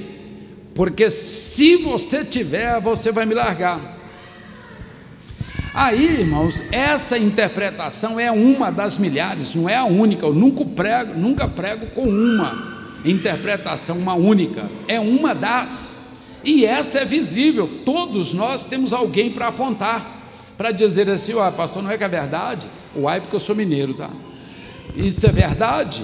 porque 0.75 1.09
se 1.09 1.77
você 1.77 2.25
tiver, 2.25 2.81
você 2.81 3.13
vai 3.13 3.25
me 3.25 3.35
largar. 3.35 3.81
Aí, 5.73 6.21
irmãos, 6.21 6.63
essa 6.71 7.19
interpretação 7.19 8.19
é 8.19 8.31
uma 8.31 8.71
das 8.71 8.99
milhares, 8.99 9.55
não 9.55 9.69
é 9.69 9.77
a 9.77 9.85
única. 9.85 10.27
Eu 10.27 10.33
nunca 10.33 10.65
prego, 10.65 11.15
nunca 11.15 11.49
prego 11.49 11.87
com 11.87 12.05
uma 12.05 12.75
interpretação, 13.05 13.99
uma 13.99 14.15
única. 14.15 14.71
É 14.87 14.99
uma 14.99 15.35
das. 15.35 15.97
E 16.45 16.65
essa 16.65 17.01
é 17.01 17.05
visível. 17.05 17.69
Todos 17.85 18.33
nós 18.33 18.67
temos 18.67 18.93
alguém 18.93 19.31
para 19.31 19.49
apontar, 19.49 20.05
para 20.57 20.71
dizer 20.71 21.09
assim: 21.09 21.35
ó, 21.35 21.51
pastor, 21.51 21.83
não 21.83 21.91
é 21.91 21.99
que 21.99 22.05
é 22.05 22.09
verdade? 22.09 22.69
Uai, 22.97 23.21
porque 23.21 23.35
eu 23.35 23.41
sou 23.41 23.55
mineiro, 23.57 23.95
tá? 23.95 24.11
Isso 24.95 25.27
é 25.27 25.31
verdade? 25.31 26.03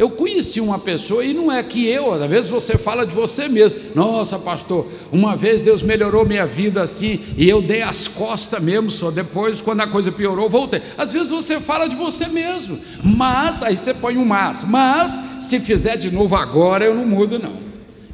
Eu 0.00 0.08
conheci 0.08 0.62
uma 0.62 0.78
pessoa, 0.78 1.22
e 1.22 1.34
não 1.34 1.52
é 1.52 1.62
que 1.62 1.86
eu, 1.86 2.10
às 2.10 2.26
vezes 2.26 2.48
você 2.48 2.78
fala 2.78 3.04
de 3.04 3.14
você 3.14 3.48
mesmo. 3.48 3.78
Nossa, 3.94 4.38
pastor, 4.38 4.86
uma 5.12 5.36
vez 5.36 5.60
Deus 5.60 5.82
melhorou 5.82 6.24
minha 6.24 6.46
vida 6.46 6.82
assim, 6.82 7.20
e 7.36 7.46
eu 7.46 7.60
dei 7.60 7.82
as 7.82 8.08
costas 8.08 8.62
mesmo, 8.62 8.90
só 8.90 9.10
depois, 9.10 9.60
quando 9.60 9.82
a 9.82 9.86
coisa 9.86 10.10
piorou, 10.10 10.48
voltei. 10.48 10.80
Às 10.96 11.12
vezes 11.12 11.28
você 11.28 11.60
fala 11.60 11.86
de 11.86 11.96
você 11.96 12.28
mesmo, 12.28 12.78
mas, 13.04 13.62
aí 13.62 13.76
você 13.76 13.92
põe 13.92 14.16
um 14.16 14.24
mas, 14.24 14.64
mas, 14.64 15.20
se 15.44 15.60
fizer 15.60 15.98
de 15.98 16.10
novo 16.10 16.34
agora, 16.34 16.86
eu 16.86 16.94
não 16.94 17.04
mudo, 17.04 17.38
não. 17.38 17.58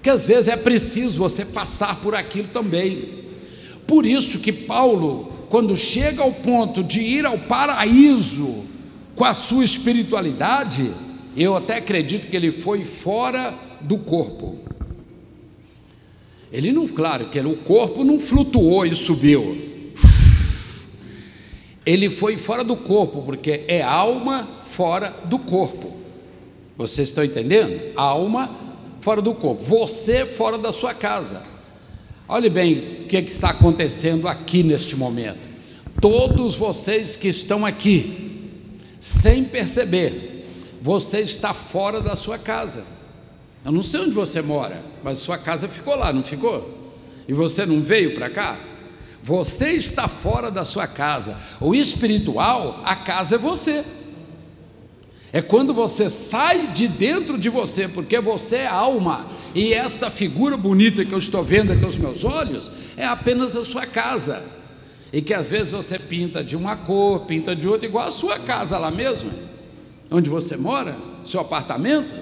Que 0.02 0.10
às 0.10 0.24
vezes 0.24 0.48
é 0.48 0.56
preciso 0.56 1.18
você 1.18 1.44
passar 1.44 1.94
por 2.00 2.16
aquilo 2.16 2.48
também. 2.52 3.26
Por 3.86 4.04
isso 4.04 4.40
que 4.40 4.50
Paulo, 4.50 5.30
quando 5.48 5.76
chega 5.76 6.20
ao 6.20 6.32
ponto 6.32 6.82
de 6.82 6.98
ir 6.98 7.24
ao 7.24 7.38
paraíso, 7.38 8.64
com 9.14 9.24
a 9.24 9.34
sua 9.34 9.64
espiritualidade, 9.64 11.05
eu 11.44 11.56
até 11.56 11.76
acredito 11.76 12.28
que 12.28 12.36
ele 12.36 12.50
foi 12.50 12.84
fora 12.84 13.54
do 13.80 13.98
corpo. 13.98 14.56
Ele 16.52 16.72
não, 16.72 16.88
claro, 16.88 17.26
que 17.28 17.38
o 17.40 17.56
corpo 17.56 18.04
não 18.04 18.18
flutuou 18.18 18.86
e 18.86 18.94
subiu. 18.94 19.56
Ele 21.84 22.08
foi 22.08 22.36
fora 22.36 22.64
do 22.64 22.76
corpo, 22.76 23.22
porque 23.22 23.64
é 23.68 23.82
alma 23.82 24.48
fora 24.68 25.14
do 25.26 25.38
corpo. 25.38 25.94
Vocês 26.76 27.08
estão 27.08 27.24
entendendo? 27.24 27.80
Alma 27.94 28.50
fora 29.00 29.22
do 29.22 29.34
corpo. 29.34 29.62
Você 29.62 30.26
fora 30.26 30.58
da 30.58 30.72
sua 30.72 30.92
casa. 30.92 31.42
Olhe 32.28 32.50
bem 32.50 33.02
o 33.04 33.06
que, 33.06 33.16
é 33.16 33.22
que 33.22 33.30
está 33.30 33.50
acontecendo 33.50 34.26
aqui 34.26 34.62
neste 34.62 34.96
momento. 34.96 35.38
Todos 36.00 36.56
vocês 36.56 37.14
que 37.14 37.28
estão 37.28 37.64
aqui, 37.64 38.40
sem 39.00 39.44
perceber, 39.44 40.35
você 40.86 41.18
está 41.18 41.52
fora 41.52 42.00
da 42.00 42.14
sua 42.14 42.38
casa. 42.38 42.84
Eu 43.64 43.72
não 43.72 43.82
sei 43.82 44.02
onde 44.02 44.12
você 44.12 44.40
mora, 44.40 44.80
mas 45.02 45.18
sua 45.18 45.36
casa 45.36 45.66
ficou 45.66 45.96
lá, 45.96 46.12
não 46.12 46.22
ficou? 46.22 46.94
E 47.26 47.32
você 47.32 47.66
não 47.66 47.80
veio 47.80 48.14
para 48.14 48.30
cá? 48.30 48.56
Você 49.20 49.70
está 49.70 50.06
fora 50.06 50.48
da 50.48 50.64
sua 50.64 50.86
casa. 50.86 51.36
O 51.60 51.74
espiritual, 51.74 52.80
a 52.84 52.94
casa 52.94 53.34
é 53.34 53.38
você. 53.38 53.84
É 55.32 55.42
quando 55.42 55.74
você 55.74 56.08
sai 56.08 56.68
de 56.68 56.86
dentro 56.86 57.36
de 57.36 57.48
você, 57.48 57.88
porque 57.88 58.20
você 58.20 58.58
é 58.58 58.66
alma, 58.68 59.26
e 59.56 59.72
esta 59.72 60.08
figura 60.08 60.56
bonita 60.56 61.04
que 61.04 61.12
eu 61.12 61.18
estou 61.18 61.42
vendo 61.42 61.72
aqui 61.72 61.84
aos 61.84 61.96
meus 61.96 62.24
olhos 62.24 62.70
é 62.96 63.04
apenas 63.04 63.56
a 63.56 63.64
sua 63.64 63.86
casa 63.86 64.40
e 65.12 65.20
que 65.20 65.34
às 65.34 65.50
vezes 65.50 65.72
você 65.72 65.98
pinta 65.98 66.44
de 66.44 66.56
uma 66.56 66.76
cor, 66.76 67.26
pinta 67.26 67.56
de 67.56 67.66
outra, 67.66 67.88
igual 67.88 68.06
a 68.06 68.12
sua 68.12 68.38
casa 68.38 68.78
lá 68.78 68.90
mesmo, 68.90 69.30
onde 70.10 70.30
você 70.30 70.56
mora, 70.56 70.96
seu 71.24 71.40
apartamento. 71.40 72.14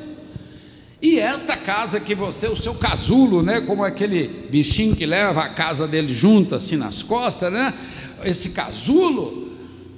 E 1.00 1.18
esta 1.18 1.56
casa 1.56 2.00
que 2.00 2.14
você, 2.14 2.48
o 2.48 2.56
seu 2.56 2.74
casulo, 2.74 3.42
né, 3.42 3.60
como 3.60 3.84
aquele 3.84 4.48
bichinho 4.50 4.96
que 4.96 5.04
leva 5.04 5.42
a 5.42 5.48
casa 5.50 5.86
dele 5.86 6.12
junto 6.14 6.54
assim 6.54 6.76
nas 6.76 7.02
costas, 7.02 7.52
né? 7.52 7.74
Esse 8.24 8.50
casulo, 8.50 9.52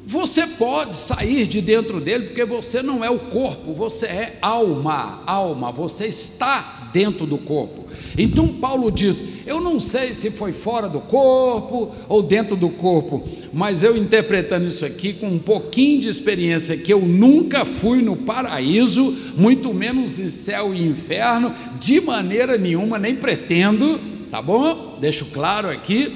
você 0.05 0.47
pode 0.47 0.97
sair 0.97 1.47
de 1.47 1.61
dentro 1.61 2.01
dele, 2.01 2.27
porque 2.27 2.45
você 2.45 2.83
não 2.83 3.05
é 3.05 3.11
o 3.11 3.19
corpo, 3.19 3.73
você 3.73 4.07
é 4.07 4.39
alma, 4.43 5.23
alma, 5.27 5.71
você 5.71 6.07
está 6.07 6.86
dentro 6.97 7.27
do 7.27 7.37
corpo. 7.37 7.85
Então 8.17 8.49
Paulo 8.49 8.91
diz: 8.91 9.23
Eu 9.47 9.61
não 9.61 9.79
sei 9.79 10.15
se 10.15 10.31
foi 10.31 10.51
fora 10.51 10.89
do 10.89 10.99
corpo 10.99 11.95
ou 12.09 12.23
dentro 12.23 12.57
do 12.57 12.71
corpo, 12.71 13.23
mas 13.53 13.83
eu 13.83 13.95
interpretando 13.95 14.67
isso 14.67 14.83
aqui 14.83 15.13
com 15.13 15.27
um 15.29 15.39
pouquinho 15.39 16.01
de 16.01 16.09
experiência, 16.09 16.75
que 16.75 16.91
eu 16.91 17.01
nunca 17.01 17.67
fui 17.67 18.01
no 18.01 18.17
paraíso, 18.17 19.15
muito 19.37 19.75
menos 19.75 20.19
em 20.19 20.31
céu 20.31 20.75
e 20.75 20.89
inferno, 20.89 21.53
de 21.79 22.01
maneira 22.01 22.57
nenhuma, 22.57 22.99
nem 22.99 23.15
pretendo, 23.15 24.01
tá 24.31 24.41
bom? 24.41 24.97
Deixo 24.99 25.27
claro 25.27 25.69
aqui. 25.69 26.11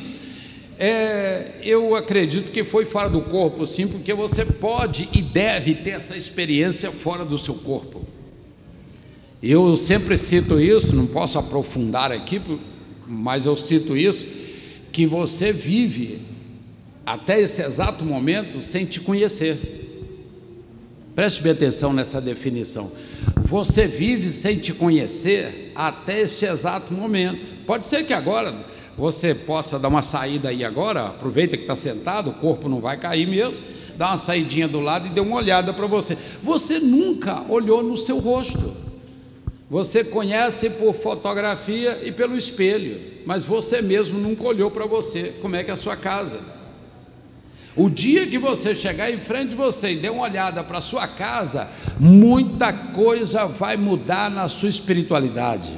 É, 0.79 1.57
eu 1.63 1.95
acredito 1.95 2.51
que 2.51 2.65
foi 2.65 2.87
fora 2.87 3.11
do 3.11 3.21
corpo, 3.21 3.67
sim, 3.67 3.87
porque 3.87 4.15
você 4.15 4.47
pode 4.47 5.11
e 5.13 5.21
deve 5.21 5.75
ter 5.75 5.91
essa 5.91 6.17
experiência 6.17 6.91
fora 6.91 7.23
do 7.23 7.37
seu 7.37 7.57
corpo. 7.57 8.00
Eu 9.43 9.75
sempre 9.75 10.19
cito 10.19 10.61
isso, 10.61 10.95
não 10.95 11.07
posso 11.07 11.39
aprofundar 11.39 12.13
aqui, 12.13 12.41
mas 13.07 13.47
eu 13.47 13.57
cito 13.57 13.97
isso, 13.97 14.27
que 14.93 15.07
você 15.07 15.51
vive 15.51 16.21
até 17.07 17.41
esse 17.41 17.63
exato 17.63 18.05
momento 18.05 18.61
sem 18.61 18.85
te 18.85 19.01
conhecer. 19.01 19.57
Preste 21.15 21.43
bem 21.43 21.53
atenção 21.53 21.93
nessa 21.93 22.21
definição. 22.21 22.91
Você 23.45 23.87
vive 23.87 24.29
sem 24.29 24.59
te 24.59 24.75
conhecer 24.75 25.73
até 25.75 26.21
este 26.21 26.45
exato 26.45 26.93
momento. 26.93 27.49
Pode 27.67 27.87
ser 27.87 28.05
que 28.05 28.13
agora 28.13 28.55
você 28.97 29.35
possa 29.35 29.79
dar 29.79 29.89
uma 29.89 30.03
saída 30.03 30.51
aí 30.51 30.63
agora, 30.63 31.07
aproveita 31.07 31.57
que 31.57 31.63
está 31.63 31.75
sentado, 31.75 32.29
o 32.29 32.35
corpo 32.35 32.69
não 32.69 32.81
vai 32.81 32.99
cair 32.99 33.27
mesmo, 33.27 33.65
dá 33.97 34.09
uma 34.09 34.17
saidinha 34.19 34.69
do 34.69 34.81
lado 34.81 35.07
e 35.07 35.11
dê 35.11 35.21
uma 35.21 35.37
olhada 35.37 35.73
para 35.73 35.87
você. 35.87 36.17
Você 36.43 36.79
nunca 36.79 37.43
olhou 37.49 37.83
no 37.83 37.97
seu 37.97 38.19
rosto. 38.19 38.90
Você 39.71 40.03
conhece 40.03 40.69
por 40.71 40.93
fotografia 40.93 42.01
e 42.03 42.11
pelo 42.11 42.37
espelho, 42.37 43.01
mas 43.25 43.45
você 43.45 43.81
mesmo 43.81 44.19
nunca 44.19 44.43
olhou 44.43 44.69
para 44.69 44.85
você, 44.85 45.33
como 45.41 45.55
é 45.55 45.63
que 45.63 45.71
é 45.71 45.75
a 45.75 45.77
sua 45.77 45.97
casa. 45.97 46.41
O 47.77 47.89
dia 47.89 48.27
que 48.27 48.37
você 48.37 48.75
chegar 48.75 49.13
em 49.13 49.19
frente 49.19 49.51
de 49.51 49.55
você 49.55 49.93
e 49.93 49.97
der 49.97 50.11
uma 50.11 50.25
olhada 50.25 50.65
para 50.65 50.79
a 50.79 50.81
sua 50.83 51.07
casa, 51.07 51.71
muita 52.01 52.73
coisa 52.73 53.47
vai 53.47 53.77
mudar 53.77 54.29
na 54.29 54.49
sua 54.49 54.69
espiritualidade. 54.69 55.71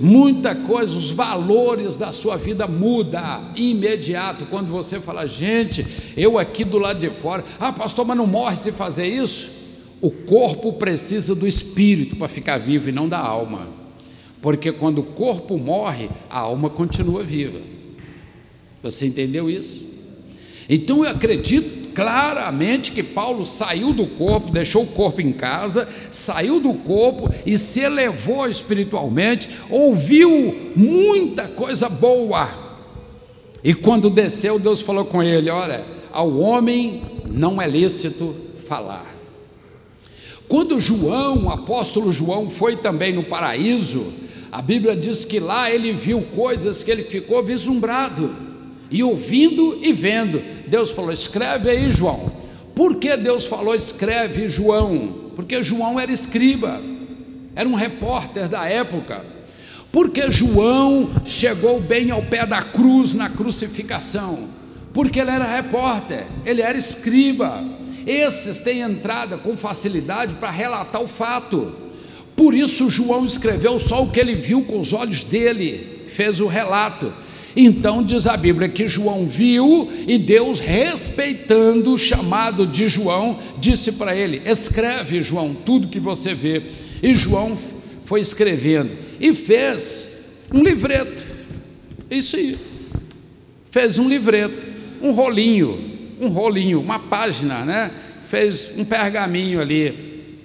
Muita 0.00 0.54
coisa, 0.54 0.96
os 0.96 1.10
valores 1.10 1.96
da 1.96 2.12
sua 2.12 2.36
vida 2.36 2.68
muda 2.68 3.40
imediato 3.56 4.46
quando 4.46 4.68
você 4.68 5.00
fala, 5.00 5.26
gente, 5.26 5.84
eu 6.16 6.38
aqui 6.38 6.64
do 6.64 6.78
lado 6.78 7.00
de 7.00 7.10
fora, 7.10 7.42
ah, 7.58 7.72
pastor, 7.72 8.06
mas 8.06 8.16
não 8.16 8.28
morre 8.28 8.54
se 8.54 8.70
fazer 8.70 9.08
isso? 9.08 9.59
O 10.00 10.10
corpo 10.10 10.72
precisa 10.74 11.34
do 11.34 11.46
espírito 11.46 12.16
para 12.16 12.28
ficar 12.28 12.58
vivo 12.58 12.88
e 12.88 12.92
não 12.92 13.08
da 13.08 13.18
alma. 13.18 13.68
Porque 14.40 14.72
quando 14.72 15.00
o 15.00 15.04
corpo 15.04 15.58
morre, 15.58 16.08
a 16.30 16.38
alma 16.40 16.70
continua 16.70 17.22
viva. 17.22 17.60
Você 18.82 19.06
entendeu 19.06 19.50
isso? 19.50 19.90
Então 20.68 21.04
eu 21.04 21.10
acredito 21.10 21.92
claramente 21.92 22.92
que 22.92 23.02
Paulo 23.02 23.44
saiu 23.46 23.92
do 23.92 24.06
corpo, 24.06 24.50
deixou 24.50 24.84
o 24.84 24.86
corpo 24.86 25.20
em 25.20 25.32
casa, 25.32 25.86
saiu 26.10 26.60
do 26.60 26.72
corpo 26.74 27.28
e 27.44 27.58
se 27.58 27.80
elevou 27.80 28.48
espiritualmente, 28.48 29.48
ouviu 29.68 30.72
muita 30.74 31.48
coisa 31.48 31.88
boa. 31.88 32.48
E 33.62 33.74
quando 33.74 34.08
desceu, 34.08 34.58
Deus 34.58 34.80
falou 34.80 35.04
com 35.04 35.22
ele: 35.22 35.50
Olha, 35.50 35.84
ao 36.12 36.38
homem 36.38 37.02
não 37.26 37.60
é 37.60 37.66
lícito 37.66 38.34
falar. 38.66 39.09
Quando 40.50 40.80
João, 40.80 41.44
o 41.44 41.48
apóstolo 41.48 42.10
João, 42.10 42.50
foi 42.50 42.74
também 42.74 43.12
no 43.12 43.22
paraíso, 43.22 44.04
a 44.50 44.60
Bíblia 44.60 44.96
diz 44.96 45.24
que 45.24 45.38
lá 45.38 45.70
ele 45.70 45.92
viu 45.92 46.22
coisas 46.34 46.82
que 46.82 46.90
ele 46.90 47.04
ficou 47.04 47.40
vislumbrado, 47.40 48.34
e 48.90 49.00
ouvindo 49.00 49.78
e 49.80 49.92
vendo. 49.92 50.42
Deus 50.66 50.90
falou: 50.90 51.12
escreve 51.12 51.70
aí, 51.70 51.92
João. 51.92 52.32
Por 52.74 52.96
que 52.96 53.16
Deus 53.16 53.46
falou 53.46 53.76
escreve, 53.76 54.48
João? 54.48 55.30
Porque 55.36 55.62
João 55.62 56.00
era 56.00 56.10
escriba, 56.10 56.82
era 57.54 57.68
um 57.68 57.76
repórter 57.76 58.48
da 58.48 58.66
época. 58.66 59.24
Porque 59.92 60.32
João 60.32 61.10
chegou 61.24 61.80
bem 61.80 62.10
ao 62.10 62.22
pé 62.22 62.44
da 62.44 62.60
cruz 62.60 63.14
na 63.14 63.30
crucificação? 63.30 64.48
Porque 64.92 65.20
ele 65.20 65.30
era 65.30 65.44
repórter, 65.44 66.26
ele 66.44 66.60
era 66.60 66.76
escriba. 66.76 67.62
Esses 68.06 68.58
têm 68.58 68.80
entrada 68.80 69.36
com 69.36 69.56
facilidade 69.56 70.34
para 70.34 70.50
relatar 70.50 71.02
o 71.02 71.08
fato. 71.08 71.72
Por 72.36 72.54
isso, 72.54 72.88
João 72.88 73.24
escreveu 73.24 73.78
só 73.78 74.02
o 74.02 74.10
que 74.10 74.20
ele 74.20 74.34
viu 74.34 74.62
com 74.62 74.80
os 74.80 74.92
olhos 74.92 75.24
dele, 75.24 76.04
fez 76.08 76.40
o 76.40 76.46
relato. 76.46 77.12
Então 77.54 78.02
diz 78.02 78.26
a 78.26 78.36
Bíblia 78.36 78.68
que 78.68 78.86
João 78.86 79.26
viu 79.26 79.90
e 80.06 80.16
Deus, 80.16 80.60
respeitando 80.60 81.92
o 81.92 81.98
chamado 81.98 82.66
de 82.66 82.88
João, 82.88 83.38
disse 83.58 83.92
para 83.92 84.14
ele: 84.14 84.40
Escreve, 84.44 85.22
João, 85.22 85.54
tudo 85.54 85.88
que 85.88 86.00
você 86.00 86.32
vê. 86.32 86.62
E 87.02 87.14
João 87.14 87.58
foi 88.04 88.20
escrevendo 88.20 88.90
e 89.20 89.34
fez 89.34 90.46
um 90.52 90.62
livreto. 90.62 91.24
Isso 92.10 92.36
aí. 92.36 92.56
Fez 93.70 93.98
um 93.98 94.08
livreto, 94.08 94.66
um 95.00 95.12
rolinho, 95.12 95.89
um 96.20 96.28
rolinho, 96.28 96.80
uma 96.80 96.98
página, 96.98 97.64
né? 97.64 97.90
Fez 98.28 98.72
um 98.76 98.84
pergaminho 98.84 99.60
ali. 99.60 100.38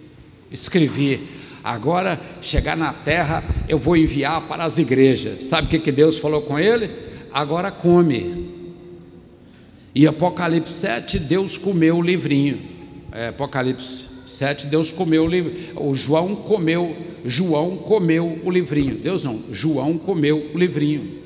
Escrevi 0.52 1.36
Agora, 1.66 2.22
chegar 2.44 2.78
na 2.78 2.94
terra, 2.94 3.44
eu 3.68 3.80
vou 3.80 3.98
enviar 3.98 4.40
para 4.42 4.64
as 4.64 4.78
igrejas. 4.78 5.46
Sabe 5.46 5.66
o 5.66 5.70
que, 5.72 5.80
que 5.80 5.92
Deus 5.92 6.20
falou 6.20 6.44
com 6.44 6.60
ele? 6.60 6.92
Agora 7.34 7.72
come. 7.72 8.52
E 9.96 10.06
Apocalipse 10.06 10.72
7, 10.72 11.18
Deus 11.18 11.58
comeu 11.58 11.98
o 11.98 12.04
livrinho. 12.04 12.62
É, 13.12 13.30
Apocalipse 13.30 14.06
7, 14.28 14.68
Deus 14.68 14.92
comeu 14.92 15.24
o 15.24 15.28
livro. 15.28 15.54
O 15.76 15.96
João 15.96 16.36
comeu, 16.36 16.96
João 17.26 17.78
comeu 17.78 18.40
o 18.46 18.52
livrinho. 18.52 18.94
Deus 18.94 19.24
não, 19.24 19.42
João 19.52 19.98
comeu 19.98 20.52
o 20.54 20.60
livrinho. 20.60 21.25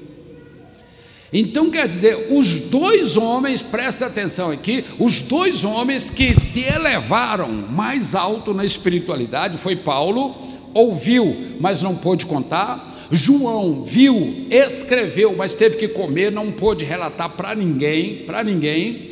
Então 1.31 1.69
quer 1.69 1.87
dizer, 1.87 2.27
os 2.31 2.59
dois 2.61 3.15
homens, 3.15 3.61
presta 3.61 4.07
atenção 4.07 4.49
aqui, 4.49 4.83
os 4.97 5.21
dois 5.21 5.63
homens 5.63 6.09
que 6.09 6.33
se 6.39 6.61
elevaram 6.61 7.51
mais 7.51 8.15
alto 8.15 8.53
na 8.53 8.65
espiritualidade 8.65 9.57
foi 9.57 9.75
Paulo, 9.75 10.35
ouviu, 10.73 11.55
mas 11.59 11.81
não 11.81 11.95
pôde 11.95 12.25
contar. 12.25 12.87
João 13.11 13.83
viu, 13.83 14.45
escreveu, 14.49 15.35
mas 15.35 15.55
teve 15.55 15.77
que 15.77 15.87
comer, 15.87 16.31
não 16.31 16.51
pôde 16.51 16.83
relatar 16.85 17.29
para 17.29 17.55
ninguém, 17.55 18.17
para 18.17 18.43
ninguém. 18.43 19.09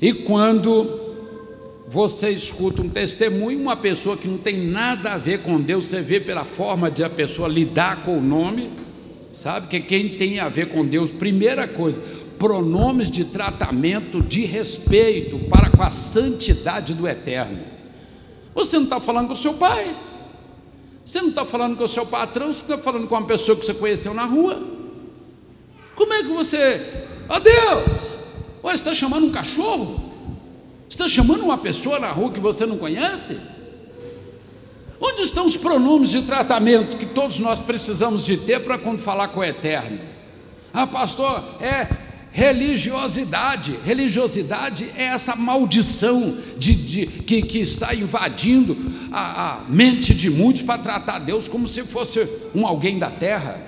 E 0.00 0.12
quando 0.12 1.00
você 1.86 2.30
escuta 2.30 2.82
um 2.82 2.88
testemunho, 2.88 3.58
uma 3.58 3.76
pessoa 3.76 4.16
que 4.16 4.28
não 4.28 4.38
tem 4.38 4.66
nada 4.66 5.12
a 5.12 5.18
ver 5.18 5.40
com 5.42 5.60
Deus, 5.60 5.86
você 5.86 6.00
vê 6.00 6.18
pela 6.18 6.44
forma 6.44 6.90
de 6.90 7.04
a 7.04 7.10
pessoa 7.10 7.48
lidar 7.48 8.02
com 8.02 8.18
o 8.18 8.22
nome, 8.22 8.70
Sabe 9.34 9.66
que 9.66 9.80
quem 9.80 10.10
tem 10.10 10.38
a 10.38 10.48
ver 10.48 10.68
com 10.68 10.86
Deus, 10.86 11.10
primeira 11.10 11.66
coisa, 11.66 12.00
pronomes 12.38 13.10
de 13.10 13.24
tratamento 13.24 14.22
de 14.22 14.44
respeito 14.44 15.36
para 15.50 15.68
com 15.70 15.82
a 15.82 15.90
santidade 15.90 16.94
do 16.94 17.08
eterno. 17.08 17.58
Você 18.54 18.76
não 18.76 18.84
está 18.84 19.00
falando 19.00 19.26
com 19.26 19.32
o 19.32 19.36
seu 19.36 19.54
pai, 19.54 19.92
você 21.04 21.20
não 21.20 21.30
está 21.30 21.44
falando 21.44 21.76
com 21.76 21.82
o 21.82 21.88
seu 21.88 22.06
patrão, 22.06 22.46
você 22.46 22.60
está 22.60 22.78
falando 22.78 23.08
com 23.08 23.16
uma 23.16 23.26
pessoa 23.26 23.58
que 23.58 23.66
você 23.66 23.74
conheceu 23.74 24.14
na 24.14 24.24
rua. 24.24 24.62
Como 25.96 26.12
é 26.12 26.22
que 26.22 26.28
você, 26.28 26.80
ó 27.28 27.40
Deus, 27.40 28.10
você 28.62 28.74
está 28.74 28.94
chamando 28.94 29.26
um 29.26 29.32
cachorro? 29.32 30.12
Você 30.88 30.90
está 30.90 31.08
chamando 31.08 31.42
uma 31.42 31.58
pessoa 31.58 31.98
na 31.98 32.12
rua 32.12 32.30
que 32.30 32.38
você 32.38 32.64
não 32.66 32.78
conhece? 32.78 33.36
Onde 35.06 35.20
estão 35.20 35.44
os 35.44 35.54
pronomes 35.54 36.08
de 36.08 36.22
tratamento 36.22 36.96
que 36.96 37.04
todos 37.04 37.38
nós 37.38 37.60
precisamos 37.60 38.24
de 38.24 38.38
ter 38.38 38.60
para 38.60 38.78
quando 38.78 38.98
falar 38.98 39.28
com 39.28 39.40
o 39.40 39.44
Eterno? 39.44 39.98
Ah, 40.72 40.86
pastor, 40.86 41.44
é 41.60 41.86
religiosidade. 42.32 43.78
Religiosidade 43.84 44.88
é 44.96 45.02
essa 45.04 45.36
maldição 45.36 46.34
de, 46.56 46.74
de 46.74 47.06
que, 47.06 47.42
que, 47.42 47.58
está 47.58 47.94
invadindo 47.94 48.74
a, 49.12 49.56
a 49.56 49.60
mente 49.68 50.14
de 50.14 50.30
muitos 50.30 50.62
para 50.62 50.78
tratar 50.78 51.18
Deus 51.18 51.48
como 51.48 51.68
se 51.68 51.82
fosse 51.82 52.26
um 52.54 52.66
alguém 52.66 52.98
da 52.98 53.10
terra. 53.10 53.60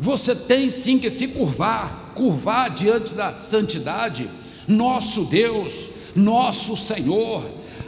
Você 0.00 0.34
tem 0.34 0.68
sim 0.68 0.98
que 0.98 1.10
se 1.10 1.28
curvar, 1.28 2.10
curvar 2.16 2.70
diante 2.70 3.14
da 3.14 3.38
santidade. 3.38 4.28
Nosso 4.66 5.26
Deus, 5.26 5.90
nosso 6.16 6.76
Senhor, 6.76 7.40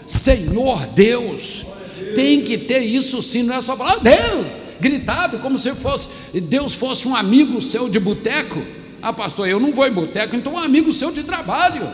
Senhor 0.06 0.86
Deus 0.94 1.71
tem 2.14 2.42
que 2.42 2.58
ter 2.58 2.80
isso 2.80 3.22
sim, 3.22 3.42
não 3.42 3.54
é 3.54 3.62
só 3.62 3.76
falar, 3.76 3.96
oh, 3.96 4.00
Deus, 4.00 4.62
gritado, 4.80 5.38
como 5.38 5.58
se 5.58 5.72
fosse, 5.74 6.08
Deus 6.40 6.74
fosse 6.74 7.06
um 7.06 7.14
amigo 7.14 7.60
seu 7.62 7.88
de 7.88 8.00
boteco. 8.00 8.62
Ah, 9.00 9.12
pastor, 9.12 9.48
eu 9.48 9.58
não 9.58 9.72
vou 9.72 9.86
em 9.86 9.92
boteco, 9.92 10.36
então 10.36 10.54
um 10.54 10.58
amigo 10.58 10.92
seu 10.92 11.10
de 11.10 11.22
trabalho, 11.24 11.90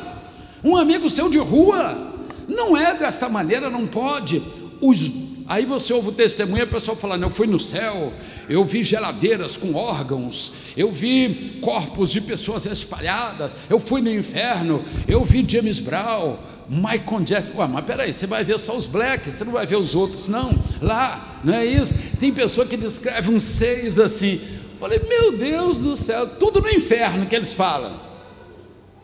um 0.63 0.77
amigo 0.77 1.09
seu 1.09 1.31
de 1.31 1.39
rua. 1.39 2.07
Não 2.49 2.77
é 2.77 2.95
desta 2.95 3.29
maneira, 3.29 3.69
não 3.69 3.87
pode. 3.87 4.43
Os, 4.81 5.11
aí 5.47 5.65
você 5.65 5.93
ouve 5.93 6.09
o 6.09 6.13
testemunho, 6.13 6.65
a 6.65 6.67
pessoa 6.67 6.97
falando, 6.97 7.23
eu 7.23 7.31
fui 7.31 7.47
no 7.47 7.61
céu, 7.61 8.13
eu 8.49 8.65
vi 8.65 8.83
geladeiras 8.83 9.57
com 9.57 9.75
órgãos, 9.75 10.53
eu 10.77 10.91
vi 10.91 11.59
corpos 11.63 12.11
de 12.11 12.23
pessoas 12.23 12.65
espalhadas, 12.67 13.55
eu 13.69 13.79
fui 13.79 14.01
no 14.01 14.13
inferno, 14.13 14.83
eu 15.07 15.25
vi 15.25 15.45
James 15.47 15.79
Brown, 15.79 16.37
Michael 16.69 17.23
Jackson. 17.25 17.53
Ué, 17.57 17.67
mas 17.67 17.85
peraí, 17.85 18.13
você 18.13 18.27
vai 18.27 18.45
ver 18.45 18.59
só 18.59 18.77
os 18.77 18.87
blacks, 18.87 19.35
você 19.35 19.45
não 19.45 19.53
vai 19.53 19.67
ver 19.67 19.77
os 19.77 19.95
outros, 19.95 20.29
não. 20.29 20.53
Lá, 20.83 21.41
não 21.43 21.55
é 21.55 21.65
isso? 21.65 21.95
Tem 22.21 22.33
pessoa 22.33 22.67
que 22.67 22.77
descreve 22.77 23.31
uns 23.31 23.45
seis 23.45 23.99
assim. 23.99 24.41
Falei, 24.79 25.01
meu 25.09 25.37
Deus 25.37 25.79
do 25.79 25.97
céu, 25.97 26.27
tudo 26.39 26.61
no 26.61 26.69
inferno 26.69 27.27
que 27.27 27.35
eles 27.35 27.53
falam. 27.53 27.93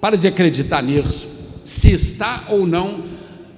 Para 0.00 0.16
de 0.16 0.28
acreditar 0.28 0.82
nisso. 0.82 1.26
Se 1.64 1.90
está 1.90 2.44
ou 2.48 2.66
não, 2.66 3.02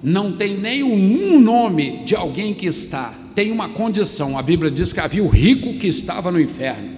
não 0.02 0.32
tem 0.32 0.57
nenhum 0.57 1.40
nome 1.40 2.04
de 2.04 2.14
alguém 2.14 2.54
que 2.54 2.66
está. 2.66 3.12
Tem 3.34 3.50
uma 3.50 3.68
condição. 3.68 4.38
A 4.38 4.42
Bíblia 4.42 4.70
diz 4.70 4.92
que 4.92 5.00
havia 5.00 5.22
o 5.22 5.28
rico 5.28 5.74
que 5.74 5.88
estava 5.88 6.30
no 6.30 6.40
inferno. 6.40 6.90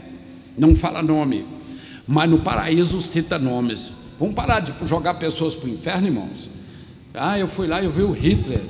Não 0.57 0.75
fala 0.75 1.03
nome, 1.03 1.47
mas 2.07 2.29
no 2.29 2.41
paraíso 2.41 3.01
cita 3.01 3.39
nomes. 3.39 3.93
Vamos 4.21 4.35
parar 4.35 4.61
de 4.61 4.73
jogar 4.87 5.15
pessoas 5.15 5.55
para 5.55 5.69
o 5.69 5.73
inferno, 5.73 6.09
irmãos. 6.09 6.51
Ah, 7.15 7.39
eu 7.39 7.49
fui 7.49 7.67
lá, 7.67 7.83
eu 7.83 7.91
vi 7.91 8.03
o 8.03 8.13
Hitler. 8.13 8.61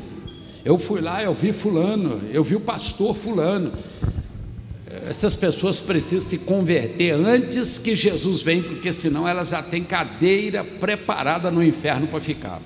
Eu 0.64 0.78
fui 0.78 1.01
lá, 1.01 1.22
eu 1.22 1.32
vi 1.32 1.53
fulano, 1.53 2.20
eu 2.32 2.45
vi 2.45 2.57
o 2.57 2.61
pastor 2.61 3.16
fulano. 3.16 3.72
Essas 5.09 5.34
pessoas 5.34 5.80
precisam 5.80 6.28
se 6.28 6.39
converter 6.39 7.12
antes 7.12 7.78
que 7.78 7.97
Jesus 7.97 8.43
venha, 8.43 8.62
porque 8.62 8.93
senão 8.93 9.26
elas 9.26 9.51
já 9.51 9.62
têm 9.62 9.82
cadeira 9.82 10.62
preparada 10.62 11.51
no 11.51 11.62
inferno 11.62 12.07
para 12.07 12.20
ficar. 12.20 12.61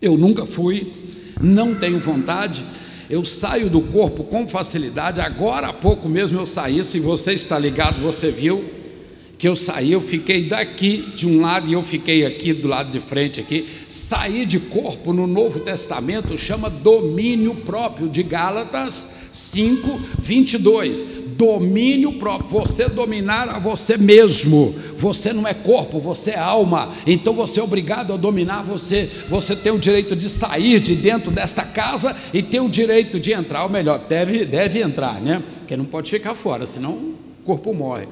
Eu 0.00 0.16
nunca 0.16 0.46
fui, 0.46 0.92
não 1.40 1.74
tenho 1.74 1.98
vontade, 1.98 2.64
eu 3.08 3.24
saio 3.24 3.68
do 3.68 3.80
corpo 3.80 4.24
com 4.24 4.46
facilidade. 4.46 5.20
Agora 5.20 5.68
há 5.68 5.72
pouco 5.72 6.08
mesmo 6.08 6.38
eu 6.38 6.46
saí, 6.46 6.82
se 6.82 7.00
você 7.00 7.32
está 7.32 7.58
ligado, 7.58 8.00
você 8.00 8.30
viu 8.30 8.64
que 9.38 9.48
eu 9.48 9.56
saí, 9.56 9.92
eu 9.92 10.00
fiquei 10.00 10.48
daqui 10.48 11.12
de 11.14 11.26
um 11.26 11.40
lado 11.40 11.68
e 11.68 11.72
eu 11.72 11.82
fiquei 11.82 12.24
aqui 12.24 12.52
do 12.52 12.68
lado 12.68 12.90
de 12.90 13.00
frente 13.00 13.40
aqui. 13.40 13.66
Sair 13.88 14.46
de 14.46 14.60
corpo 14.60 15.12
no 15.12 15.26
Novo 15.26 15.60
Testamento 15.60 16.38
chama 16.38 16.70
domínio 16.70 17.56
próprio 17.56 18.08
de 18.08 18.22
Gálatas 18.22 19.30
5, 19.32 20.00
22. 20.20 21.24
Domínio 21.36 22.12
próprio, 22.12 22.48
você 22.48 22.88
dominar 22.88 23.48
a 23.48 23.58
você 23.58 23.98
mesmo. 23.98 24.72
Você 24.96 25.32
não 25.32 25.46
é 25.46 25.52
corpo, 25.52 25.98
você 25.98 26.30
é 26.30 26.38
alma. 26.38 26.88
Então 27.04 27.34
você 27.34 27.58
é 27.58 27.62
obrigado 27.62 28.12
a 28.12 28.16
dominar 28.16 28.62
você. 28.62 29.10
Você 29.28 29.56
tem 29.56 29.72
o 29.72 29.78
direito 29.78 30.14
de 30.14 30.30
sair 30.30 30.78
de 30.78 30.94
dentro 30.94 31.32
desta 31.32 31.64
casa 31.64 32.16
e 32.32 32.40
tem 32.40 32.60
o 32.60 32.68
direito 32.68 33.18
de 33.18 33.32
entrar, 33.32 33.64
ou 33.64 33.70
melhor, 33.70 33.98
deve, 34.08 34.44
deve 34.44 34.80
entrar, 34.80 35.20
né? 35.20 35.42
Porque 35.58 35.76
não 35.76 35.84
pode 35.84 36.08
ficar 36.08 36.36
fora, 36.36 36.66
senão 36.66 36.92
o 36.92 37.16
corpo 37.44 37.74
morre 37.74 38.06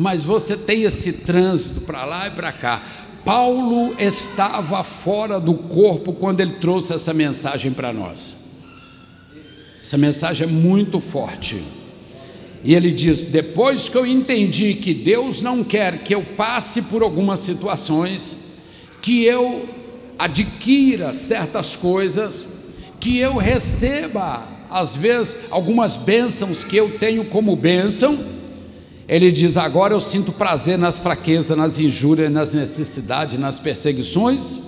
mas 0.00 0.24
você 0.24 0.56
tem 0.56 0.84
esse 0.84 1.12
trânsito 1.12 1.82
para 1.82 2.06
lá 2.06 2.26
e 2.26 2.30
para 2.30 2.50
cá. 2.50 2.82
Paulo 3.22 3.94
estava 3.98 4.82
fora 4.82 5.38
do 5.38 5.52
corpo 5.52 6.14
quando 6.14 6.40
ele 6.40 6.54
trouxe 6.54 6.94
essa 6.94 7.12
mensagem 7.12 7.70
para 7.70 7.92
nós. 7.92 8.34
Essa 9.82 9.98
mensagem 9.98 10.46
é 10.46 10.50
muito 10.50 11.00
forte. 11.00 11.62
E 12.64 12.74
ele 12.74 12.90
diz: 12.90 13.26
depois 13.26 13.90
que 13.90 13.96
eu 13.98 14.06
entendi 14.06 14.72
que 14.72 14.94
Deus 14.94 15.42
não 15.42 15.62
quer 15.62 15.98
que 15.98 16.14
eu 16.14 16.22
passe 16.22 16.80
por 16.84 17.02
algumas 17.02 17.40
situações, 17.40 18.36
que 19.02 19.24
eu 19.24 19.68
adquira 20.18 21.12
certas 21.12 21.76
coisas, 21.76 22.46
que 22.98 23.18
eu 23.18 23.36
receba, 23.36 24.48
às 24.70 24.96
vezes, 24.96 25.36
algumas 25.50 25.94
bênçãos 25.96 26.64
que 26.64 26.78
eu 26.78 26.98
tenho 26.98 27.26
como 27.26 27.54
bênção, 27.54 28.39
ele 29.10 29.32
diz: 29.32 29.56
agora 29.56 29.92
eu 29.92 30.00
sinto 30.00 30.30
prazer 30.30 30.78
nas 30.78 31.00
fraquezas, 31.00 31.58
nas 31.58 31.80
injúrias, 31.80 32.30
nas 32.30 32.54
necessidades, 32.54 33.40
nas 33.40 33.58
perseguições 33.58 34.60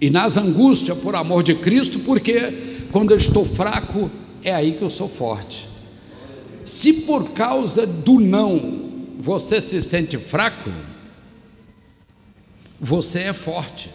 e 0.00 0.08
nas 0.08 0.38
angústias 0.38 0.96
por 0.96 1.14
amor 1.14 1.42
de 1.42 1.54
Cristo, 1.54 1.98
porque 1.98 2.86
quando 2.90 3.10
eu 3.10 3.18
estou 3.18 3.44
fraco, 3.44 4.10
é 4.42 4.54
aí 4.54 4.72
que 4.72 4.82
eu 4.82 4.88
sou 4.88 5.10
forte. 5.10 5.68
Se 6.64 7.02
por 7.02 7.32
causa 7.32 7.86
do 7.86 8.18
não 8.18 8.86
você 9.18 9.60
se 9.60 9.78
sente 9.82 10.16
fraco, 10.16 10.70
você 12.80 13.24
é 13.24 13.32
forte, 13.34 13.90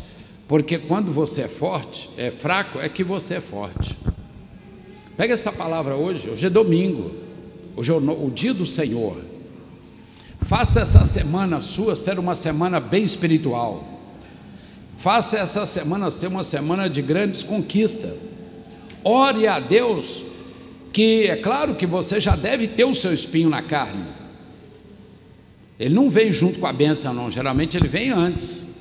porque 0.48 0.78
quando 0.78 1.12
você 1.12 1.42
é 1.42 1.48
forte, 1.48 2.08
é 2.18 2.30
fraco, 2.30 2.80
é 2.80 2.88
que 2.88 3.04
você 3.04 3.36
é 3.36 3.42
forte. 3.42 3.98
Pega 5.18 5.34
esta 5.34 5.52
palavra 5.52 5.96
hoje, 5.96 6.30
hoje 6.30 6.46
é 6.46 6.50
domingo, 6.52 7.31
hoje 7.76 7.92
é 7.92 7.96
o, 7.96 8.30
dia 8.30 8.54
do 8.54 8.66
Senhor. 8.66 9.18
Faça 10.42 10.82
essa 10.82 11.04
semana 11.04 11.62
sua 11.62 11.96
ser 11.96 12.20
uma 12.20 12.36
semana 12.36 12.80
bem 12.80 13.04
espiritual. 13.04 13.88
Faça 14.98 15.38
essa 15.38 15.66
semana 15.66 16.12
ser 16.12 16.28
uma 16.28 16.44
semana 16.44 16.90
de 16.90 17.02
grandes 17.02 17.44
conquistas. 17.44 18.18
Ore 19.04 19.48
a 19.48 19.60
Deus 19.60 20.32
que 20.92 21.24
é 21.24 21.36
claro 21.36 21.76
que 21.76 21.86
você 21.86 22.20
já 22.20 22.36
deve 22.36 22.68
ter 22.68 22.84
o 22.84 22.94
seu 22.94 23.14
espinho 23.14 23.50
na 23.50 23.62
carne. 23.62 24.04
Ele 25.80 25.96
não 25.96 26.10
vem 26.10 26.32
junto 26.32 26.60
com 26.60 26.68
a 26.68 26.74
benção, 26.74 27.14
não, 27.14 27.32
geralmente 27.32 27.76
ele 27.76 27.88
vem 27.88 28.12
antes. 28.12 28.72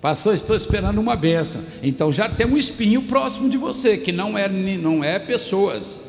Pastor, 0.00 0.34
estou 0.34 0.54
esperando 0.54 1.00
uma 1.00 1.16
benção. 1.16 1.62
Então 1.82 2.12
já 2.12 2.28
tem 2.28 2.46
um 2.46 2.58
espinho 2.58 3.02
próximo 3.02 3.48
de 3.48 3.56
você, 3.56 3.96
que 3.96 4.12
não 4.12 4.36
é, 4.36 4.48
não 4.48 5.02
é 5.02 5.18
pessoas. 5.18 6.03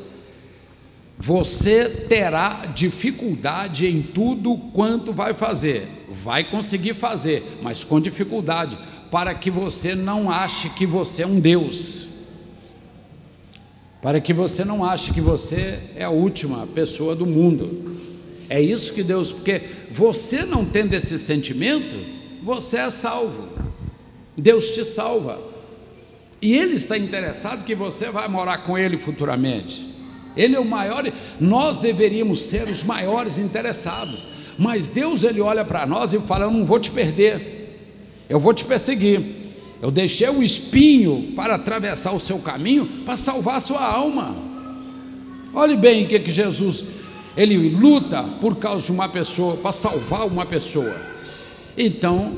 Você 1.18 1.88
terá 2.08 2.66
dificuldade 2.74 3.86
em 3.86 4.02
tudo 4.02 4.56
quanto 4.72 5.12
vai 5.12 5.32
fazer. 5.34 5.86
Vai 6.22 6.44
conseguir 6.44 6.94
fazer, 6.94 7.42
mas 7.62 7.82
com 7.84 8.00
dificuldade, 8.00 8.76
para 9.10 9.34
que 9.34 9.50
você 9.50 9.94
não 9.94 10.30
ache 10.30 10.68
que 10.70 10.86
você 10.86 11.22
é 11.22 11.26
um 11.26 11.40
Deus 11.40 12.06
para 14.06 14.20
que 14.20 14.32
você 14.32 14.64
não 14.64 14.84
ache 14.84 15.12
que 15.12 15.20
você 15.20 15.80
é 15.96 16.04
a 16.04 16.10
última 16.10 16.64
pessoa 16.68 17.16
do 17.16 17.26
mundo. 17.26 17.98
É 18.48 18.60
isso 18.60 18.92
que 18.92 19.02
Deus, 19.02 19.32
porque 19.32 19.60
você 19.90 20.44
não 20.44 20.64
tendo 20.64 20.94
esse 20.94 21.18
sentimento, 21.18 21.96
você 22.40 22.76
é 22.76 22.88
salvo. 22.88 23.48
Deus 24.36 24.70
te 24.70 24.84
salva. 24.84 25.36
E 26.40 26.54
Ele 26.56 26.74
está 26.74 26.96
interessado 26.96 27.64
que 27.64 27.74
você 27.74 28.08
vai 28.08 28.28
morar 28.28 28.58
com 28.58 28.78
Ele 28.78 28.96
futuramente. 28.96 29.95
Ele 30.36 30.54
é 30.54 30.60
o 30.60 30.64
maior, 30.64 31.04
nós 31.40 31.78
deveríamos 31.78 32.42
ser 32.42 32.68
os 32.68 32.82
maiores 32.82 33.38
interessados. 33.38 34.26
Mas 34.58 34.88
Deus 34.88 35.22
ele 35.22 35.40
olha 35.40 35.64
para 35.64 35.86
nós 35.86 36.12
e 36.12 36.18
fala: 36.20 36.44
Eu 36.44 36.50
não 36.50 36.64
vou 36.64 36.78
te 36.78 36.90
perder, 36.90 37.78
eu 38.28 38.38
vou 38.38 38.52
te 38.52 38.64
perseguir. 38.64 39.20
Eu 39.80 39.90
deixei 39.90 40.28
o 40.28 40.42
espinho 40.42 41.32
para 41.36 41.56
atravessar 41.56 42.12
o 42.12 42.20
seu 42.20 42.38
caminho 42.38 42.86
para 43.04 43.16
salvar 43.16 43.56
a 43.56 43.60
sua 43.60 43.84
alma. 43.84 44.34
Olhe 45.52 45.76
bem 45.76 46.04
o 46.04 46.08
que, 46.08 46.18
que 46.18 46.30
Jesus 46.30 46.96
ele 47.36 47.68
luta 47.68 48.22
por 48.40 48.56
causa 48.56 48.86
de 48.86 48.92
uma 48.92 49.08
pessoa, 49.08 49.56
para 49.56 49.72
salvar 49.72 50.26
uma 50.26 50.46
pessoa. 50.46 50.96
Então, 51.76 52.32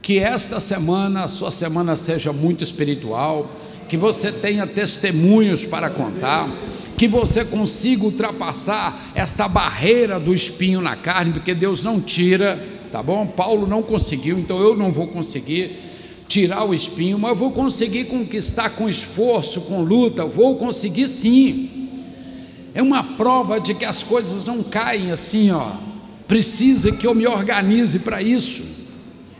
que 0.00 0.18
esta 0.18 0.58
semana, 0.58 1.24
a 1.24 1.28
sua 1.28 1.50
semana 1.50 1.96
seja 1.96 2.32
muito 2.32 2.64
espiritual, 2.64 3.50
que 3.88 3.96
você 3.96 4.32
tenha 4.32 4.66
testemunhos 4.66 5.66
para 5.66 5.90
contar, 5.90 6.48
que 7.00 7.08
você 7.08 7.46
consiga 7.46 8.04
ultrapassar 8.04 8.94
esta 9.14 9.48
barreira 9.48 10.20
do 10.20 10.34
espinho 10.34 10.82
na 10.82 10.94
carne, 10.94 11.32
porque 11.32 11.54
Deus 11.54 11.82
não 11.82 11.98
tira, 11.98 12.62
tá 12.92 13.02
bom? 13.02 13.26
Paulo 13.26 13.66
não 13.66 13.82
conseguiu, 13.82 14.38
então 14.38 14.60
eu 14.60 14.76
não 14.76 14.92
vou 14.92 15.06
conseguir 15.06 15.78
tirar 16.28 16.62
o 16.62 16.74
espinho, 16.74 17.18
mas 17.18 17.38
vou 17.38 17.52
conseguir 17.52 18.04
conquistar 18.04 18.68
com 18.68 18.86
esforço, 18.86 19.62
com 19.62 19.80
luta, 19.80 20.26
vou 20.26 20.56
conseguir 20.56 21.08
sim. 21.08 21.88
É 22.74 22.82
uma 22.82 23.02
prova 23.02 23.58
de 23.58 23.72
que 23.72 23.86
as 23.86 24.02
coisas 24.02 24.44
não 24.44 24.62
caem 24.62 25.10
assim, 25.10 25.50
ó. 25.52 25.70
Precisa 26.28 26.92
que 26.92 27.06
eu 27.06 27.14
me 27.14 27.26
organize 27.26 28.00
para 28.00 28.20
isso 28.20 28.62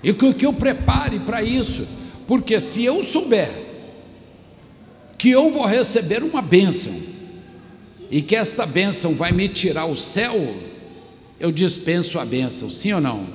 e 0.03 0.15
que, 0.15 0.33
que 0.33 0.47
eu 0.47 0.55
prepare 0.55 1.19
para 1.19 1.43
isso, 1.43 1.87
porque 2.27 2.59
se 2.59 2.87
eu 2.87 3.05
souber 3.05 3.53
que 5.19 5.29
eu 5.29 5.51
vou 5.51 5.67
receber 5.67 6.23
uma 6.23 6.41
bênção 6.41 7.10
e 8.11 8.21
que 8.21 8.35
esta 8.35 8.67
bênção 8.67 9.15
vai 9.15 9.33
me 9.33 9.49
tirar 9.49 9.87
o 9.87 9.97
céu, 9.97 10.55
eu 11.39 11.53
dispenso 11.53 12.19
a 12.19 12.25
bênção, 12.25 12.71
sim 12.71 12.93
ou 12.93 13.01
não? 13.01 13.27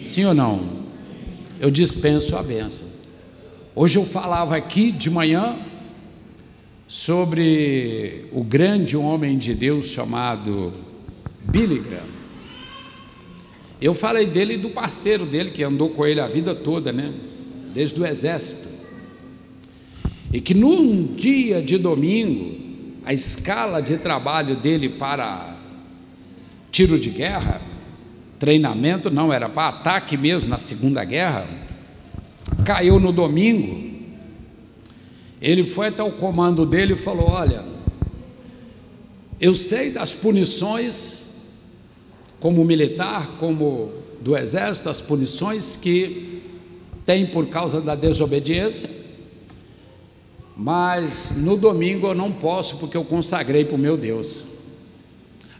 Sim 0.00 0.24
ou 0.24 0.34
não? 0.34 0.78
eu 1.60 1.70
dispenso 1.70 2.36
a 2.36 2.42
benção. 2.42 2.86
Hoje 3.74 3.98
eu 3.98 4.04
falava 4.04 4.56
aqui 4.56 4.90
de 4.90 5.10
manhã 5.10 5.56
sobre 6.86 8.26
o 8.32 8.42
grande 8.42 8.96
homem 8.96 9.36
de 9.36 9.54
Deus 9.54 9.86
chamado 9.86 10.72
Billy 11.42 11.78
Graham. 11.78 12.18
Eu 13.80 13.94
falei 13.94 14.26
dele 14.26 14.54
e 14.54 14.58
do 14.58 14.70
parceiro 14.70 15.24
dele 15.24 15.50
que 15.50 15.62
andou 15.62 15.90
com 15.90 16.04
ele 16.04 16.20
a 16.20 16.26
vida 16.26 16.54
toda, 16.54 16.92
né? 16.92 17.12
Desde 17.72 18.00
o 18.00 18.06
exército. 18.06 18.68
E 20.32 20.40
que 20.40 20.52
num 20.52 21.14
dia 21.14 21.62
de 21.62 21.78
domingo, 21.78 22.67
a 23.08 23.12
escala 23.14 23.80
de 23.80 23.96
trabalho 23.96 24.54
dele 24.54 24.88
para 24.88 25.56
tiro 26.70 27.00
de 27.00 27.08
guerra 27.08 27.60
treinamento, 28.38 29.10
não, 29.10 29.32
era 29.32 29.48
para 29.48 29.68
ataque 29.68 30.16
mesmo 30.16 30.48
na 30.48 30.58
Segunda 30.58 31.04
Guerra. 31.04 31.46
Caiu 32.64 33.00
no 33.00 33.12
domingo. 33.12 33.88
Ele 35.40 35.64
foi 35.64 35.88
até 35.88 36.02
o 36.02 36.12
comando 36.12 36.64
dele 36.64 36.94
e 36.94 36.96
falou: 36.96 37.28
Olha, 37.28 37.64
eu 39.40 39.54
sei 39.54 39.90
das 39.90 40.14
punições, 40.14 41.58
como 42.40 42.64
militar, 42.64 43.28
como 43.38 43.92
do 44.20 44.36
exército, 44.36 44.88
as 44.88 45.00
punições 45.00 45.76
que 45.76 46.42
tem 47.04 47.26
por 47.26 47.46
causa 47.48 47.80
da 47.80 47.94
desobediência, 47.94 48.88
mas 50.58 51.34
no 51.36 51.56
domingo 51.56 52.08
eu 52.08 52.16
não 52.16 52.32
posso 52.32 52.78
porque 52.78 52.96
eu 52.96 53.04
consagrei 53.04 53.64
para 53.64 53.76
o 53.76 53.78
meu 53.78 53.96
Deus. 53.96 54.44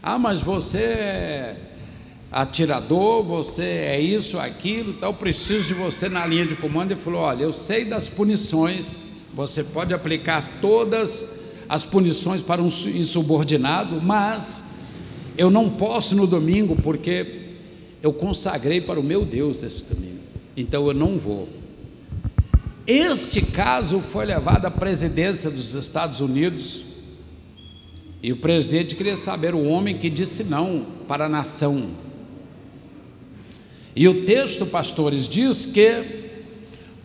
Ah, 0.03 0.19
mas 0.19 0.41
você 0.41 0.79
é 0.79 1.55
atirador, 2.29 3.23
você 3.23 3.63
é 3.63 4.01
isso, 4.01 4.37
aquilo, 4.37 4.91
então 4.91 5.13
preciso 5.13 5.69
de 5.69 5.73
você 5.73 6.09
na 6.09 6.25
linha 6.25 6.45
de 6.45 6.55
comando. 6.55 6.91
Ele 6.91 6.99
falou: 6.99 7.21
Olha, 7.21 7.43
eu 7.43 7.53
sei 7.53 7.85
das 7.85 8.09
punições, 8.09 8.97
você 9.33 9.63
pode 9.63 9.93
aplicar 9.93 10.59
todas 10.59 11.39
as 11.69 11.85
punições 11.85 12.41
para 12.41 12.61
um 12.61 12.67
insubordinado, 12.67 14.01
mas 14.01 14.63
eu 15.37 15.49
não 15.49 15.69
posso 15.69 16.13
no 16.13 16.27
domingo 16.27 16.75
porque 16.75 17.47
eu 18.03 18.11
consagrei 18.11 18.81
para 18.81 18.99
o 18.99 19.03
meu 19.03 19.23
Deus 19.23 19.63
esse 19.63 19.85
domingo, 19.85 20.19
então 20.57 20.85
eu 20.87 20.93
não 20.93 21.17
vou. 21.17 21.58
Este 22.91 23.43
caso 23.43 23.99
foi 23.99 24.25
levado 24.25 24.65
à 24.65 24.71
presidência 24.71 25.51
dos 25.51 25.75
Estados 25.75 26.21
Unidos 26.21 26.81
e 28.23 28.31
o 28.33 28.37
presidente 28.37 28.95
queria 28.95 29.15
saber 29.15 29.53
o 29.53 29.63
homem 29.63 29.95
que 29.95 30.09
disse 30.09 30.45
não 30.45 30.83
para 31.07 31.27
a 31.27 31.29
nação. 31.29 31.87
E 33.95 34.07
o 34.07 34.25
texto, 34.25 34.65
pastores, 34.65 35.29
diz 35.29 35.67
que 35.67 36.03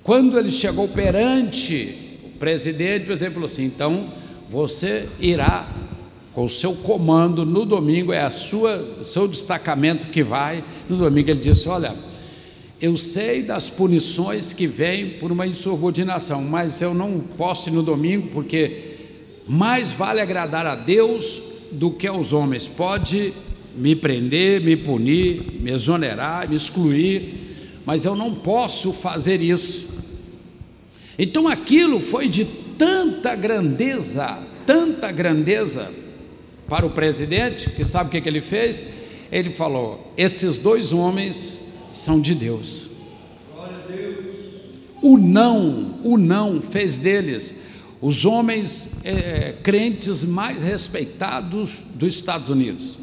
quando 0.02 0.38
ele 0.38 0.50
chegou 0.50 0.88
perante 0.88 2.18
o 2.24 2.38
presidente, 2.38 3.02
o 3.02 3.06
presidente 3.08 3.34
falou 3.34 3.46
assim: 3.46 3.64
então 3.64 4.10
você 4.48 5.06
irá 5.20 5.68
com 6.32 6.46
o 6.46 6.48
seu 6.48 6.74
comando 6.76 7.44
no 7.44 7.66
domingo, 7.66 8.10
é 8.10 8.22
a 8.22 8.30
sua, 8.30 8.74
o 9.02 9.04
seu 9.04 9.28
destacamento 9.28 10.06
que 10.06 10.22
vai. 10.22 10.64
No 10.88 10.96
domingo 10.96 11.28
ele 11.28 11.40
disse: 11.40 11.68
Olha, 11.68 11.94
eu 12.80 12.96
sei 12.96 13.42
das 13.42 13.70
punições 13.70 14.52
que 14.52 14.66
vêm 14.66 15.10
por 15.10 15.30
uma 15.30 15.46
insubordinação, 15.46 16.42
mas 16.42 16.82
eu 16.82 16.92
não 16.92 17.20
posso 17.20 17.68
ir 17.68 17.72
no 17.72 17.82
domingo 17.82 18.28
porque 18.32 18.96
mais 19.46 19.92
vale 19.92 20.20
agradar 20.20 20.66
a 20.66 20.74
Deus 20.74 21.40
do 21.72 21.90
que 21.90 22.06
aos 22.06 22.32
homens. 22.32 22.66
Pode 22.66 23.32
me 23.76 23.94
prender, 23.94 24.60
me 24.60 24.76
punir, 24.76 25.60
me 25.60 25.70
exonerar, 25.70 26.48
me 26.48 26.56
excluir, 26.56 27.80
mas 27.84 28.04
eu 28.04 28.14
não 28.14 28.34
posso 28.34 28.92
fazer 28.92 29.40
isso. 29.40 29.94
Então 31.18 31.46
aquilo 31.46 32.00
foi 32.00 32.28
de 32.28 32.44
tanta 32.76 33.34
grandeza, 33.34 34.38
tanta 34.66 35.12
grandeza 35.12 35.90
para 36.68 36.84
o 36.84 36.90
presidente, 36.90 37.70
que 37.70 37.84
sabe 37.84 38.08
o 38.08 38.10
que, 38.10 38.20
que 38.20 38.28
ele 38.28 38.40
fez? 38.40 38.84
Ele 39.30 39.50
falou: 39.50 40.12
esses 40.16 40.58
dois 40.58 40.92
homens 40.92 41.63
são 41.96 42.20
de 42.20 42.34
Deus. 42.34 42.90
O 45.00 45.18
não, 45.18 45.98
o 46.02 46.16
não 46.16 46.62
fez 46.62 46.98
deles 46.98 47.64
os 48.00 48.26
homens 48.26 48.96
é, 49.02 49.54
crentes 49.62 50.24
mais 50.24 50.62
respeitados 50.62 51.86
dos 51.94 52.14
Estados 52.14 52.50
Unidos. 52.50 52.98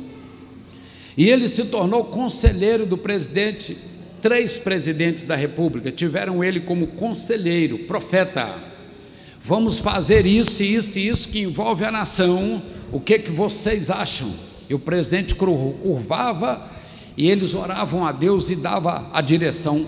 E 1.17 1.27
ele 1.27 1.49
se 1.49 1.65
tornou 1.65 2.05
conselheiro 2.05 2.85
do 2.85 2.95
presidente. 2.97 3.75
Três 4.21 4.59
presidentes 4.59 5.23
da 5.23 5.35
República 5.35 5.91
tiveram 5.91 6.43
ele 6.43 6.59
como 6.59 6.85
conselheiro, 6.85 7.79
profeta. 7.79 8.55
Vamos 9.43 9.79
fazer 9.79 10.27
isso, 10.27 10.61
isso 10.61 10.99
e 10.99 11.07
isso 11.07 11.29
que 11.29 11.39
envolve 11.39 11.83
a 11.83 11.91
nação. 11.91 12.61
O 12.91 12.99
que, 12.99 13.17
que 13.17 13.31
vocês 13.31 13.89
acham? 13.89 14.31
E 14.69 14.75
o 14.75 14.79
presidente 14.79 15.33
curvava 15.33 16.69
e 17.17 17.29
eles 17.29 17.53
oravam 17.53 18.05
a 18.05 18.11
Deus 18.11 18.49
e 18.49 18.55
dava 18.55 19.09
a 19.13 19.21
direção. 19.21 19.85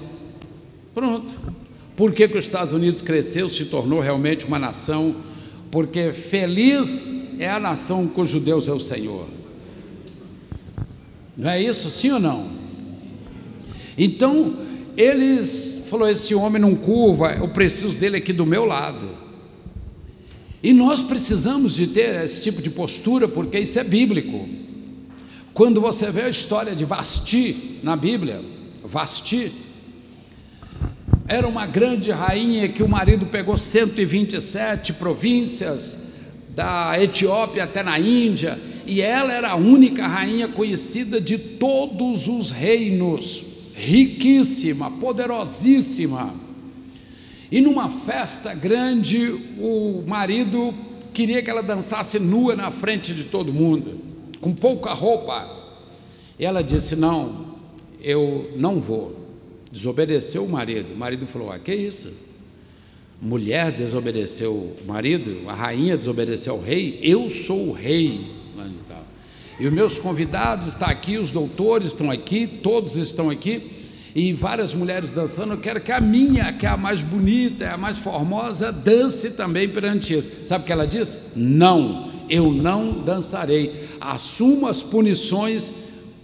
Pronto. 0.93 1.32
Por 1.95 2.11
que, 2.11 2.28
que 2.28 2.38
os 2.38 2.45
Estados 2.45 2.74
Unidos 2.74 3.01
cresceu, 3.01 3.49
se 3.49 3.65
tornou 3.65 3.99
realmente 3.99 4.45
uma 4.45 4.59
nação? 4.59 5.15
Porque 5.71 6.11
feliz 6.11 7.13
é 7.39 7.49
a 7.49 7.59
nação 7.59 8.07
cujo 8.07 8.39
Deus 8.39 8.67
é 8.67 8.74
o 8.74 8.80
Senhor. 8.80 9.28
Não 11.38 11.49
é 11.49 11.61
isso, 11.61 11.89
sim 11.89 12.11
ou 12.11 12.19
não? 12.19 12.47
Então, 13.97 14.55
eles 14.97 15.86
falou: 15.89 16.07
esse 16.07 16.34
homem 16.36 16.61
não 16.61 16.76
curva, 16.76 17.34
eu 17.34 17.49
preciso 17.49 17.97
dele 17.97 18.17
aqui 18.17 18.34
do 18.34 18.45
meu 18.45 18.65
lado. 18.65 19.09
E 20.61 20.71
nós 20.71 21.01
precisamos 21.01 21.76
de 21.76 21.88
ter 21.88 22.24
esse 22.24 22.41
tipo 22.41 22.61
de 22.61 22.69
postura, 22.69 23.28
porque 23.28 23.59
isso 23.59 23.78
é 23.78 23.84
bíblico. 23.84 24.47
Quando 25.54 25.80
você 25.80 26.10
vê 26.10 26.24
a 26.24 26.30
história 26.30 26.76
de 26.76 26.84
Vasti 26.84 27.80
na 27.84 27.95
Bíblia, 27.95 28.41
Vasti, 28.84 29.51
era 31.28 31.47
uma 31.47 31.68
grande 31.68 32.10
rainha 32.10 32.68
que 32.68 32.82
o 32.82 32.89
marido 32.89 33.28
pegou 33.28 33.56
127 33.56 34.93
províncias, 34.93 36.01
da 36.56 37.01
Etiópia 37.01 37.64
até 37.64 37.84
na 37.84 37.99
Índia, 37.99 38.60
e 38.86 39.01
ela 39.01 39.32
era 39.32 39.51
a 39.51 39.56
única 39.56 40.08
rainha 40.08 40.47
conhecida 40.47 41.22
de 41.22 41.38
todos 41.38 42.28
os 42.28 42.51
reinos, 42.51 43.43
riquíssima, 43.76 44.89
poderosíssima. 44.91 46.34
E 47.51 47.62
numa 47.62 47.89
festa 47.89 48.54
grande, 48.56 49.30
o 49.60 50.04
marido 50.08 50.74
queria 51.14 51.41
que 51.41 51.49
ela 51.49 51.62
dançasse 51.62 52.20
nua 52.20 52.56
na 52.56 52.72
frente 52.72 53.14
de 53.14 53.26
todo 53.26 53.54
mundo, 53.54 54.03
com 54.43 54.53
pouca 54.53 54.93
roupa. 54.93 55.49
Ela 56.37 56.61
disse: 56.61 56.95
Não, 56.95 57.55
eu 58.01 58.51
não 58.55 58.79
vou 58.79 59.23
desobedeceu 59.73 60.45
o 60.45 60.49
marido. 60.49 60.93
O 60.93 60.97
marido 60.97 61.25
falou: 61.25 61.51
Ah, 61.51 61.57
que 61.57 61.73
isso? 61.73 62.13
Mulher 63.19 63.71
desobedeceu 63.71 64.53
o 64.53 64.77
marido, 64.85 65.49
a 65.49 65.53
rainha 65.53 65.97
desobedeceu 65.97 66.53
ao 66.53 66.61
rei, 66.61 66.99
eu 67.01 67.29
sou 67.29 67.69
o 67.69 67.71
rei. 67.71 68.43
E 69.59 69.67
os 69.67 69.73
meus 69.73 69.97
convidados 69.97 70.67
estão 70.67 70.89
aqui, 70.89 71.17
os 71.17 71.31
doutores 71.31 71.87
estão 71.87 72.11
aqui, 72.11 72.45
todos 72.47 72.97
estão 72.97 73.29
aqui, 73.29 73.71
e 74.13 74.33
várias 74.33 74.73
mulheres 74.73 75.11
dançando. 75.11 75.53
Eu 75.53 75.59
quero 75.59 75.79
que 75.79 75.91
a 75.91 76.01
minha, 76.01 76.51
que 76.51 76.65
é 76.65 76.69
a 76.69 76.75
mais 76.75 77.01
bonita, 77.01 77.63
é 77.63 77.69
a 77.69 77.77
mais 77.77 77.97
formosa, 77.97 78.71
dance 78.71 79.31
também 79.31 79.69
perante 79.69 80.15
isso. 80.15 80.29
Sabe 80.43 80.63
o 80.63 80.65
que 80.65 80.73
ela 80.73 80.87
disse? 80.87 81.37
Não, 81.39 82.11
eu 82.30 82.51
não 82.51 82.91
dançarei. 83.03 83.74
Assumo 83.99 84.67
as 84.67 84.82
punições, 84.82 85.74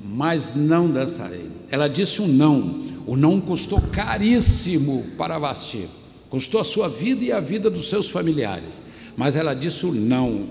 mas 0.03 0.55
não 0.55 0.89
dançarei. 0.89 1.45
Ela 1.69 1.87
disse 1.87 2.21
um 2.21 2.27
não. 2.27 2.89
O 3.05 3.15
não 3.15 3.41
custou 3.41 3.81
caríssimo 3.81 5.03
para 5.17 5.39
Vasti, 5.39 5.87
custou 6.29 6.61
a 6.61 6.63
sua 6.63 6.87
vida 6.87 7.25
e 7.25 7.31
a 7.31 7.39
vida 7.39 7.67
dos 7.67 7.89
seus 7.89 8.07
familiares, 8.07 8.79
mas 9.17 9.35
ela 9.35 9.55
disse 9.55 9.83
o 9.85 9.91
não. 9.91 10.47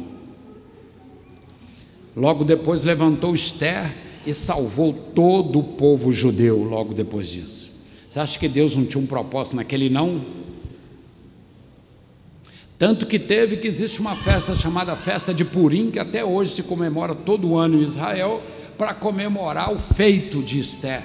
Logo 2.17 2.43
depois 2.43 2.83
levantou 2.83 3.33
Esther 3.33 3.89
e 4.27 4.35
salvou 4.35 4.93
todo 4.93 5.61
o 5.61 5.63
povo 5.63 6.13
judeu, 6.13 6.65
logo 6.65 6.93
depois 6.93 7.29
disso. 7.29 7.71
Você 8.11 8.19
acha 8.19 8.39
que 8.39 8.49
Deus 8.49 8.75
não 8.75 8.85
tinha 8.85 9.03
um 9.03 9.07
propósito 9.07 9.55
naquele 9.55 9.89
não? 9.89 10.21
Tanto 12.79 13.07
que 13.07 13.19
teve 13.19 13.57
que 13.57 13.67
existe 13.67 14.01
uma 14.01 14.15
festa 14.15 14.55
chamada 14.55 14.95
Festa 14.95 15.35
de 15.35 15.45
Purim, 15.45 15.91
que 15.91 15.99
até 15.99 16.25
hoje 16.25 16.53
se 16.53 16.63
comemora 16.63 17.13
todo 17.13 17.57
ano 17.57 17.79
em 17.79 17.83
Israel, 17.83 18.41
para 18.79 18.95
comemorar 18.95 19.73
o 19.73 19.79
feito 19.79 20.41
de 20.41 20.61
Esther. 20.61 21.03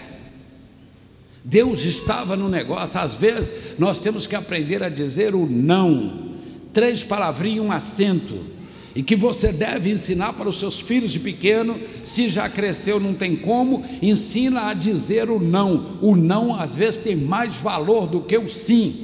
Deus 1.43 1.83
estava 1.83 2.37
no 2.37 2.47
negócio. 2.47 2.99
Às 2.99 3.15
vezes 3.15 3.79
nós 3.79 3.99
temos 3.99 4.27
que 4.27 4.35
aprender 4.35 4.83
a 4.83 4.89
dizer 4.89 5.33
o 5.33 5.47
não. 5.47 6.31
Três 6.71 7.03
palavrinhas, 7.03 7.65
um 7.65 7.71
acento. 7.71 8.53
E 8.95 9.01
que 9.01 9.15
você 9.15 9.51
deve 9.51 9.89
ensinar 9.89 10.33
para 10.33 10.47
os 10.47 10.59
seus 10.59 10.79
filhos 10.79 11.11
de 11.11 11.19
pequeno, 11.19 11.79
se 12.05 12.29
já 12.29 12.47
cresceu, 12.47 12.99
não 12.99 13.15
tem 13.15 13.35
como, 13.35 13.83
ensina 14.03 14.67
a 14.69 14.73
dizer 14.75 15.31
o 15.31 15.39
não. 15.39 15.97
O 15.99 16.15
não 16.15 16.55
às 16.55 16.75
vezes 16.75 17.03
tem 17.03 17.15
mais 17.15 17.57
valor 17.57 18.05
do 18.05 18.21
que 18.21 18.37
o 18.37 18.47
sim. 18.47 19.02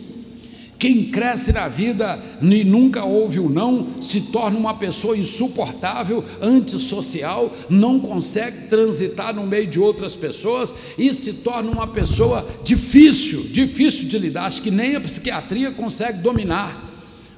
Quem 0.80 1.04
cresce 1.04 1.52
na 1.52 1.68
vida 1.68 2.18
e 2.42 2.64
nunca 2.64 3.04
ouve 3.04 3.38
o 3.38 3.50
não, 3.50 4.02
se 4.02 4.22
torna 4.22 4.58
uma 4.58 4.76
pessoa 4.76 5.18
insuportável, 5.18 6.24
antissocial, 6.42 7.54
não 7.70 8.00
consegue 8.00 8.70
transitar 8.70 9.36
no 9.36 9.46
meio 9.46 9.68
de 9.68 9.78
outras 9.78 10.16
pessoas 10.16 10.74
e 10.98 11.12
se 11.12 11.34
torna 11.34 11.70
uma 11.70 11.86
pessoa 11.86 12.48
difícil, 12.64 13.44
difícil 13.52 14.08
de 14.08 14.18
lidar. 14.18 14.46
Acho 14.46 14.62
que 14.62 14.72
nem 14.72 14.96
a 14.96 15.02
psiquiatria 15.02 15.72
consegue 15.72 16.20
dominar. 16.20 16.86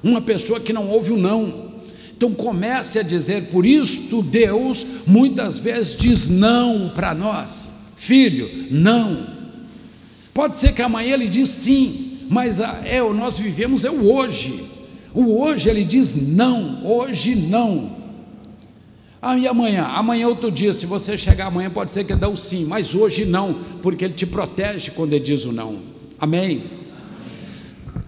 Uma 0.04 0.20
pessoa 0.20 0.60
que 0.60 0.72
não 0.72 0.88
ouve 0.88 1.10
o 1.10 1.16
não. 1.16 1.72
Então 2.16 2.32
comece 2.32 3.00
a 3.00 3.02
dizer, 3.02 3.46
por 3.46 3.66
isto 3.66 4.22
Deus 4.22 4.86
muitas 5.04 5.58
vezes 5.58 5.96
diz 5.96 6.28
não 6.28 6.90
para 6.94 7.12
nós. 7.12 7.66
Filho, 7.96 8.48
não. 8.70 9.26
Pode 10.32 10.56
ser 10.58 10.72
que 10.72 10.82
amanhã 10.82 11.14
ele 11.14 11.28
diz 11.28 11.48
sim 11.48 12.11
mas 12.32 12.60
é, 12.60 12.98
nós 13.12 13.38
vivemos 13.38 13.84
é 13.84 13.90
o 13.90 14.10
hoje. 14.10 14.64
O 15.12 15.42
hoje 15.42 15.68
ele 15.68 15.84
diz 15.84 16.30
não, 16.34 16.82
hoje 16.82 17.36
não. 17.36 17.94
Ah, 19.20 19.36
e 19.36 19.46
amanhã? 19.46 19.84
Amanhã 19.84 20.28
outro 20.28 20.50
dia, 20.50 20.72
se 20.72 20.86
você 20.86 21.18
chegar 21.18 21.48
amanhã, 21.48 21.68
pode 21.68 21.92
ser 21.92 22.04
que 22.04 22.14
dê 22.14 22.24
o 22.24 22.34
sim, 22.34 22.64
mas 22.64 22.94
hoje 22.94 23.26
não, 23.26 23.52
porque 23.82 24.06
ele 24.06 24.14
te 24.14 24.24
protege 24.24 24.92
quando 24.92 25.12
ele 25.12 25.22
diz 25.22 25.44
o 25.44 25.52
não. 25.52 25.78
Amém? 26.18 26.64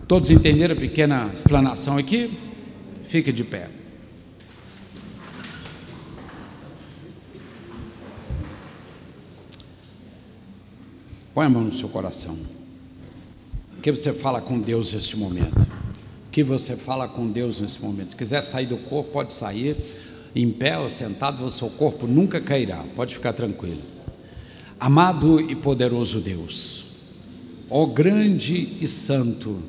Todos 0.08 0.30
entenderam 0.30 0.74
a 0.74 0.78
pequena 0.78 1.30
explanação 1.34 1.98
aqui? 1.98 2.30
Fique 3.06 3.30
de 3.30 3.44
pé. 3.44 3.68
Põe 11.34 11.44
a 11.44 11.50
mão 11.50 11.64
no 11.64 11.72
seu 11.72 11.90
coração 11.90 12.53
que 13.84 13.90
você 13.90 14.14
fala 14.14 14.40
com 14.40 14.58
Deus 14.58 14.94
neste 14.94 15.14
momento? 15.14 15.60
O 15.60 16.30
que 16.32 16.42
você 16.42 16.74
fala 16.74 17.06
com 17.06 17.28
Deus 17.28 17.60
nesse 17.60 17.82
momento? 17.82 18.12
Se 18.12 18.16
quiser 18.16 18.42
sair 18.42 18.64
do 18.64 18.78
corpo, 18.78 19.10
pode 19.10 19.30
sair. 19.30 19.76
Em 20.34 20.50
pé 20.50 20.78
ou 20.78 20.88
sentado, 20.88 21.44
o 21.44 21.50
seu 21.50 21.68
corpo 21.68 22.06
nunca 22.06 22.40
cairá. 22.40 22.82
Pode 22.96 23.14
ficar 23.14 23.34
tranquilo. 23.34 23.82
Amado 24.80 25.38
e 25.38 25.54
poderoso 25.54 26.20
Deus, 26.20 26.86
ó 27.68 27.84
grande 27.84 28.78
e 28.80 28.88
santo, 28.88 29.62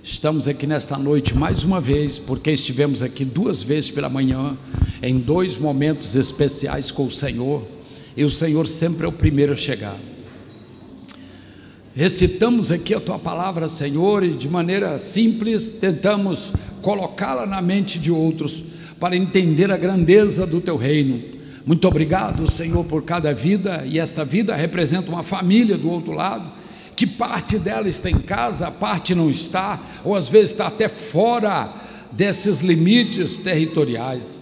estamos 0.00 0.46
aqui 0.46 0.64
nesta 0.64 0.96
noite 0.96 1.36
mais 1.36 1.64
uma 1.64 1.80
vez, 1.80 2.20
porque 2.20 2.52
estivemos 2.52 3.02
aqui 3.02 3.24
duas 3.24 3.64
vezes 3.64 3.90
pela 3.90 4.08
manhã, 4.08 4.56
em 5.02 5.18
dois 5.18 5.58
momentos 5.58 6.14
especiais 6.14 6.92
com 6.92 7.04
o 7.04 7.10
Senhor, 7.10 7.66
e 8.16 8.24
o 8.24 8.30
Senhor 8.30 8.68
sempre 8.68 9.06
é 9.06 9.08
o 9.08 9.12
primeiro 9.12 9.52
a 9.52 9.56
chegar. 9.56 9.98
Recitamos 11.94 12.70
aqui 12.70 12.94
a 12.94 13.00
tua 13.00 13.18
palavra, 13.18 13.68
Senhor, 13.68 14.22
e 14.22 14.30
de 14.30 14.48
maneira 14.48 14.96
simples 15.00 15.78
tentamos 15.80 16.52
colocá-la 16.80 17.46
na 17.46 17.60
mente 17.60 17.98
de 17.98 18.12
outros 18.12 18.62
para 19.00 19.16
entender 19.16 19.72
a 19.72 19.76
grandeza 19.76 20.46
do 20.46 20.60
teu 20.60 20.76
reino. 20.76 21.20
Muito 21.66 21.88
obrigado, 21.88 22.48
Senhor, 22.48 22.84
por 22.84 23.02
cada 23.02 23.34
vida, 23.34 23.84
e 23.84 23.98
esta 23.98 24.24
vida 24.24 24.54
representa 24.54 25.10
uma 25.10 25.24
família 25.24 25.76
do 25.76 25.90
outro 25.90 26.12
lado, 26.12 26.48
que 26.94 27.08
parte 27.08 27.58
dela 27.58 27.88
está 27.88 28.08
em 28.08 28.20
casa, 28.20 28.70
parte 28.70 29.12
não 29.12 29.28
está, 29.28 29.80
ou 30.04 30.14
às 30.14 30.28
vezes 30.28 30.52
está 30.52 30.68
até 30.68 30.88
fora 30.88 31.72
desses 32.12 32.60
limites 32.60 33.38
territoriais. 33.38 34.38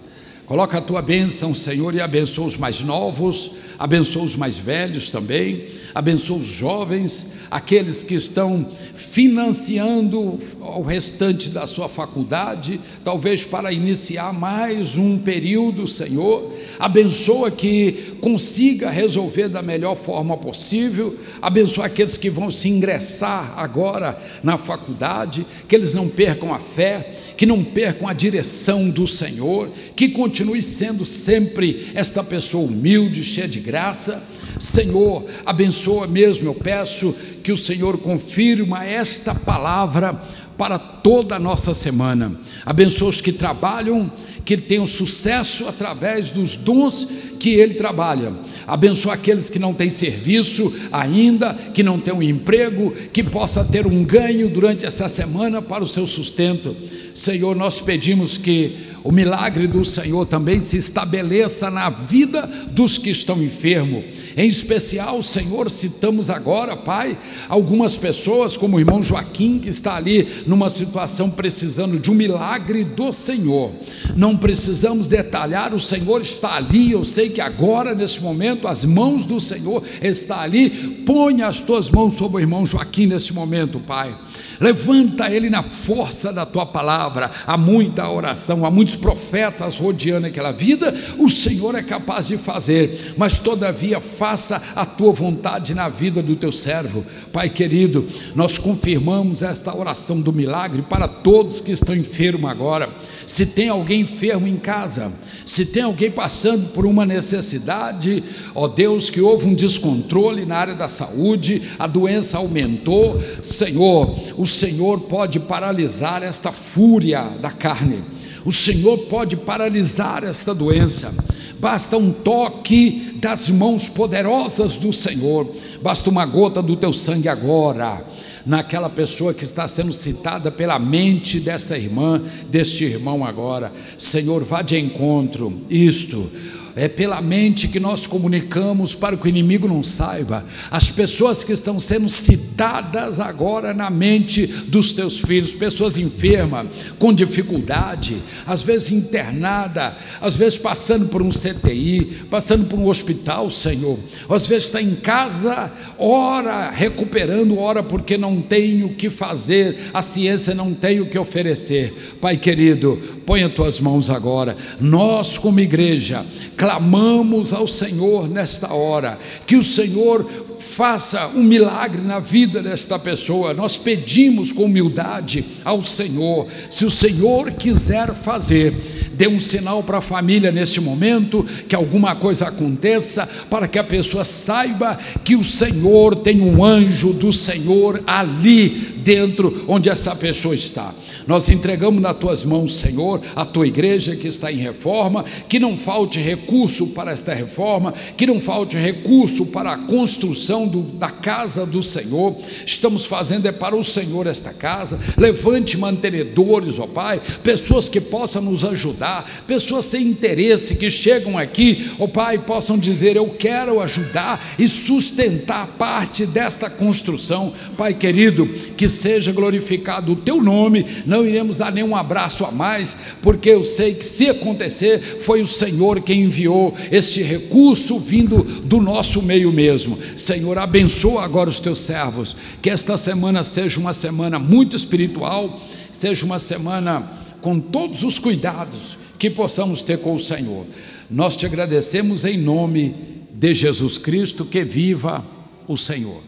Coloca 0.49 0.79
a 0.79 0.81
tua 0.81 0.99
bênção, 0.99 1.53
Senhor, 1.53 1.93
e 1.93 2.01
abençoa 2.01 2.47
os 2.47 2.57
mais 2.57 2.81
novos, 2.81 3.51
abençoa 3.77 4.23
os 4.23 4.35
mais 4.35 4.57
velhos 4.57 5.11
também, 5.11 5.67
abençoa 5.93 6.39
os 6.39 6.47
jovens, 6.47 7.33
aqueles 7.49 8.03
que 8.03 8.15
estão 8.15 8.65
financiando 8.95 10.39
o 10.59 10.81
restante 10.81 11.49
da 11.49 11.65
sua 11.65 11.89
faculdade, 11.89 12.79
talvez 13.03 13.45
para 13.45 13.71
iniciar 13.71 14.33
mais 14.33 14.97
um 14.97 15.17
período, 15.17 15.87
Senhor. 15.87 16.53
Abençoa 16.79 17.49
que 17.49 18.15
consiga 18.21 18.89
resolver 18.89 19.47
da 19.47 19.61
melhor 19.61 19.95
forma 19.95 20.37
possível. 20.37 21.17
Abençoa 21.41 21.85
aqueles 21.85 22.17
que 22.17 22.29
vão 22.29 22.51
se 22.51 22.69
ingressar 22.69 23.57
agora 23.57 24.19
na 24.43 24.57
faculdade, 24.57 25.45
que 25.67 25.75
eles 25.75 25.93
não 25.93 26.07
percam 26.07 26.53
a 26.53 26.59
fé 26.59 27.15
que 27.39 27.45
não 27.45 27.63
percam 27.63 28.05
a 28.05 28.11
direção 28.11 28.89
do 28.89 29.07
Senhor, 29.07 29.69
que 29.95 30.09
continue 30.09 30.61
sendo 30.61 31.05
sempre 31.05 31.89
esta 31.95 32.21
pessoa 32.21 32.65
humilde, 32.67 33.23
cheia 33.23 33.47
de 33.47 33.61
graça. 33.61 34.28
Senhor, 34.57 35.25
abençoa 35.45 36.07
mesmo, 36.07 36.47
eu 36.47 36.55
peço 36.55 37.13
que 37.43 37.51
o 37.51 37.57
Senhor 37.57 37.97
confirma 37.97 38.85
esta 38.85 39.35
palavra 39.35 40.13
para 40.57 40.77
toda 40.77 41.35
a 41.35 41.39
nossa 41.39 41.73
semana. 41.73 42.31
Abençoa 42.65 43.09
os 43.09 43.21
que 43.21 43.31
trabalham, 43.31 44.11
que 44.43 44.57
tenham 44.57 44.85
sucesso 44.85 45.67
através 45.67 46.31
dos 46.31 46.55
dons 46.55 47.07
que 47.39 47.51
ele 47.51 47.75
trabalha. 47.75 48.33
Abençoa 48.67 49.13
aqueles 49.13 49.49
que 49.49 49.57
não 49.57 49.73
têm 49.73 49.89
serviço 49.89 50.73
ainda, 50.91 51.53
que 51.53 51.81
não 51.81 51.99
têm 51.99 52.13
um 52.13 52.21
emprego, 52.21 52.91
que 53.13 53.23
possa 53.23 53.63
ter 53.63 53.87
um 53.87 54.03
ganho 54.03 54.49
durante 54.49 54.85
essa 54.85 55.07
semana 55.07 55.61
para 55.61 55.83
o 55.83 55.87
seu 55.87 56.05
sustento. 56.05 56.75
Senhor, 57.15 57.55
nós 57.55 57.79
pedimos 57.79 58.37
que 58.37 58.75
o 59.03 59.11
milagre 59.11 59.65
do 59.67 59.83
Senhor 59.85 60.25
também 60.25 60.61
se 60.61 60.77
estabeleça 60.77 61.71
na 61.71 61.89
vida 61.89 62.41
dos 62.71 62.97
que 62.97 63.09
estão 63.09 63.41
enfermos. 63.41 64.03
Em 64.39 64.47
especial, 64.47 65.21
Senhor, 65.21 65.69
citamos 65.69 66.29
agora, 66.29 66.77
Pai, 66.77 67.17
algumas 67.49 67.97
pessoas, 67.97 68.55
como 68.55 68.77
o 68.77 68.79
irmão 68.79 69.03
Joaquim, 69.03 69.59
que 69.59 69.67
está 69.67 69.97
ali 69.97 70.25
numa 70.47 70.69
situação 70.69 71.29
precisando 71.29 71.99
de 71.99 72.09
um 72.09 72.13
milagre 72.13 72.85
do 72.85 73.11
Senhor. 73.11 73.69
Não 74.15 74.37
precisamos 74.37 75.07
detalhar, 75.07 75.73
o 75.73 75.79
Senhor 75.79 76.21
está 76.21 76.55
ali. 76.55 76.89
Eu 76.89 77.03
sei 77.03 77.27
que 77.27 77.41
agora, 77.41 77.93
nesse 77.93 78.21
momento, 78.21 78.65
as 78.65 78.85
mãos 78.85 79.25
do 79.25 79.41
Senhor 79.41 79.83
estão 80.01 80.39
ali. 80.39 80.69
Ponha 81.05 81.47
as 81.47 81.59
tuas 81.59 81.89
mãos 81.89 82.13
sobre 82.13 82.37
o 82.37 82.39
irmão 82.39 82.65
Joaquim 82.65 83.07
nesse 83.07 83.33
momento, 83.33 83.77
Pai. 83.81 84.15
Levanta 84.59 85.29
ele 85.31 85.49
na 85.49 85.63
força 85.63 86.33
da 86.33 86.45
tua 86.45 86.65
palavra. 86.65 87.31
Há 87.47 87.57
muita 87.57 88.09
oração, 88.09 88.65
há 88.65 88.71
muitos 88.71 88.95
profetas 88.95 89.77
rodeando 89.77 90.27
aquela 90.27 90.51
vida. 90.51 90.93
O 91.17 91.29
Senhor 91.29 91.75
é 91.75 91.81
capaz 91.81 92.27
de 92.27 92.37
fazer, 92.37 93.13
mas 93.17 93.39
todavia 93.39 93.99
faça 94.01 94.61
a 94.75 94.85
tua 94.85 95.13
vontade 95.13 95.73
na 95.73 95.87
vida 95.87 96.21
do 96.21 96.35
teu 96.35 96.51
servo. 96.51 97.05
Pai 97.31 97.49
querido, 97.49 98.07
nós 98.35 98.57
confirmamos 98.57 99.41
esta 99.41 99.75
oração 99.75 100.19
do 100.19 100.33
milagre 100.33 100.81
para 100.81 101.07
todos 101.07 101.61
que 101.61 101.71
estão 101.71 101.95
enfermos 101.95 102.49
agora. 102.49 102.89
Se 103.29 103.45
tem 103.45 103.69
alguém 103.69 104.01
enfermo 104.01 104.47
em 104.47 104.57
casa, 104.57 105.13
se 105.45 105.67
tem 105.67 105.83
alguém 105.83 106.09
passando 106.09 106.69
por 106.69 106.83
uma 106.83 107.05
necessidade, 107.05 108.23
ó 108.55 108.67
Deus, 108.67 109.11
que 109.11 109.21
houve 109.21 109.45
um 109.45 109.53
descontrole 109.53 110.47
na 110.47 110.57
área 110.57 110.73
da 110.73 110.89
saúde, 110.89 111.61
a 111.77 111.85
doença 111.85 112.39
aumentou, 112.39 113.21
Senhor, 113.43 114.19
o 114.35 114.47
Senhor 114.47 115.01
pode 115.01 115.39
paralisar 115.39 116.23
esta 116.23 116.51
fúria 116.51 117.21
da 117.39 117.51
carne, 117.51 118.03
o 118.43 118.51
Senhor 118.51 118.97
pode 118.97 119.35
paralisar 119.35 120.23
esta 120.23 120.51
doença. 120.51 121.13
Basta 121.59 121.97
um 121.97 122.11
toque 122.11 123.13
das 123.21 123.51
mãos 123.51 123.87
poderosas 123.87 124.79
do 124.79 124.91
Senhor, 124.91 125.47
basta 125.83 126.09
uma 126.09 126.25
gota 126.25 126.63
do 126.63 126.75
teu 126.75 126.91
sangue 126.91 127.29
agora 127.29 128.08
naquela 128.49 128.89
pessoa 128.89 129.31
que 129.31 129.43
está 129.43 129.67
sendo 129.67 129.93
citada 129.93 130.49
pela 130.49 130.79
mente 130.79 131.39
desta 131.39 131.77
irmã, 131.77 132.19
deste 132.49 132.83
irmão 132.83 133.23
agora. 133.23 133.71
Senhor, 133.95 134.43
vá 134.43 134.63
de 134.63 134.75
encontro, 134.75 135.61
isto 135.69 136.27
é 136.75 136.87
pela 136.87 137.21
mente 137.21 137.67
que 137.67 137.79
nós 137.79 138.07
comunicamos 138.07 138.93
para 138.95 139.17
que 139.17 139.25
o 139.25 139.29
inimigo 139.29 139.67
não 139.67 139.83
saiba. 139.83 140.43
As 140.71 140.89
pessoas 140.89 141.43
que 141.43 141.53
estão 141.53 141.79
sendo 141.79 142.09
citadas 142.09 143.19
agora 143.19 143.73
na 143.73 143.89
mente 143.89 144.45
dos 144.47 144.93
teus 144.93 145.19
filhos, 145.19 145.53
pessoas 145.53 145.97
enfermas, 145.97 146.67
com 146.97 147.13
dificuldade, 147.13 148.17
às 148.45 148.61
vezes 148.61 148.91
internada, 148.91 149.95
às 150.21 150.35
vezes 150.35 150.57
passando 150.57 151.07
por 151.07 151.21
um 151.21 151.29
CTI, 151.29 152.25
passando 152.29 152.65
por 152.65 152.79
um 152.79 152.87
hospital, 152.87 153.49
Senhor. 153.49 153.97
Às 154.29 154.47
vezes 154.47 154.65
está 154.65 154.81
em 154.81 154.95
casa, 154.95 155.71
ora 155.97 156.69
recuperando, 156.69 157.57
ora 157.57 157.81
porque 157.83 158.17
não 158.17 158.41
tem 158.41 158.83
o 158.83 158.95
que 158.95 159.09
fazer, 159.09 159.89
a 159.93 160.01
ciência 160.01 160.53
não 160.53 160.73
tem 160.73 160.99
o 160.99 161.05
que 161.05 161.17
oferecer. 161.17 161.93
Pai 162.21 162.37
querido, 162.37 162.99
põe 163.25 163.43
as 163.43 163.53
tuas 163.53 163.79
mãos 163.79 164.09
agora. 164.09 164.55
Nós, 164.79 165.37
como 165.37 165.59
igreja, 165.59 166.25
clamamos 166.59 167.53
ao 167.53 167.65
Senhor 167.65 168.27
nesta 168.27 168.73
hora, 168.73 169.17
que 169.47 169.55
o 169.55 169.63
Senhor 169.63 170.29
faça 170.59 171.29
um 171.29 171.41
milagre 171.41 172.01
na 172.01 172.19
vida 172.19 172.61
desta 172.61 172.99
pessoa. 172.99 173.53
Nós 173.53 173.77
pedimos 173.77 174.51
com 174.51 174.65
humildade 174.65 175.45
ao 175.63 175.85
Senhor, 175.85 176.45
se 176.69 176.85
o 176.85 176.91
Senhor 176.91 177.51
quiser 177.51 178.13
fazer, 178.13 178.73
dê 179.13 179.25
um 179.25 179.39
sinal 179.39 179.81
para 179.83 179.99
a 179.99 180.01
família 180.01 180.51
neste 180.51 180.81
momento, 180.81 181.45
que 181.69 181.75
alguma 181.75 182.13
coisa 182.17 182.49
aconteça, 182.49 183.25
para 183.49 183.65
que 183.65 183.79
a 183.79 183.83
pessoa 183.83 184.25
saiba 184.25 184.99
que 185.23 185.37
o 185.37 185.45
Senhor 185.45 186.13
tem 186.17 186.41
um 186.41 186.61
anjo 186.61 187.13
do 187.13 187.31
Senhor 187.31 188.03
ali 188.05 188.67
dentro 188.97 189.63
onde 189.65 189.89
essa 189.89 190.13
pessoa 190.13 190.53
está. 190.53 190.93
Nós 191.29 191.47
entregamos 191.47 192.01
nas 192.01 192.17
tuas 192.17 192.43
mãos, 192.43 192.79
Senhor, 192.79 193.21
a 193.35 193.45
tua 193.45 193.67
igreja 193.67 194.15
que 194.15 194.27
está 194.27 194.51
em 194.51 194.55
reforma, 194.55 195.23
que 195.47 195.59
não 195.59 195.77
falte 195.77 196.19
recurso 196.19 196.87
para 196.87 197.11
esta 197.11 197.35
reforma, 197.35 197.93
que 198.17 198.25
não 198.25 198.41
falte 198.41 198.75
recurso 198.75 199.45
para 199.45 199.73
a 199.73 199.77
construção 199.77 200.67
do, 200.67 200.81
da 200.81 201.11
casa 201.11 201.67
do 201.67 201.83
Senhor. 201.83 202.35
Estamos 202.65 203.05
fazendo 203.05 203.45
é 203.45 203.51
para 203.51 203.75
o 203.75 203.83
Senhor 203.83 204.25
esta 204.25 204.51
casa. 204.51 204.99
Levante 205.15 205.77
mantenedores, 205.77 206.79
ó 206.79 206.87
Pai, 206.87 207.21
pessoas 207.43 207.87
que 207.87 208.01
possam 208.01 208.41
nos 208.41 208.65
ajudar, 208.65 209.43
pessoas 209.45 209.85
sem 209.85 210.07
interesse 210.07 210.77
que 210.77 210.89
chegam 210.89 211.37
aqui, 211.37 211.91
ó 211.99 212.07
Pai, 212.07 212.39
possam 212.39 212.75
dizer: 212.75 213.15
Eu 213.15 213.29
quero 213.29 213.79
ajudar 213.81 214.43
e 214.57 214.67
sustentar 214.67 215.67
parte 215.77 216.25
desta 216.25 216.71
construção. 216.71 217.53
Pai 217.77 217.93
querido, 217.93 218.47
que 218.75 218.89
seja 218.89 219.31
glorificado 219.31 220.13
o 220.13 220.15
teu 220.15 220.41
nome, 220.41 220.83
não 221.05 221.18
não 221.19 221.27
iremos 221.27 221.57
dar 221.57 221.71
nenhum 221.71 221.95
abraço 221.95 222.45
a 222.45 222.51
mais, 222.51 222.95
porque 223.21 223.49
eu 223.49 223.63
sei 223.63 223.93
que 223.93 224.05
se 224.05 224.29
acontecer, 224.29 224.99
foi 224.99 225.41
o 225.41 225.47
Senhor 225.47 226.01
quem 226.01 226.23
enviou 226.23 226.73
este 226.91 227.21
recurso 227.21 227.99
vindo 227.99 228.43
do 228.63 228.79
nosso 228.79 229.21
meio 229.21 229.51
mesmo. 229.51 229.97
Senhor, 230.15 230.57
abençoa 230.57 231.23
agora 231.23 231.49
os 231.49 231.59
teus 231.59 231.79
servos, 231.79 232.35
que 232.61 232.69
esta 232.69 232.95
semana 232.95 233.43
seja 233.43 233.79
uma 233.79 233.93
semana 233.93 234.39
muito 234.39 234.75
espiritual, 234.75 235.59
seja 235.91 236.25
uma 236.25 236.39
semana 236.39 237.11
com 237.41 237.59
todos 237.59 238.03
os 238.03 238.17
cuidados 238.17 238.97
que 239.17 239.29
possamos 239.29 239.81
ter 239.81 239.99
com 239.99 240.15
o 240.15 240.19
Senhor. 240.19 240.65
Nós 241.09 241.35
te 241.35 241.45
agradecemos 241.45 242.23
em 242.23 242.37
nome 242.37 242.95
de 243.31 243.53
Jesus 243.53 243.97
Cristo, 243.97 244.45
que 244.45 244.63
viva 244.63 245.25
o 245.67 245.75
Senhor. 245.75 246.21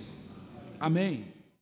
Amém. 0.80 1.30